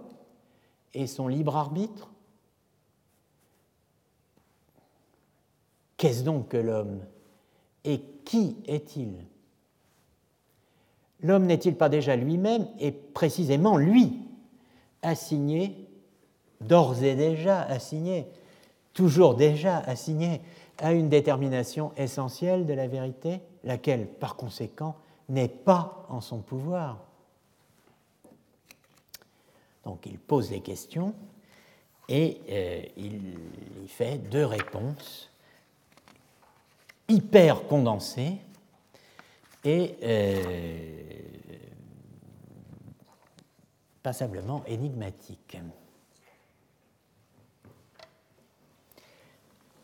[0.94, 2.10] et son libre arbitre?
[5.98, 7.00] Qu'est-ce donc que l'homme?
[7.84, 9.14] Et qui est-il?
[11.22, 14.12] L'homme n'est-il pas déjà lui-même et précisément lui
[15.02, 15.86] assigné
[16.60, 18.26] d'ores et déjà assigné,
[18.92, 20.40] toujours déjà assigné
[20.78, 24.96] à une détermination essentielle de la vérité, laquelle, par conséquent,
[25.28, 26.98] n'est pas en son pouvoir?
[29.84, 31.14] Donc il pose des questions
[32.08, 33.34] et euh, il
[33.84, 35.29] y fait deux réponses
[37.10, 38.38] hyper condensées
[39.64, 40.42] et euh,
[44.02, 45.58] passablement énigmatiques.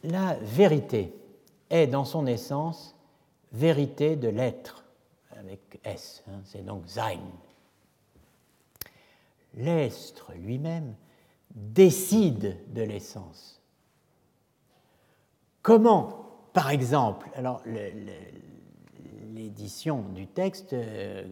[0.06, 1.14] la vérité
[1.70, 2.94] est dans son essence
[3.52, 4.84] vérité de l'être,
[5.36, 7.20] avec S, hein, c'est donc Sein.
[9.54, 10.94] L'être lui-même
[11.54, 13.60] décide de l'essence.
[15.62, 16.25] Comment,
[16.56, 17.60] par exemple, alors
[19.34, 21.22] l'édition du texte euh,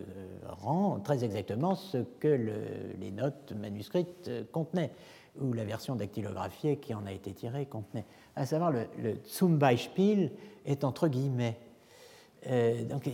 [0.46, 2.52] rend très exactement ce que
[3.01, 4.92] les notes manuscrites contenaient
[5.40, 8.05] ou la version dactylographiée qui en a été tirée contenait,
[8.36, 10.30] à savoir le, le Zum Beispiel
[10.66, 11.59] est entre guillemets.
[12.48, 13.09] Euh, donc,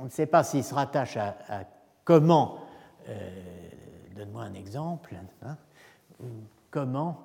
[0.00, 1.36] on ne sait pas s'il se rattache à,
[2.02, 2.58] comment,
[3.08, 3.30] euh,
[4.16, 5.56] donne-moi un exemple, hein,
[6.20, 6.26] ou
[6.72, 7.20] comment,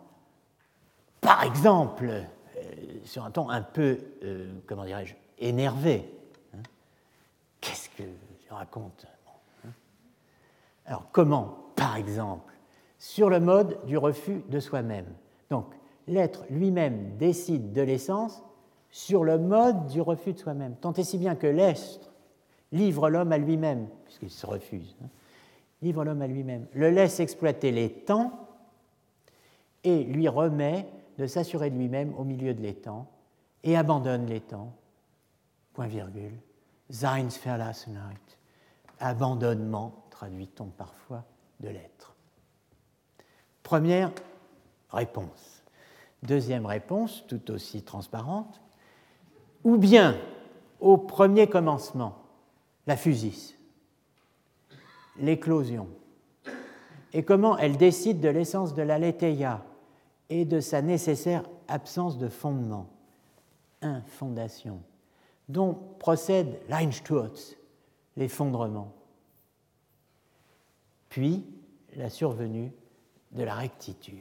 [1.22, 2.22] par exemple, euh,
[3.04, 3.98] sur un ton un peu,
[4.66, 6.10] comment dirais-je, énervé,
[6.54, 6.62] hein,
[7.62, 8.04] qu'est-ce que
[8.48, 9.06] je raconte
[9.64, 9.70] hein.
[10.86, 12.54] Alors, comment, par exemple,
[12.98, 15.08] sur le mode du refus de soi-même.
[15.50, 15.68] Donc,
[16.08, 18.44] l'être lui-même décide de l'essence
[18.90, 20.76] sur le mode du refus de soi-même.
[20.76, 22.12] Tant et si bien que l'être
[22.72, 25.08] livre l'homme à lui-même, puisqu'il se refuse, hein,
[25.82, 28.48] livre l'homme à lui-même, le laisse exploiter les temps
[29.84, 30.88] et lui remet
[31.18, 33.08] de s'assurer de lui-même au milieu de l'étang
[33.64, 34.74] et abandonne l'étang.
[35.74, 36.38] Point virgule.
[36.90, 38.38] Seinsverlassenheit.
[39.00, 41.24] Abandonnement, traduit-on parfois,
[41.60, 42.16] de l'être.
[43.64, 44.12] Première
[44.92, 45.64] réponse.
[46.24, 48.62] Deuxième réponse, tout aussi transparente.
[49.64, 50.18] Ou bien,
[50.80, 52.18] au premier commencement,
[52.88, 53.56] la fusis.
[55.18, 55.88] l'éclosion
[57.14, 59.64] et comment elle décide de l'essence de la letheia
[60.30, 62.90] et de sa nécessaire absence de fondement,
[63.82, 64.82] infondation,
[65.50, 67.56] dont procède l'Einsturz,
[68.18, 68.94] l'effondrement,
[71.10, 71.46] puis
[71.96, 72.72] la survenue
[73.32, 74.20] de la rectitude.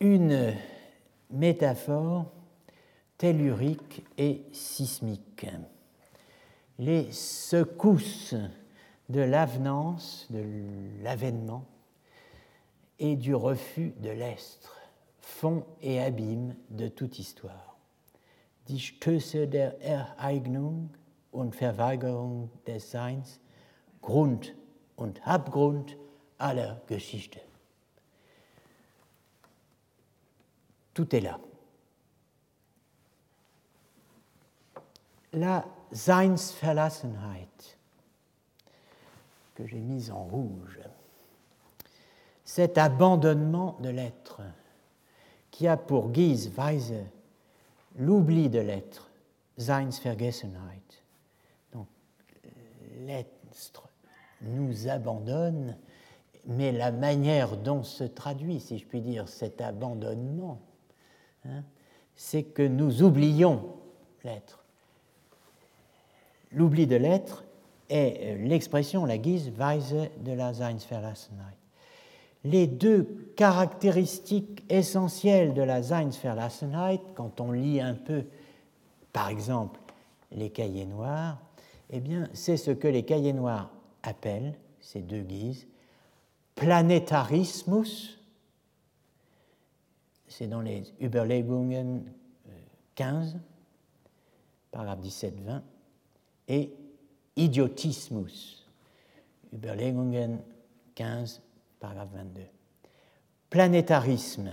[0.00, 0.54] Une
[1.30, 2.26] métaphore
[3.16, 5.46] tellurique et sismique.
[6.78, 8.34] Les secousses
[9.08, 10.42] de l'avenance, de
[11.02, 11.66] l'avènement
[12.98, 14.80] et du refus de l'estre,
[15.20, 17.76] fond et abîme de toute histoire.
[18.66, 20.88] Die Stöße der Ereignung
[21.32, 23.40] und Verweigerung des Seins,
[24.02, 24.54] Grund
[24.96, 25.96] und Abgrund
[26.38, 27.40] aller Geschichte.
[30.94, 31.40] Tout est là.
[35.32, 37.78] La Seinsverlassenheit,
[39.54, 40.80] que j'ai mise en rouge,
[42.44, 44.40] cet abandonnement de l'être
[45.50, 46.94] qui a pour guise Weise
[47.96, 49.10] l'oubli de l'être,
[49.58, 51.02] Seinsvergessenheit.
[51.72, 51.86] Donc
[53.00, 53.88] l'être
[54.40, 55.76] nous abandonne,
[56.46, 60.60] mais la manière dont se traduit, si je puis dire, cet abandonnement,
[61.44, 61.62] hein,
[62.16, 63.76] c'est que nous oublions
[64.24, 64.64] l'être.
[66.50, 67.44] L'oubli de l'être
[67.92, 71.56] est l'expression, la guise Weise de la Seinsverlassenheit.
[72.44, 78.24] Les deux caractéristiques essentielles de la Seinsverlassenheit, quand on lit un peu,
[79.12, 79.78] par exemple,
[80.32, 81.38] les cahiers noirs,
[81.90, 83.70] eh bien, c'est ce que les cahiers noirs
[84.02, 85.66] appellent, ces deux guises,
[86.54, 88.18] planétarismus,
[90.26, 92.04] c'est dans les Überlegungen
[92.94, 93.38] 15,
[94.70, 95.60] paragraphe 17-20,
[96.48, 96.72] et
[97.36, 98.66] idiotismus,
[99.52, 100.38] Überlegungen
[100.94, 101.40] 15,
[101.80, 102.42] paragraphe 22.
[103.50, 104.52] Planétarisme,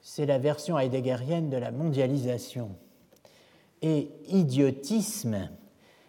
[0.00, 2.70] c'est la version heideggerienne de la mondialisation.
[3.82, 5.50] Et idiotisme,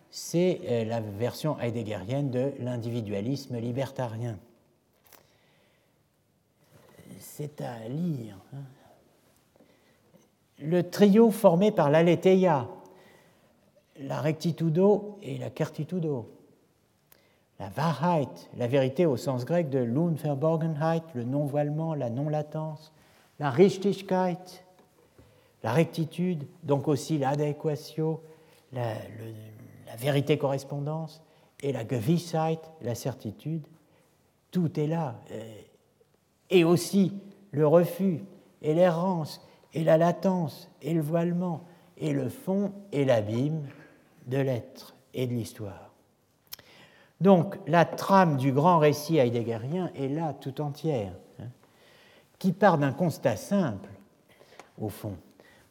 [0.10, 4.38] c'est euh, la version heideggerienne de l'individualisme libertarien.
[7.20, 8.38] C'est à lire.
[8.54, 8.64] Hein.
[10.60, 12.68] Le trio formé par l'aletheia,
[14.00, 16.38] la rectitudo et la certitudo
[17.60, 22.94] la Wahrheit, la vérité au sens grec de l'Unverborgenheit, le non-voilement, la non-latence,
[23.40, 24.64] la Richtigkeit,
[25.64, 28.22] la rectitude, donc aussi l'adéquatio,
[28.74, 28.94] la,
[29.88, 31.24] la, vérité correspondance,
[31.64, 33.66] et la Gewissheit, la certitude,
[34.52, 35.16] tout est là.
[36.52, 37.14] Et aussi
[37.52, 38.20] le refus,
[38.62, 39.42] et l'errance,
[39.74, 41.64] et la latence, et le voilement,
[41.98, 43.68] et le fond et l'abîme
[44.28, 45.92] de l'être et de l'histoire.
[47.20, 51.48] Donc la trame du grand récit heideggerien est là tout entière, hein,
[52.38, 53.90] qui part d'un constat simple,
[54.80, 55.18] au fond,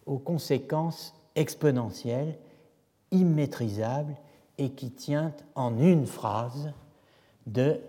[0.06, 2.36] aux conséquences exponentielles,
[3.12, 4.16] immaîtrisables,
[4.58, 6.72] et qui tient en une phrase
[7.46, 7.80] de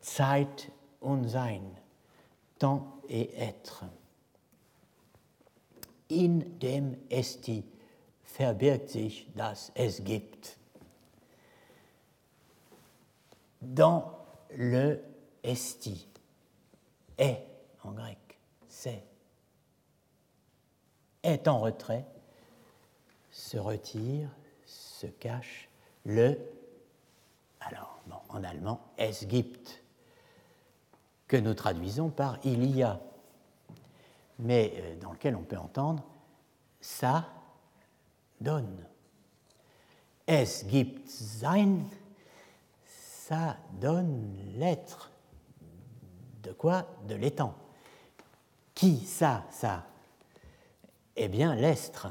[0.00, 0.70] Zeit
[1.02, 1.60] und Sein,
[2.58, 3.84] temps et être.
[6.10, 7.64] In dem Esti
[8.34, 10.58] verbirgt sich das Es gibt
[13.60, 14.10] dans
[14.56, 15.00] le
[15.44, 16.08] esti.
[17.16, 17.46] Est
[17.84, 18.18] en grec,
[18.66, 19.04] c'est.
[21.22, 22.04] Est en retrait,
[23.30, 24.28] se retire,
[24.66, 25.68] se cache,
[26.04, 26.36] le,
[27.60, 28.00] alors
[28.30, 29.80] en allemand, es gibt,
[31.28, 33.00] que nous traduisons par il y a,
[34.40, 36.02] mais euh, dans lequel on peut entendre
[36.80, 37.28] ça
[38.44, 38.86] donne.
[40.26, 41.80] Es gibt sein,
[42.86, 45.10] ça donne l'être.
[46.42, 46.86] De quoi?
[47.08, 47.54] De l'étang.
[48.74, 49.86] Qui ça, ça?
[51.16, 52.08] Eh bien, l'estre.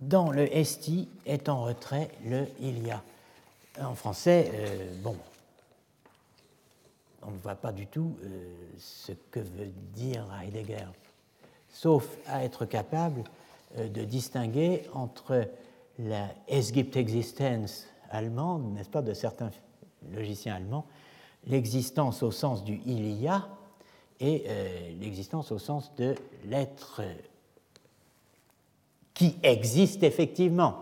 [0.00, 3.02] Dans le esti est en retrait le il y a.
[3.80, 5.16] En français, euh, bon,
[7.22, 10.86] on ne voit pas du tout euh, ce que veut dire Heidegger,
[11.74, 13.24] sauf à être capable
[13.76, 15.48] euh, de distinguer entre
[15.98, 19.50] la Es gibt Existenz allemande, n'est-ce pas, de certains
[20.12, 20.86] logiciens allemands,
[21.46, 23.48] l'existence au sens du il y a
[24.20, 26.14] et euh, l'existence au sens de
[26.46, 27.02] l'être
[29.12, 30.76] qui existe effectivement.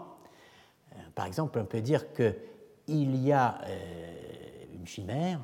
[0.93, 3.61] Euh, par exemple, on peut dire qu'il y a
[4.75, 5.41] une chimère,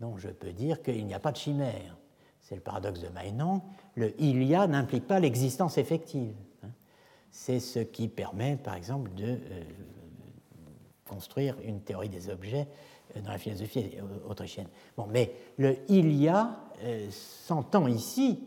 [0.00, 1.96] dont je peux dire qu'il n'y a pas de chimère.
[2.42, 3.64] C'est le paradoxe de Maïnan,
[3.94, 6.34] le il y a n'implique pas l'existence effective.
[6.64, 6.70] Hein.
[7.30, 9.62] C'est ce qui permet, par exemple, de euh,
[11.08, 12.66] construire une théorie des objets
[13.16, 13.96] euh, dans la philosophie
[14.28, 14.68] autrichienne.
[14.96, 18.40] Bon, mais le il y a euh, s'entend ici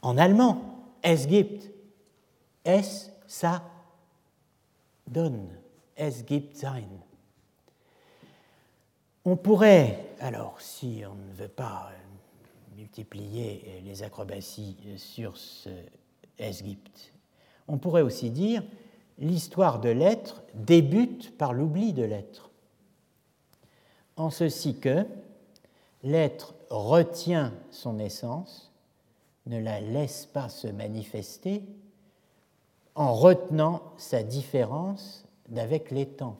[0.00, 0.72] en allemand,
[1.02, 1.70] es gibt,
[2.64, 3.62] es, ça
[5.06, 5.48] donne,
[5.96, 6.88] es gibt sein.
[9.24, 11.90] On pourrait, alors si on ne veut pas
[12.76, 15.70] multiplier les acrobaties sur ce
[16.38, 17.12] Esgypte.
[17.68, 18.62] On pourrait aussi dire
[19.18, 22.50] l'histoire de l'être débute par l'oubli de l'être,
[24.16, 25.06] en ceci que
[26.02, 28.72] l'être retient son essence,
[29.46, 31.62] ne la laisse pas se manifester,
[32.94, 36.36] en retenant sa différence d'avec les temps.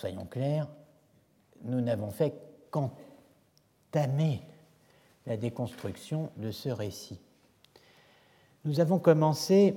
[0.00, 0.66] Soyons clairs,
[1.62, 2.34] nous n'avons fait
[2.70, 4.40] qu'entamer
[5.26, 7.20] la déconstruction de ce récit.
[8.64, 9.76] Nous avons commencé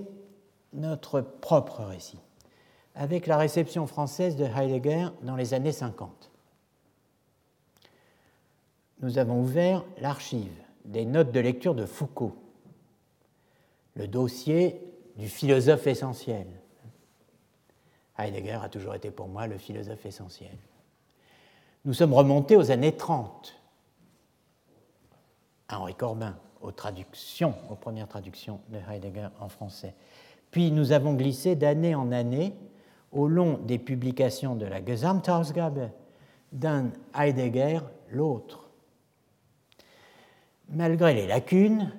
[0.71, 2.19] notre propre récit
[2.95, 6.31] avec la réception française de Heidegger dans les années 50.
[9.01, 10.53] Nous avons ouvert l'archive
[10.85, 12.35] des notes de lecture de Foucault,
[13.95, 14.79] le dossier
[15.17, 16.47] du philosophe essentiel,
[18.17, 20.55] Heidegger a toujours été pour moi le philosophe essentiel.
[21.85, 23.55] Nous sommes remontés aux années 30,
[25.67, 29.95] à Henri Corbin, aux traductions, aux premières traductions de Heidegger en français.
[30.51, 32.53] Puis nous avons glissé d'année en année
[33.11, 35.89] au long des publications de la Gesamtausgabe
[36.51, 37.79] d'un Heidegger
[38.11, 38.69] l'autre.
[40.69, 41.91] Malgré les lacunes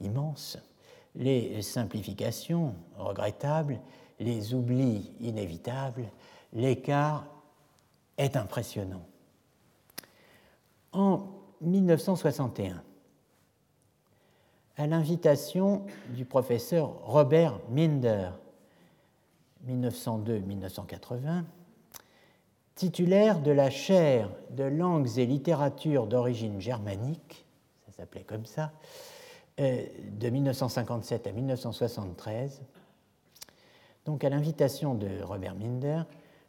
[0.00, 0.58] immenses,
[1.14, 3.80] les simplifications regrettables,
[4.20, 6.08] les oublis inévitables,
[6.52, 7.26] l'écart
[8.16, 9.06] est impressionnant.
[10.92, 11.26] En
[11.60, 12.82] 1961,
[14.76, 15.84] à l'invitation
[16.14, 18.30] du professeur Robert Minder,
[19.68, 21.44] 1902-1980,
[22.74, 27.44] titulaire de la chaire de langues et littératures d'origine germanique,
[27.86, 28.72] ça s'appelait comme ça,
[29.58, 32.62] euh, de 1957 à 1973,
[34.08, 36.04] donc à l'invitation de Robert Minder,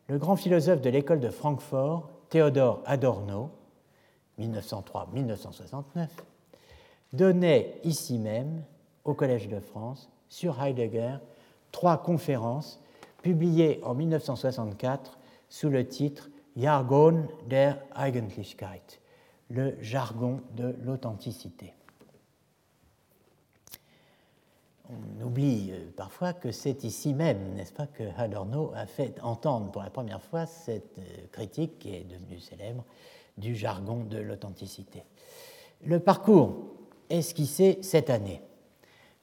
[0.07, 3.49] le grand philosophe de l'école de Francfort, Théodore Adorno,
[4.40, 6.07] 1903-1969,
[7.11, 8.64] donnait ici même,
[9.03, 11.18] au Collège de France, sur Heidegger,
[11.73, 12.81] trois conférences
[13.23, 15.19] publiées en 1964
[15.49, 19.02] sous le titre Jargon der Eigentlichkeit,
[19.49, 21.73] le jargon de l'authenticité
[24.89, 29.71] on oublie euh, parfois que c'est ici même, n'est-ce pas, que Adorno a fait entendre
[29.71, 32.83] pour la première fois cette euh, critique qui est devenue célèbre
[33.37, 35.03] du jargon de l'authenticité.
[35.83, 36.55] Le parcours
[37.09, 38.41] esquissé cette année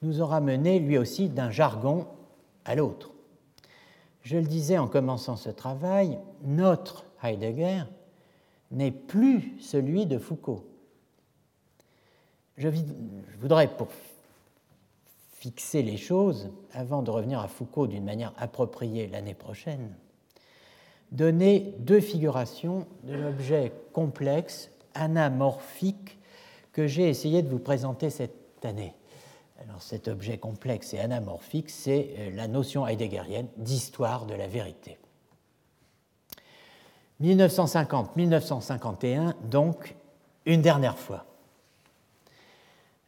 [0.03, 2.07] nous aura mené lui aussi d'un jargon
[2.65, 3.13] à l'autre.
[4.23, 7.85] Je le disais en commençant ce travail, notre Heidegger
[8.71, 10.65] n'est plus celui de Foucault.
[12.57, 12.69] Je
[13.39, 13.89] voudrais, pour
[15.47, 19.95] fixer les choses, avant de revenir à Foucault d'une manière appropriée l'année prochaine,
[21.13, 26.19] donner deux figurations de l'objet complexe, anamorphique,
[26.73, 28.93] que j'ai essayé de vous présenter cette année.
[29.63, 34.99] Alors cet objet complexe et anamorphique, c'est euh, la notion heideggerienne d'histoire de la vérité.
[37.23, 39.95] 1950-1951, donc,
[40.45, 41.25] une dernière fois.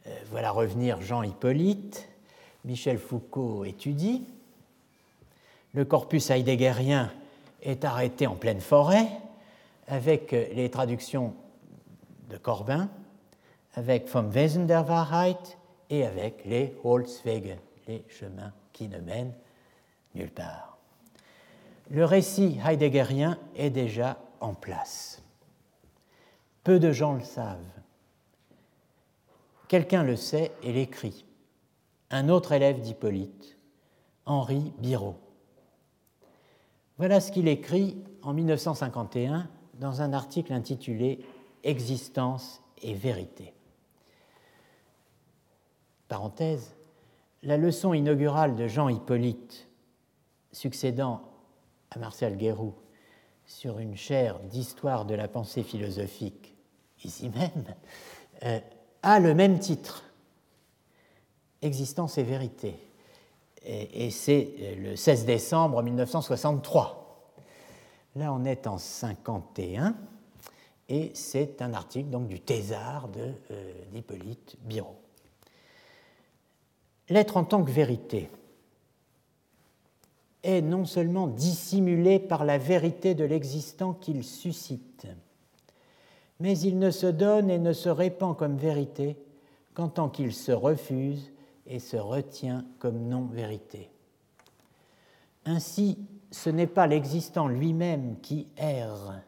[0.07, 2.08] Euh, voilà revenir Jean Hippolyte,
[2.65, 4.25] Michel Foucault étudie.
[5.73, 7.11] Le corpus heideggerien
[7.61, 9.07] est arrêté en pleine forêt
[9.87, 11.33] avec les traductions
[12.29, 12.89] de Corbin,
[13.73, 15.57] avec Vom Wesen der Wahrheit
[15.89, 17.57] et avec les Holzwege,
[17.87, 19.33] les chemins qui ne mènent
[20.15, 20.77] nulle part.
[21.89, 25.21] Le récit heideggerien est déjà en place.
[26.63, 27.57] Peu de gens le savent.
[29.67, 31.25] Quelqu'un le sait et l'écrit
[32.11, 33.57] un autre élève d'Hippolyte,
[34.25, 35.17] Henri Biraud.
[36.97, 41.25] Voilà ce qu'il écrit en 1951 dans un article intitulé
[41.63, 43.53] Existence et vérité.
[46.07, 46.75] Parenthèse,
[47.43, 49.67] la leçon inaugurale de Jean Hippolyte,
[50.51, 51.21] succédant
[51.91, 52.75] à Marcel Guéroux
[53.45, 56.55] sur une chaire d'histoire de la pensée philosophique,
[57.03, 57.75] ici même,
[58.43, 58.59] euh,
[59.03, 60.03] a le même titre
[61.61, 62.75] Existence et vérité.
[63.65, 66.99] et, c'est le 16 décembre 1963.
[68.15, 69.95] Là, on est en 51
[70.89, 73.09] et c'est un article donc du Thésard
[73.91, 74.95] d'Hippolyte Biro.
[77.09, 78.29] L'être en tant que vérité
[80.43, 85.07] est non seulement dissimulé par la vérité de l'existant qu'il suscite,
[86.39, 89.17] mais il ne se donne et ne se répand comme vérité
[89.73, 91.31] qu'en tant qu'il se refuse
[91.69, 93.89] et se retient comme non-vérité.
[95.45, 95.97] Ainsi,
[96.31, 99.21] ce n'est pas l'existant lui-même qui erre,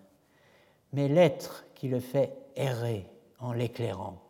[0.91, 3.07] mais l'être qui le fait errer
[3.39, 4.22] en l'éclairant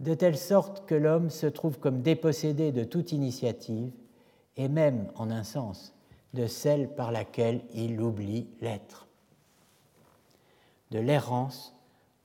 [0.00, 3.92] de telle sorte que l'homme se trouve comme dépossédé de toute initiative,
[4.56, 5.94] et même, en un sens,
[6.32, 9.08] de celle par laquelle il oublie l'être.
[10.90, 11.74] De l'errance,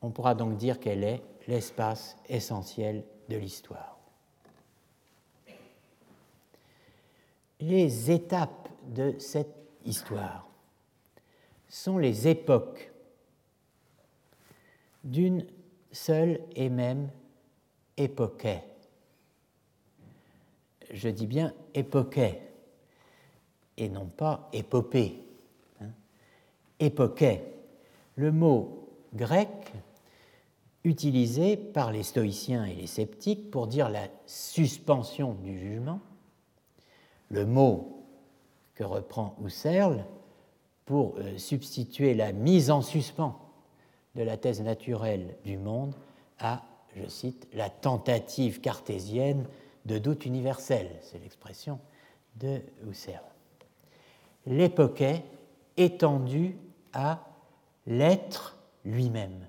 [0.01, 3.98] on pourra donc dire qu'elle est l'espace essentiel de l'histoire.
[7.59, 9.55] Les étapes de cette
[9.85, 10.49] histoire
[11.67, 12.91] sont les époques
[15.03, 15.45] d'une
[15.91, 17.09] seule et même
[17.97, 18.63] époquet.
[20.91, 22.41] Je dis bien époquet
[23.77, 25.23] et non pas épopée.
[25.81, 25.89] Hein.
[26.79, 27.43] Époquet,
[28.15, 29.49] le mot grec
[30.83, 35.99] utilisé par les stoïciens et les sceptiques pour dire la suspension du jugement,
[37.29, 38.05] le mot
[38.75, 40.05] que reprend Husserl
[40.85, 43.39] pour euh, substituer la mise en suspens
[44.15, 45.93] de la thèse naturelle du monde
[46.39, 46.63] à
[46.95, 49.45] je cite, la tentative cartésienne
[49.85, 51.79] de doute universel, c'est l'expression
[52.35, 53.23] de Husserl.
[54.45, 55.23] L'époquet
[55.77, 56.55] étendu
[56.93, 57.25] à
[57.85, 59.47] l'être lui-même.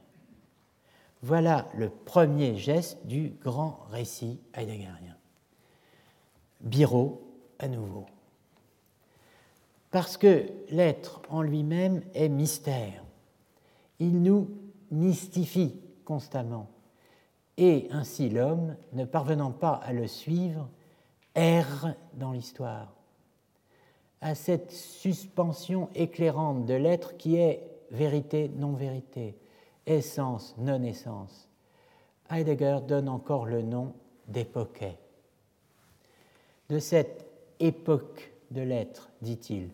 [1.22, 5.16] Voilà le premier geste du grand récit heideggerien.
[6.60, 7.29] Biro
[7.60, 8.06] à nouveau.
[9.92, 13.04] Parce que l'être en lui-même est mystère.
[14.00, 14.50] Il nous
[14.90, 16.68] mystifie constamment
[17.60, 20.66] et ainsi l'homme, ne parvenant pas à le suivre,
[21.34, 22.90] erre dans l'histoire,
[24.22, 29.36] à cette suspension éclairante de l'être qui est vérité, non-vérité,
[29.84, 31.50] essence, non-essence.
[32.30, 33.92] Heidegger donne encore le nom
[34.26, 34.96] d'époquet.
[36.70, 37.26] De cette
[37.60, 39.70] époque de l'être, dit-il,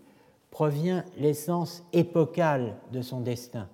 [0.51, 3.69] provient l'essence épocale de son destin,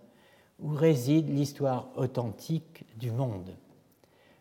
[0.61, 3.51] où réside l'histoire authentique du monde.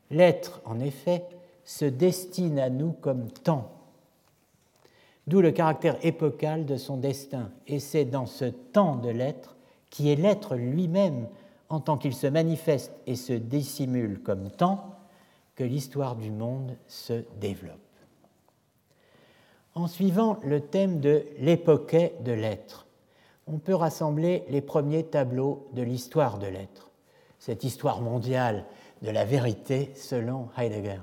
[0.09, 1.25] L'être, en effet,
[1.63, 3.71] se destine à nous comme temps,
[5.27, 7.51] d'où le caractère épocal de son destin.
[7.67, 9.55] Et c'est dans ce temps de l'être,
[9.89, 11.27] qui est l'être lui-même,
[11.69, 14.95] en tant qu'il se manifeste et se dissimule comme temps,
[15.55, 17.90] que l'histoire du monde se développe.
[19.73, 22.87] En suivant le thème de l'époquet de l'être,
[23.47, 26.91] on peut rassembler les premiers tableaux de l'histoire de l'être,
[27.39, 28.65] cette histoire mondiale
[29.01, 31.01] de la vérité selon Heidegger.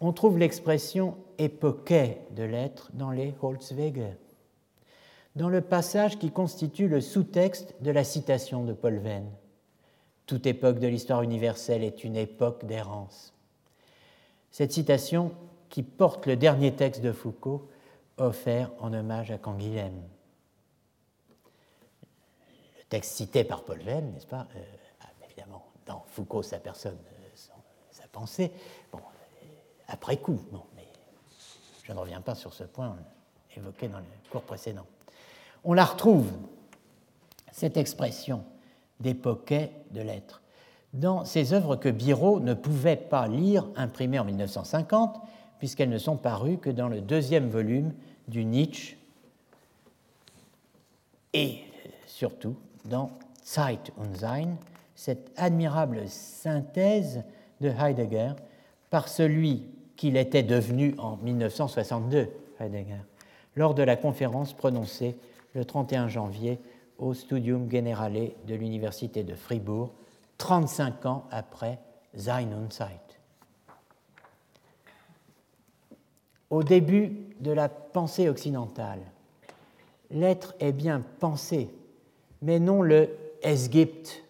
[0.00, 4.16] On trouve l'expression époquet de l'être dans les Holzwege,
[5.36, 9.30] dans le passage qui constitue le sous-texte de la citation de Paul Venn.
[10.26, 13.34] Toute époque de l'histoire universelle est une époque d'errance.
[14.50, 15.32] Cette citation,
[15.74, 17.68] qui porte le dernier texte de Foucault,
[18.16, 20.04] offert en hommage à Canguilhem.
[22.78, 25.42] Le texte cité par Paul Venn, n'est-ce pas euh,
[25.84, 27.28] dans Foucault, sa personne, euh,
[27.90, 28.52] sa pensée.
[28.92, 29.00] Bon,
[29.88, 30.86] après coup, bon, mais
[31.82, 32.96] je ne reviens pas sur ce point
[33.56, 34.86] évoqué dans le cours précédent.
[35.64, 36.30] On la retrouve,
[37.50, 38.44] cette expression
[39.00, 40.40] d'époquet de l'être,
[40.92, 45.20] dans ces œuvres que Biro ne pouvait pas lire imprimées en 1950,
[45.64, 47.94] puisqu'elles ne sont parues que dans le deuxième volume
[48.28, 48.98] du Nietzsche
[51.32, 51.60] et
[52.06, 52.54] surtout
[52.84, 53.12] dans
[53.42, 54.58] Zeit und Sein,
[54.94, 57.22] cette admirable synthèse
[57.62, 58.34] de Heidegger
[58.90, 59.62] par celui
[59.96, 62.28] qu'il était devenu en 1962,
[62.60, 63.00] Heidegger,
[63.56, 65.16] lors de la conférence prononcée
[65.54, 66.58] le 31 janvier
[66.98, 69.94] au Studium Generale de l'Université de Fribourg,
[70.36, 71.78] 35 ans après
[72.14, 73.00] Sein und Zeit.
[76.54, 77.10] Au début
[77.40, 79.00] de la pensée occidentale,
[80.08, 81.68] l'être est bien pensé,
[82.42, 83.10] mais non le
[83.42, 84.22] Es gibt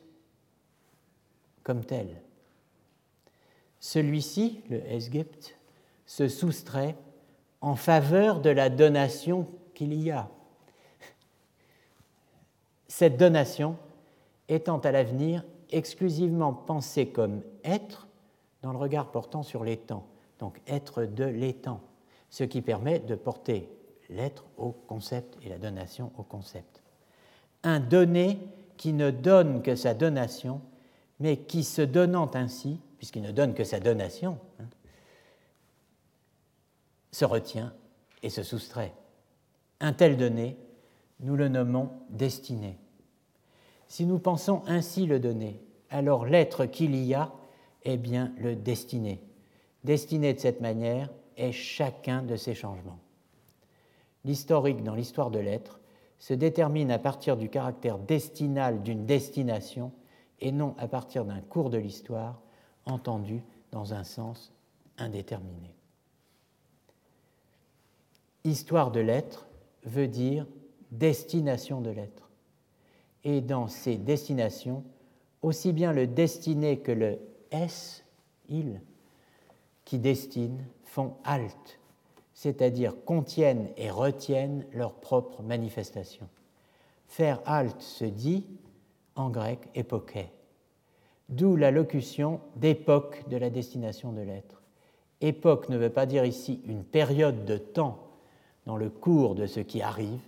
[1.64, 2.22] comme tel.
[3.78, 5.58] Celui-ci, le Esgypt,
[6.06, 6.96] se soustrait
[7.60, 10.30] en faveur de la donation qu'il y a.
[12.88, 13.76] Cette donation
[14.48, 18.08] étant à l'avenir exclusivement pensée comme être
[18.62, 20.06] dans le regard portant sur l'étang,
[20.38, 21.82] donc être de l'étang,
[22.34, 23.68] ce qui permet de porter
[24.10, 26.82] l'être au concept et la donation au concept.
[27.62, 28.40] Un donné
[28.76, 30.60] qui ne donne que sa donation,
[31.20, 34.64] mais qui se donnant ainsi, puisqu'il ne donne que sa donation, hein,
[37.12, 37.72] se retient
[38.24, 38.92] et se soustrait.
[39.78, 40.56] Un tel donné,
[41.20, 42.78] nous le nommons destiné.
[43.86, 47.30] Si nous pensons ainsi le donné, alors l'être qu'il y a
[47.84, 49.22] est bien le destiné.
[49.84, 52.98] Destiné de cette manière est chacun de ces changements.
[54.24, 55.80] L'historique dans l'histoire de l'être
[56.18, 59.92] se détermine à partir du caractère destinal d'une destination
[60.40, 62.40] et non à partir d'un cours de l'histoire
[62.86, 63.42] entendu
[63.72, 64.52] dans un sens
[64.98, 65.74] indéterminé.
[68.44, 69.46] Histoire de l'être
[69.84, 70.46] veut dire
[70.90, 72.30] destination de l'être.
[73.24, 74.84] Et dans ces destinations,
[75.42, 77.18] aussi bien le destiné que le
[77.50, 78.04] S,
[78.48, 78.80] il,
[79.84, 80.62] qui destinent,
[80.94, 81.80] font halte,
[82.34, 86.28] c'est-à-dire contiennent et retiennent leur propre manifestation.
[87.08, 88.46] Faire halte se dit,
[89.16, 90.30] en grec, époquet,
[91.28, 94.62] d'où la locution d'époque de la destination de l'être.
[95.20, 97.98] Époque ne veut pas dire ici une période de temps
[98.64, 100.20] dans le cours de ce qui arrive,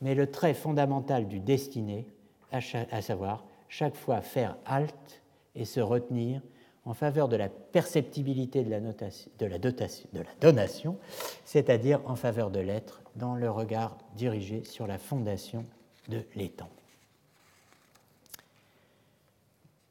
[0.00, 2.06] mais le trait fondamental du destiné,
[2.52, 2.60] à,
[3.02, 5.20] savoir chaque fois faire halte
[5.56, 6.42] et se retenir
[6.86, 10.98] en faveur de la perceptibilité de la, dotation, donation,
[11.44, 15.64] c'est-à-dire en faveur de l'être dans le regard dirigé sur la fondation
[16.08, 16.70] de l'étang.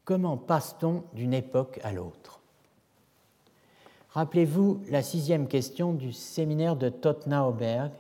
[0.04, 2.40] Comment passe-t-on d'une époque à l'autre?
[4.10, 7.92] Rappelez-vous la sixième question du séminaire de Tottenauberg,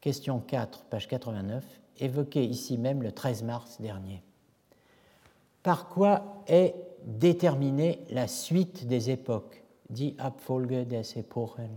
[0.00, 1.64] question 4, page 89,
[2.00, 4.22] évoquée ici même le 13 mars dernier.
[5.62, 11.70] Par quoi est déterminer la suite des époques, dit Abfolge des Epochen.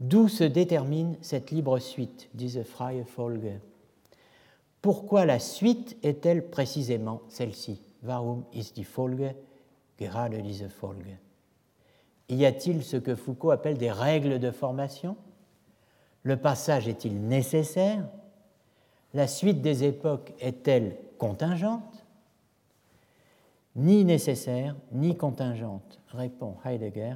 [0.00, 3.60] D'où se détermine cette libre suite, diese freie Folge.
[4.80, 7.82] Pourquoi la suite est-elle précisément celle-ci?
[8.02, 9.34] Warum ist die Folge
[9.98, 11.18] gerade diese Folge?
[12.30, 15.16] Y a-t-il ce que Foucault appelle des règles de formation?
[16.22, 18.08] Le passage est-il nécessaire?
[19.12, 21.99] La suite des époques est-elle contingente?
[23.76, 27.14] Ni nécessaire, ni contingente, répond Heidegger,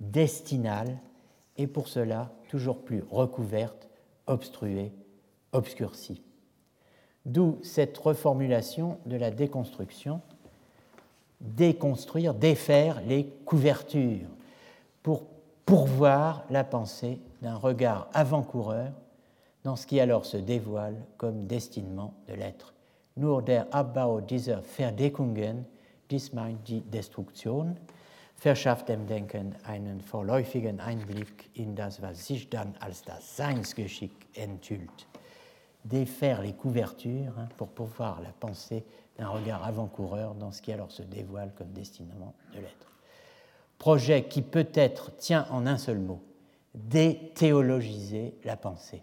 [0.00, 0.98] destinale,
[1.56, 3.88] et pour cela toujours plus recouverte,
[4.26, 4.92] obstruée,
[5.52, 6.22] obscurcie.
[7.24, 10.20] D'où cette reformulation de la déconstruction,
[11.40, 14.28] déconstruire, défaire les couvertures,
[15.02, 15.24] pour
[15.64, 18.92] pourvoir la pensée d'un regard avant-coureur
[19.64, 22.74] dans ce qui alors se dévoile comme destinement de l'être.
[26.10, 27.76] Dies meint die Destruktion,
[28.36, 35.06] verschafft dem Denken einen vorläufigen Einblick in das, was sich dann als das Seinsgeschick enthüllt.
[35.84, 38.84] Défaire les couvertures pour pouvoir la pensée
[39.16, 42.92] d'un regard avant-coureur dans ce qui alors se dévoile comme destinement de l'être.
[43.78, 46.20] Projet qui peut-être tient en un seul mot,
[46.74, 49.02] déthéologiser la pensée.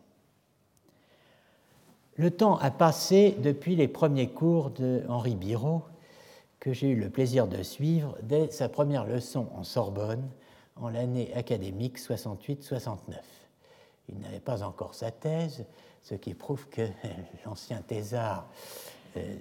[2.16, 5.84] Le temps a passé depuis les premiers cours de Henri Biraud
[6.64, 10.32] que j'ai eu le plaisir de suivre dès sa première leçon en Sorbonne
[10.78, 13.18] en l'année académique 68-69.
[14.08, 15.66] Il n'avait pas encore sa thèse,
[16.02, 16.88] ce qui prouve que
[17.46, 18.48] l'ancien thésard
[19.18, 19.36] euh,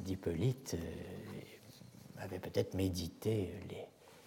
[0.00, 3.86] d'Hippolyte euh, avait peut-être médité les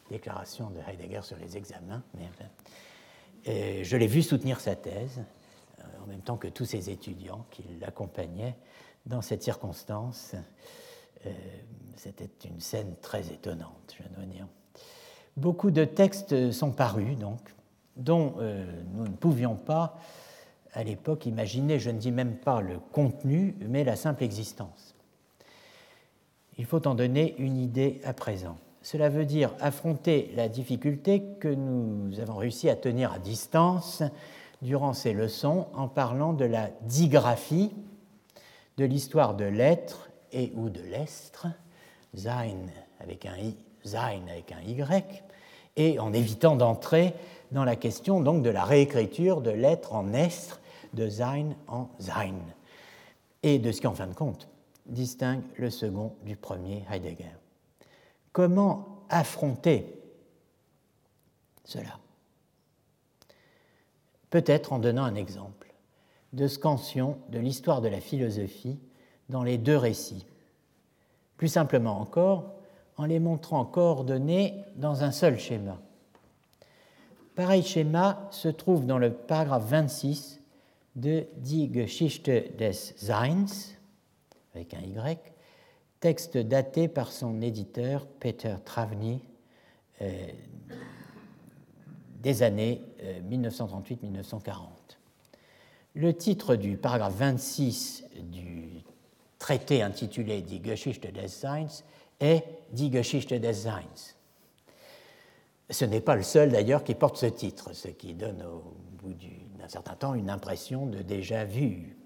[0.09, 2.03] déclarations de Heidegger sur les examens.
[2.13, 5.25] Mais, je l'ai vu soutenir sa thèse,
[5.79, 8.55] euh, en même temps que tous ses étudiants qui l'accompagnaient
[9.05, 10.35] dans cette circonstance.
[11.95, 14.47] C'était une scène très étonnante, je dois dire.
[15.37, 17.39] Beaucoup de textes sont parus, donc,
[17.95, 19.97] dont euh, nous ne pouvions pas,
[20.73, 24.95] à l'époque, imaginer, je ne dis même pas le contenu, mais la simple existence.
[26.57, 28.57] Il faut en donner une idée à présent.
[28.81, 34.01] Cela veut dire affronter la difficulté que nous avons réussi à tenir à distance
[34.61, 37.71] durant ces leçons en parlant de la digraphie,
[38.77, 41.47] de l'histoire de l'être et ou de l'estre,
[42.13, 42.67] sein
[42.99, 45.23] avec un I, sein avec un Y,
[45.77, 47.13] et en évitant d'entrer
[47.51, 50.61] dans la question donc de la réécriture de l'être en estre,
[50.93, 52.35] de sein en sein,
[53.43, 54.47] et de ce qui en fin de compte
[54.85, 57.35] distingue le second du premier Heidegger.
[58.33, 59.85] Comment affronter
[61.63, 61.99] cela?
[64.29, 65.73] Peut-être en donnant un exemple
[66.33, 68.79] de scansion de l'histoire de la philosophie
[69.29, 70.25] dans les deux récits,
[71.41, 72.53] plus simplement encore,
[72.97, 75.81] en les montrant coordonnés dans un seul schéma.
[77.33, 80.39] Pareil schéma se trouve dans le paragraphe 26
[80.95, 83.73] de Die Geschichte des Seins,
[84.53, 85.17] avec un Y,
[85.99, 89.23] texte daté par son éditeur Peter Travny
[90.03, 90.27] euh,
[92.19, 92.83] des années
[93.27, 94.43] 1938-1940.
[94.43, 94.57] Euh,
[95.95, 98.70] le titre du paragraphe 26 du
[99.41, 101.83] traité intitulé Die Geschichte des Seins
[102.19, 104.13] est Die Geschichte des Seins.
[105.67, 108.61] Ce n'est pas le seul d'ailleurs qui porte ce titre, ce qui donne au
[109.01, 109.15] bout
[109.57, 111.97] d'un certain temps une impression de déjà vu.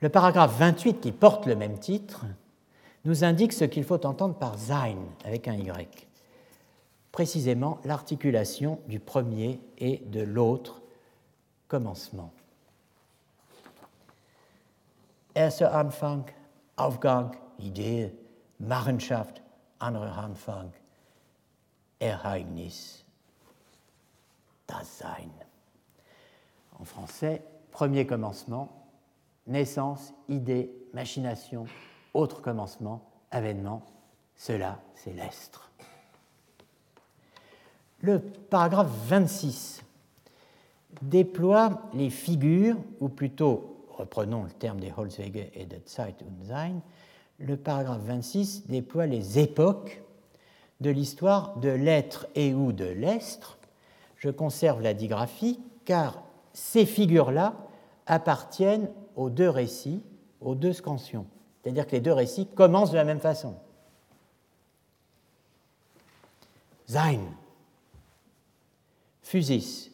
[0.00, 2.24] Le paragraphe 28 qui porte le même titre
[3.04, 4.96] nous indique ce qu'il faut entendre par Sein
[5.26, 6.08] avec un Y,
[7.12, 10.80] précisément l'articulation du premier et de l'autre
[11.68, 12.32] commencement.
[15.34, 16.24] Erster Anfang,
[16.76, 18.12] Aufgang, Idee,
[18.58, 19.42] Machenschaft,
[19.78, 20.70] anderer Anfang,
[22.00, 23.04] Ereignis,
[24.66, 25.30] Dasein.
[26.78, 28.86] En français, premier commencement,
[29.46, 31.66] naissance, idée, machination,
[32.14, 33.82] autre commencement, avènement,
[34.36, 35.70] cela c'est l'estre.
[38.02, 39.82] Le paragraphe 26
[41.02, 46.80] déploie les figures, ou plutôt, reprenons le terme des Holzwege et de Zeit und Sein,
[47.38, 50.02] le paragraphe 26 déploie les époques
[50.80, 53.58] de l'histoire de l'être et ou de l'estre.
[54.16, 56.22] Je conserve la digraphie car
[56.52, 57.54] ces figures-là
[58.06, 60.02] appartiennent aux deux récits,
[60.40, 61.26] aux deux scansions.
[61.62, 63.54] C'est-à-dire que les deux récits commencent de la même façon.
[66.86, 67.20] Sein,
[69.22, 69.90] Physis,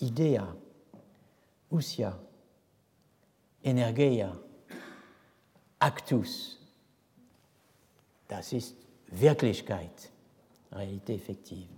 [0.00, 0.46] Idea,
[1.72, 2.18] Usia,
[3.64, 4.32] Energeia,
[5.78, 6.58] Actus.
[8.28, 8.76] Das ist
[9.10, 10.10] Wirklichkeit,
[10.72, 11.68] réalité effective.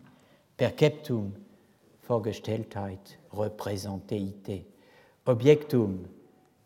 [0.56, 1.32] Perceptum,
[2.02, 4.66] Vorgestelltheit, Repräsenteité.
[5.26, 6.04] Objektum,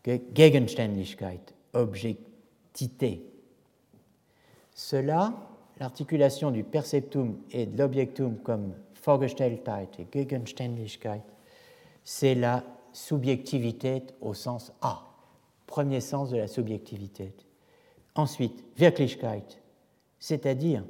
[0.03, 3.23] Gegenständlichkeit, objectité.
[4.73, 5.33] Cela,
[5.79, 11.23] l'articulation du perceptum et de l'objectum comme Vorgestelltheit et Gegenständlichkeit,
[12.03, 15.08] c'est la subjectivité au sens A,
[15.69, 17.31] premier sens de la subjectivité.
[18.15, 19.45] Ensuite, Wirklichkeit,
[20.17, 20.83] c'est-à-dire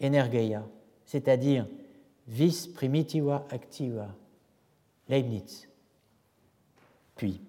[0.00, 0.64] Energeia,
[1.04, 1.66] c'est-à-dire
[2.28, 4.14] vis primitiva activa,
[5.08, 5.68] Leibniz.
[7.16, 7.40] Puis,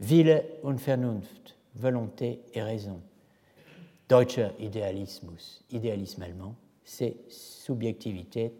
[0.00, 3.02] Wille und Vernunft, volonté et raison.
[4.08, 8.50] Deutscher Idealismus, idéalisme allemand, c'est subjectivité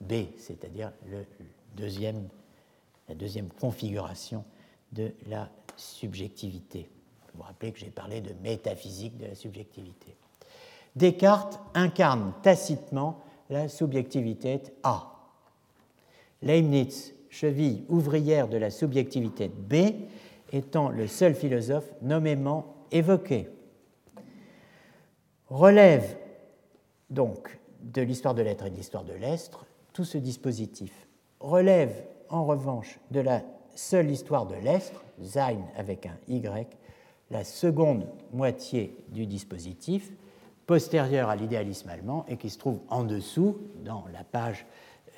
[0.00, 0.92] B, c'est-à-dire
[1.76, 2.28] deuxième,
[3.08, 4.44] la deuxième configuration
[4.92, 6.88] de la subjectivité.
[7.32, 10.16] Vous vous rappelez que j'ai parlé de métaphysique de la subjectivité.
[10.96, 13.20] Descartes incarne tacitement
[13.50, 15.10] la subjectivité A.
[16.42, 19.74] Leibniz, cheville ouvrière de la subjectivité B,
[20.52, 23.48] étant le seul philosophe nommément évoqué.
[25.48, 26.16] Relève
[27.10, 31.06] donc de l'histoire de l'être et de l'histoire de l'estre tout ce dispositif.
[31.40, 33.42] Relève en revanche de la
[33.74, 36.68] seule histoire de l'estre, Sein avec un Y,
[37.30, 40.12] la seconde moitié du dispositif,
[40.66, 44.66] postérieure à l'idéalisme allemand et qui se trouve en dessous, dans la page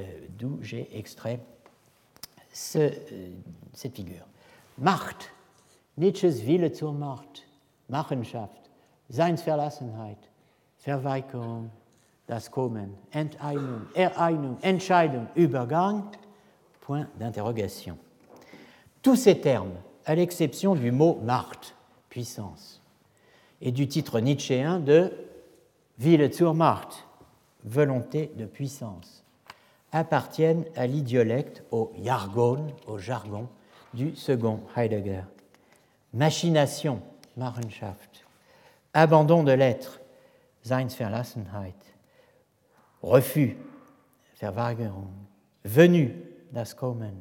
[0.00, 0.04] euh,
[0.38, 1.40] d'où j'ai extrait
[2.76, 2.90] euh,
[3.72, 4.26] cette figure.
[4.78, 5.32] Macht,
[5.96, 7.46] Nietzsches Wille zur Macht,
[7.88, 8.70] Machenschaft,
[9.08, 10.18] Seinsverlassenheit,
[10.78, 11.70] Verweigerung,
[12.26, 16.10] das Kommen, Enteignung, Ereignung, Entscheidung, Übergang,
[16.80, 17.96] point d'interrogation.
[19.06, 21.76] Tous ces termes, à l'exception du mot Macht,
[22.08, 22.82] puissance,
[23.60, 25.12] et du titre nietzschéen de
[26.00, 27.06] Wille zur Macht,
[27.62, 29.22] volonté de puissance,
[29.92, 33.48] appartiennent à l'idiolecte, au jargon, au jargon
[33.94, 35.22] du second Heidegger.
[36.12, 37.00] Machination,
[37.36, 38.26] Machenschaft,
[38.92, 40.00] abandon de l'être,
[40.64, 41.94] Seinsverlassenheit,
[43.04, 43.56] refus,
[44.34, 45.14] Verweigerung,
[45.64, 46.12] venue,
[46.50, 47.14] das Kommen,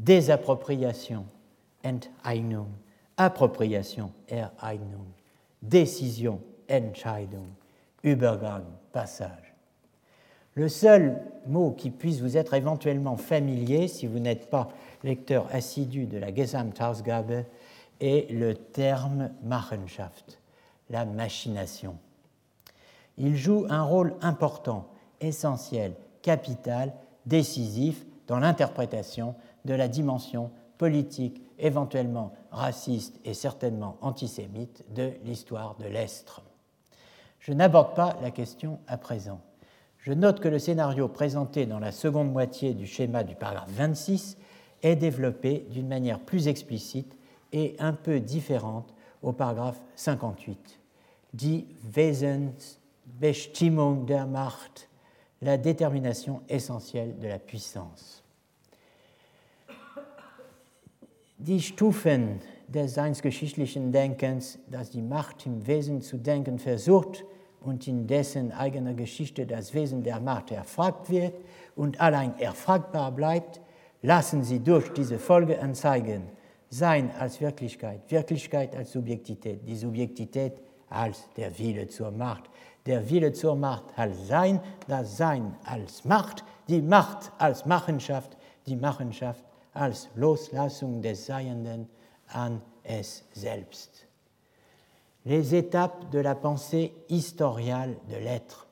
[0.00, 1.26] désappropriation,
[1.84, 2.68] Enteignung,
[3.16, 5.06] appropriation, Ereignung,
[5.62, 6.40] décision,
[6.70, 7.48] Entscheidung,
[8.02, 9.54] Übergang, passage.
[10.54, 14.68] Le seul mot qui puisse vous être éventuellement familier, si vous n'êtes pas
[15.04, 17.44] lecteur assidu de la Gesamtausgabe,
[18.00, 20.40] est le terme Machenschaft,
[20.88, 21.96] la machination.
[23.18, 24.88] Il joue un rôle important,
[25.20, 26.92] essentiel, capital,
[27.26, 35.84] décisif dans l'interprétation de la dimension politique, éventuellement raciste et certainement antisémite de l'histoire de
[35.84, 36.42] l'Estre.
[37.38, 39.40] Je n'aborde pas la question à présent.
[39.98, 44.38] Je note que le scénario présenté dans la seconde moitié du schéma du paragraphe 26
[44.82, 47.18] est développé d'une manière plus explicite
[47.52, 50.80] et un peu différente au paragraphe 58.
[51.34, 54.88] Die Wesensbestimmung der Macht,
[55.42, 58.24] la détermination essentielle de la puissance.
[61.42, 67.24] Die Stufen des seinsgeschichtlichen Denkens, das die Macht im Wesen zu denken versucht
[67.62, 71.32] und in dessen eigener Geschichte das Wesen der Macht erfragt wird
[71.76, 73.62] und allein erfragbar bleibt,
[74.02, 76.24] lassen sie durch diese Folge anzeigen.
[76.68, 80.60] Sein als Wirklichkeit, Wirklichkeit als Subjektität, die Subjektität
[80.90, 82.50] als der Wille zur Macht,
[82.84, 88.36] der Wille zur Macht als Sein, das Sein als Macht, die Macht als Machenschaft,
[88.66, 89.42] die Machenschaft
[89.80, 91.88] als Loslassung des Seienden
[92.34, 94.06] an es selbst.
[95.24, 98.68] Les étapes de la pensée historiale de l'être,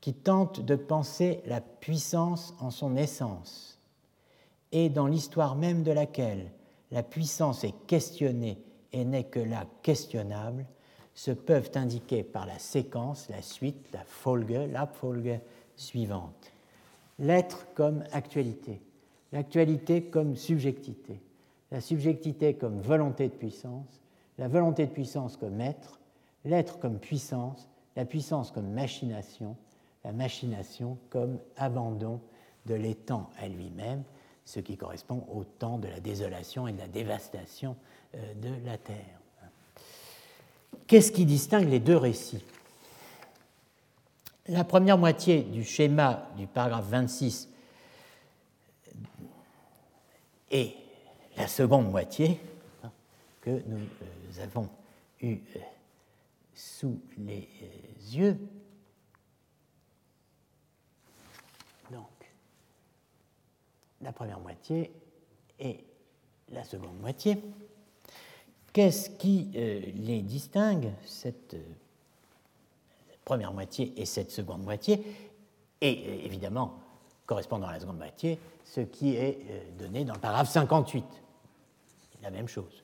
[0.00, 3.78] qui tente de penser la puissance en son essence,
[4.70, 6.52] et dans l'histoire même de laquelle
[6.90, 10.66] la puissance est questionnée et n'est que là questionnable,
[11.14, 15.40] se peuvent indiquer par la séquence, la suite, la Folge, la Folge
[15.74, 16.52] suivante.
[17.18, 18.80] L'être comme actualité,
[19.32, 21.20] l'actualité comme subjectivité,
[21.70, 24.00] la subjectivité comme volonté de puissance,
[24.38, 25.98] la volonté de puissance comme être,
[26.44, 29.56] l'être comme puissance, la puissance comme machination,
[30.04, 32.20] la machination comme abandon
[32.66, 34.02] de l'étang à lui-même,
[34.44, 37.76] ce qui correspond au temps de la désolation et de la dévastation
[38.14, 39.18] euh, de la terre.
[40.86, 42.44] Qu'est-ce qui distingue les deux récits?
[44.48, 47.50] La première moitié du schéma du paragraphe 26
[50.50, 50.74] et
[51.36, 52.40] la seconde moitié
[53.40, 54.68] que nous euh, avons
[55.20, 55.60] eu euh,
[56.54, 57.48] sous les
[58.12, 58.38] yeux
[64.02, 64.90] la première moitié
[65.58, 65.84] et
[66.50, 67.42] la seconde moitié.
[68.72, 71.62] Qu'est-ce qui euh, les distingue, cette, euh,
[73.24, 75.02] première moitié et cette seconde moitié?
[75.80, 76.78] Et euh, évidemment,
[77.28, 79.38] correspondant à la seconde moitié, ce qui est
[79.78, 81.04] donné dans le paragraphe 58.
[82.24, 82.82] La même chose.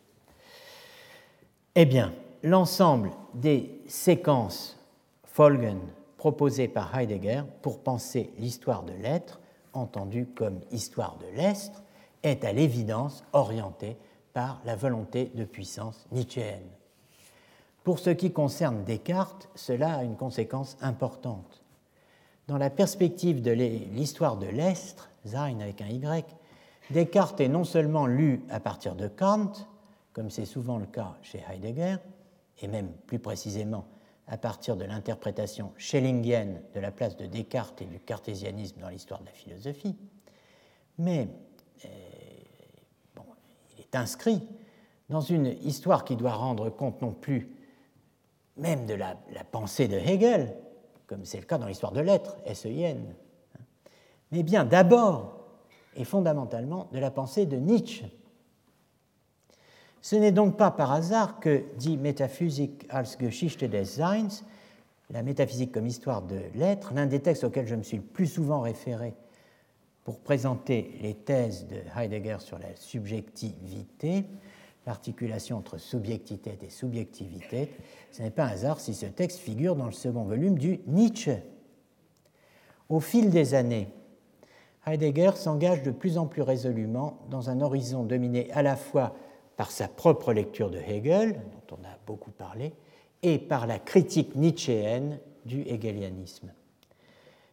[1.74, 2.12] Eh bien,
[2.44, 4.78] l'ensemble des séquences
[5.24, 5.80] Folgen
[6.16, 9.40] proposées par Heidegger pour penser l'histoire de l'être
[9.74, 11.82] entendu comme histoire de l'Est,
[12.22, 13.96] est à l'évidence orienté
[14.32, 16.70] par la volonté de puissance nietzschéenne.
[17.82, 21.62] Pour ce qui concerne Descartes, cela a une conséquence importante.
[22.46, 26.26] Dans la perspective de l'histoire de l'Est, Sein avec un Y,
[26.90, 29.52] Descartes est non seulement lu à partir de Kant,
[30.12, 31.96] comme c'est souvent le cas chez Heidegger,
[32.60, 33.86] et même plus précisément
[34.26, 39.20] à partir de l'interprétation schellingienne de la place de Descartes et du cartésianisme dans l'histoire
[39.20, 39.96] de la philosophie,
[40.98, 41.28] mais
[41.84, 41.88] euh,
[43.76, 44.42] il est inscrit
[45.08, 47.50] dans une histoire qui doit rendre compte non plus
[48.56, 49.16] même de la,
[49.50, 50.54] pensée de Hegel,
[51.06, 52.98] comme c'est le cas dans l'histoire de l'être, SEIN,
[54.32, 55.44] mais bien d'abord
[55.96, 58.06] et fondamentalement de la pensée de Nietzsche.
[60.02, 64.44] Ce n'est donc pas par hasard que dit Métaphysik als Geschichte des Seins,
[65.10, 68.26] la métaphysique comme histoire de l'être, l'un des textes auxquels je me suis le plus
[68.26, 69.14] souvent référé
[70.04, 74.26] pour présenter les thèses de Heidegger sur la subjectivité,
[74.86, 77.70] l'articulation entre subjectivité et subjectivité,
[78.10, 81.42] ce n'est pas un hasard si ce texte figure dans le second volume du Nietzsche.
[82.88, 83.88] Au fil des années,
[84.86, 89.14] Heidegger s'engage de plus en plus résolument dans un horizon dominé à la fois
[89.56, 92.74] par sa propre lecture de Hegel, dont on a beaucoup parlé,
[93.22, 96.52] et par la critique nietzschéenne du hegelianisme.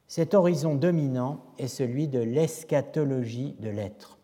[0.08, 4.18] Cet horizon dominant est celui de l'eschatologie de l'être,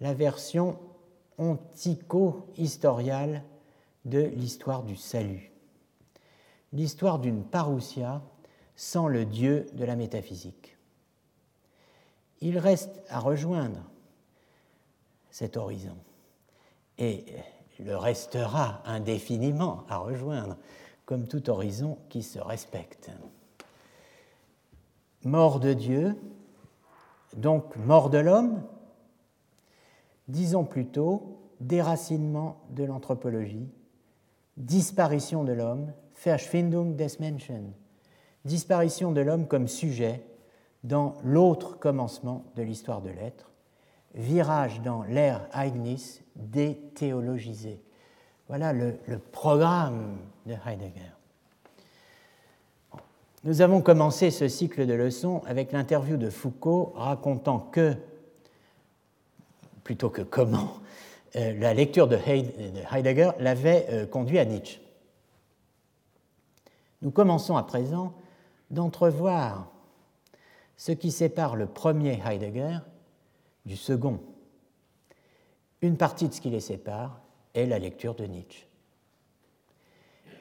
[0.00, 0.78] la version
[1.38, 3.42] ontico-historiale
[4.04, 5.52] de l'histoire du salut,
[6.72, 8.22] l'histoire d'une parousia
[8.76, 10.76] sans le Dieu de la métaphysique.
[12.40, 13.80] Il reste à rejoindre
[15.30, 15.96] cet horizon
[16.98, 17.24] et
[17.80, 20.56] le restera indéfiniment à rejoindre,
[21.06, 23.10] comme tout horizon qui se respecte.
[25.24, 26.16] Mort de Dieu,
[27.36, 28.62] donc mort de l'homme,
[30.28, 33.68] disons plutôt déracinement de l'anthropologie,
[34.56, 35.92] disparition de l'homme,
[36.24, 37.72] Verschwindung des Menschen,
[38.44, 40.22] disparition de l'homme comme sujet
[40.84, 43.50] dans l'autre commencement de l'histoire de l'être,
[44.14, 47.80] virage dans l'ère Leibniz déthéologisé.
[48.48, 48.98] Voilà le,
[49.32, 51.12] programme de Heidegger.
[53.44, 57.94] Nous avons commencé ce cycle de leçons avec l'interview de Foucault racontant que,
[59.84, 60.78] plutôt que comment,
[61.36, 64.80] euh, la lecture de Heidegger l'avait euh, conduit à Nietzsche.
[67.02, 68.14] Nous commençons à présent
[68.70, 69.70] d'entrevoir
[70.76, 72.78] ce qui sépare le premier Heidegger
[73.66, 74.20] du second.
[75.82, 77.20] Une partie de ce qui les sépare
[77.52, 78.66] est la lecture de Nietzsche.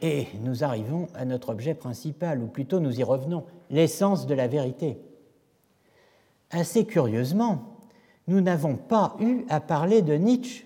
[0.02, 4.48] Et nous arrivons à notre objet principal, ou plutôt nous y revenons, l'essence de la
[4.48, 4.98] vérité.
[6.49, 7.73] Assez curieusement,
[8.28, 10.66] nous n'avons pas eu à parler de Nietzsche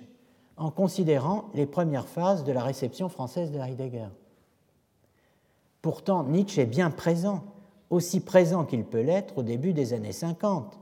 [0.58, 4.10] en considérant les premières phases de la réception française de Heidegger.
[5.82, 7.44] Pourtant, Nietzsche est bien présent,
[7.90, 10.78] aussi présent qu'il peut l'être au début des années 50,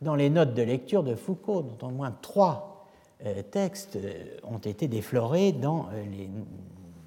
[0.00, 2.86] dans les notes de lecture de Foucault, dont au moins trois
[3.24, 6.04] euh, textes euh, ont été déflorés dans euh,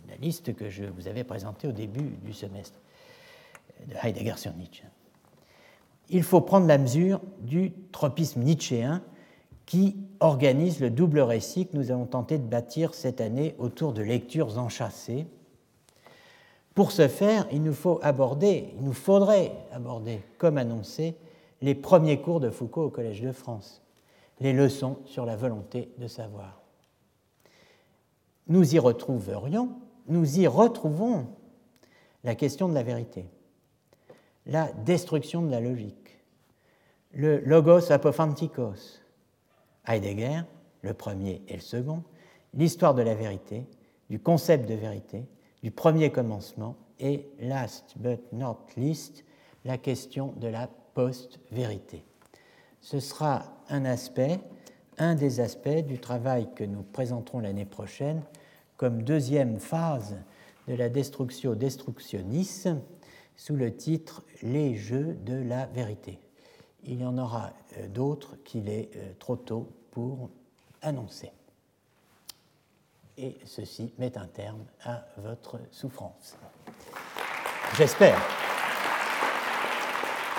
[0.08, 2.80] la liste que je vous avais présentée au début du semestre
[3.88, 4.84] de Heidegger sur Nietzsche.
[6.10, 9.02] Il faut prendre la mesure du tropisme nietzschéen
[9.66, 14.02] qui organise le double récit que nous avons tenté de bâtir cette année autour de
[14.02, 15.28] lectures enchâssées.
[16.74, 21.16] Pour ce faire, il nous faut aborder, il nous faudrait aborder, comme annoncé,
[21.62, 23.82] les premiers cours de Foucault au Collège de France,
[24.40, 26.62] les leçons sur la volonté de savoir.
[28.48, 29.70] Nous y retrouverions,
[30.08, 31.28] nous y retrouvons
[32.24, 33.26] la question de la vérité,
[34.46, 35.99] la destruction de la logique,
[37.14, 39.02] le logos apophantikos,
[39.88, 40.42] Heidegger,
[40.82, 42.04] le premier et le second,
[42.54, 43.66] l'histoire de la vérité,
[44.10, 45.26] du concept de vérité,
[45.64, 49.24] du premier commencement et, last but not least,
[49.66, 52.04] la question de la post-vérité.
[52.82, 54.40] Ce sera un aspect,
[54.98, 58.22] un des aspects du travail que nous présenterons l'année prochaine
[58.78, 60.16] comme deuxième phase
[60.68, 62.64] de la destruction destructionnis
[63.36, 66.20] sous le titre Les jeux de la vérité.
[66.84, 70.30] Il y en aura euh, d'autres qu'il est euh, trop tôt pour
[70.82, 71.32] annoncer.
[73.18, 76.38] Et ceci met un terme à votre souffrance.
[77.76, 78.18] J'espère.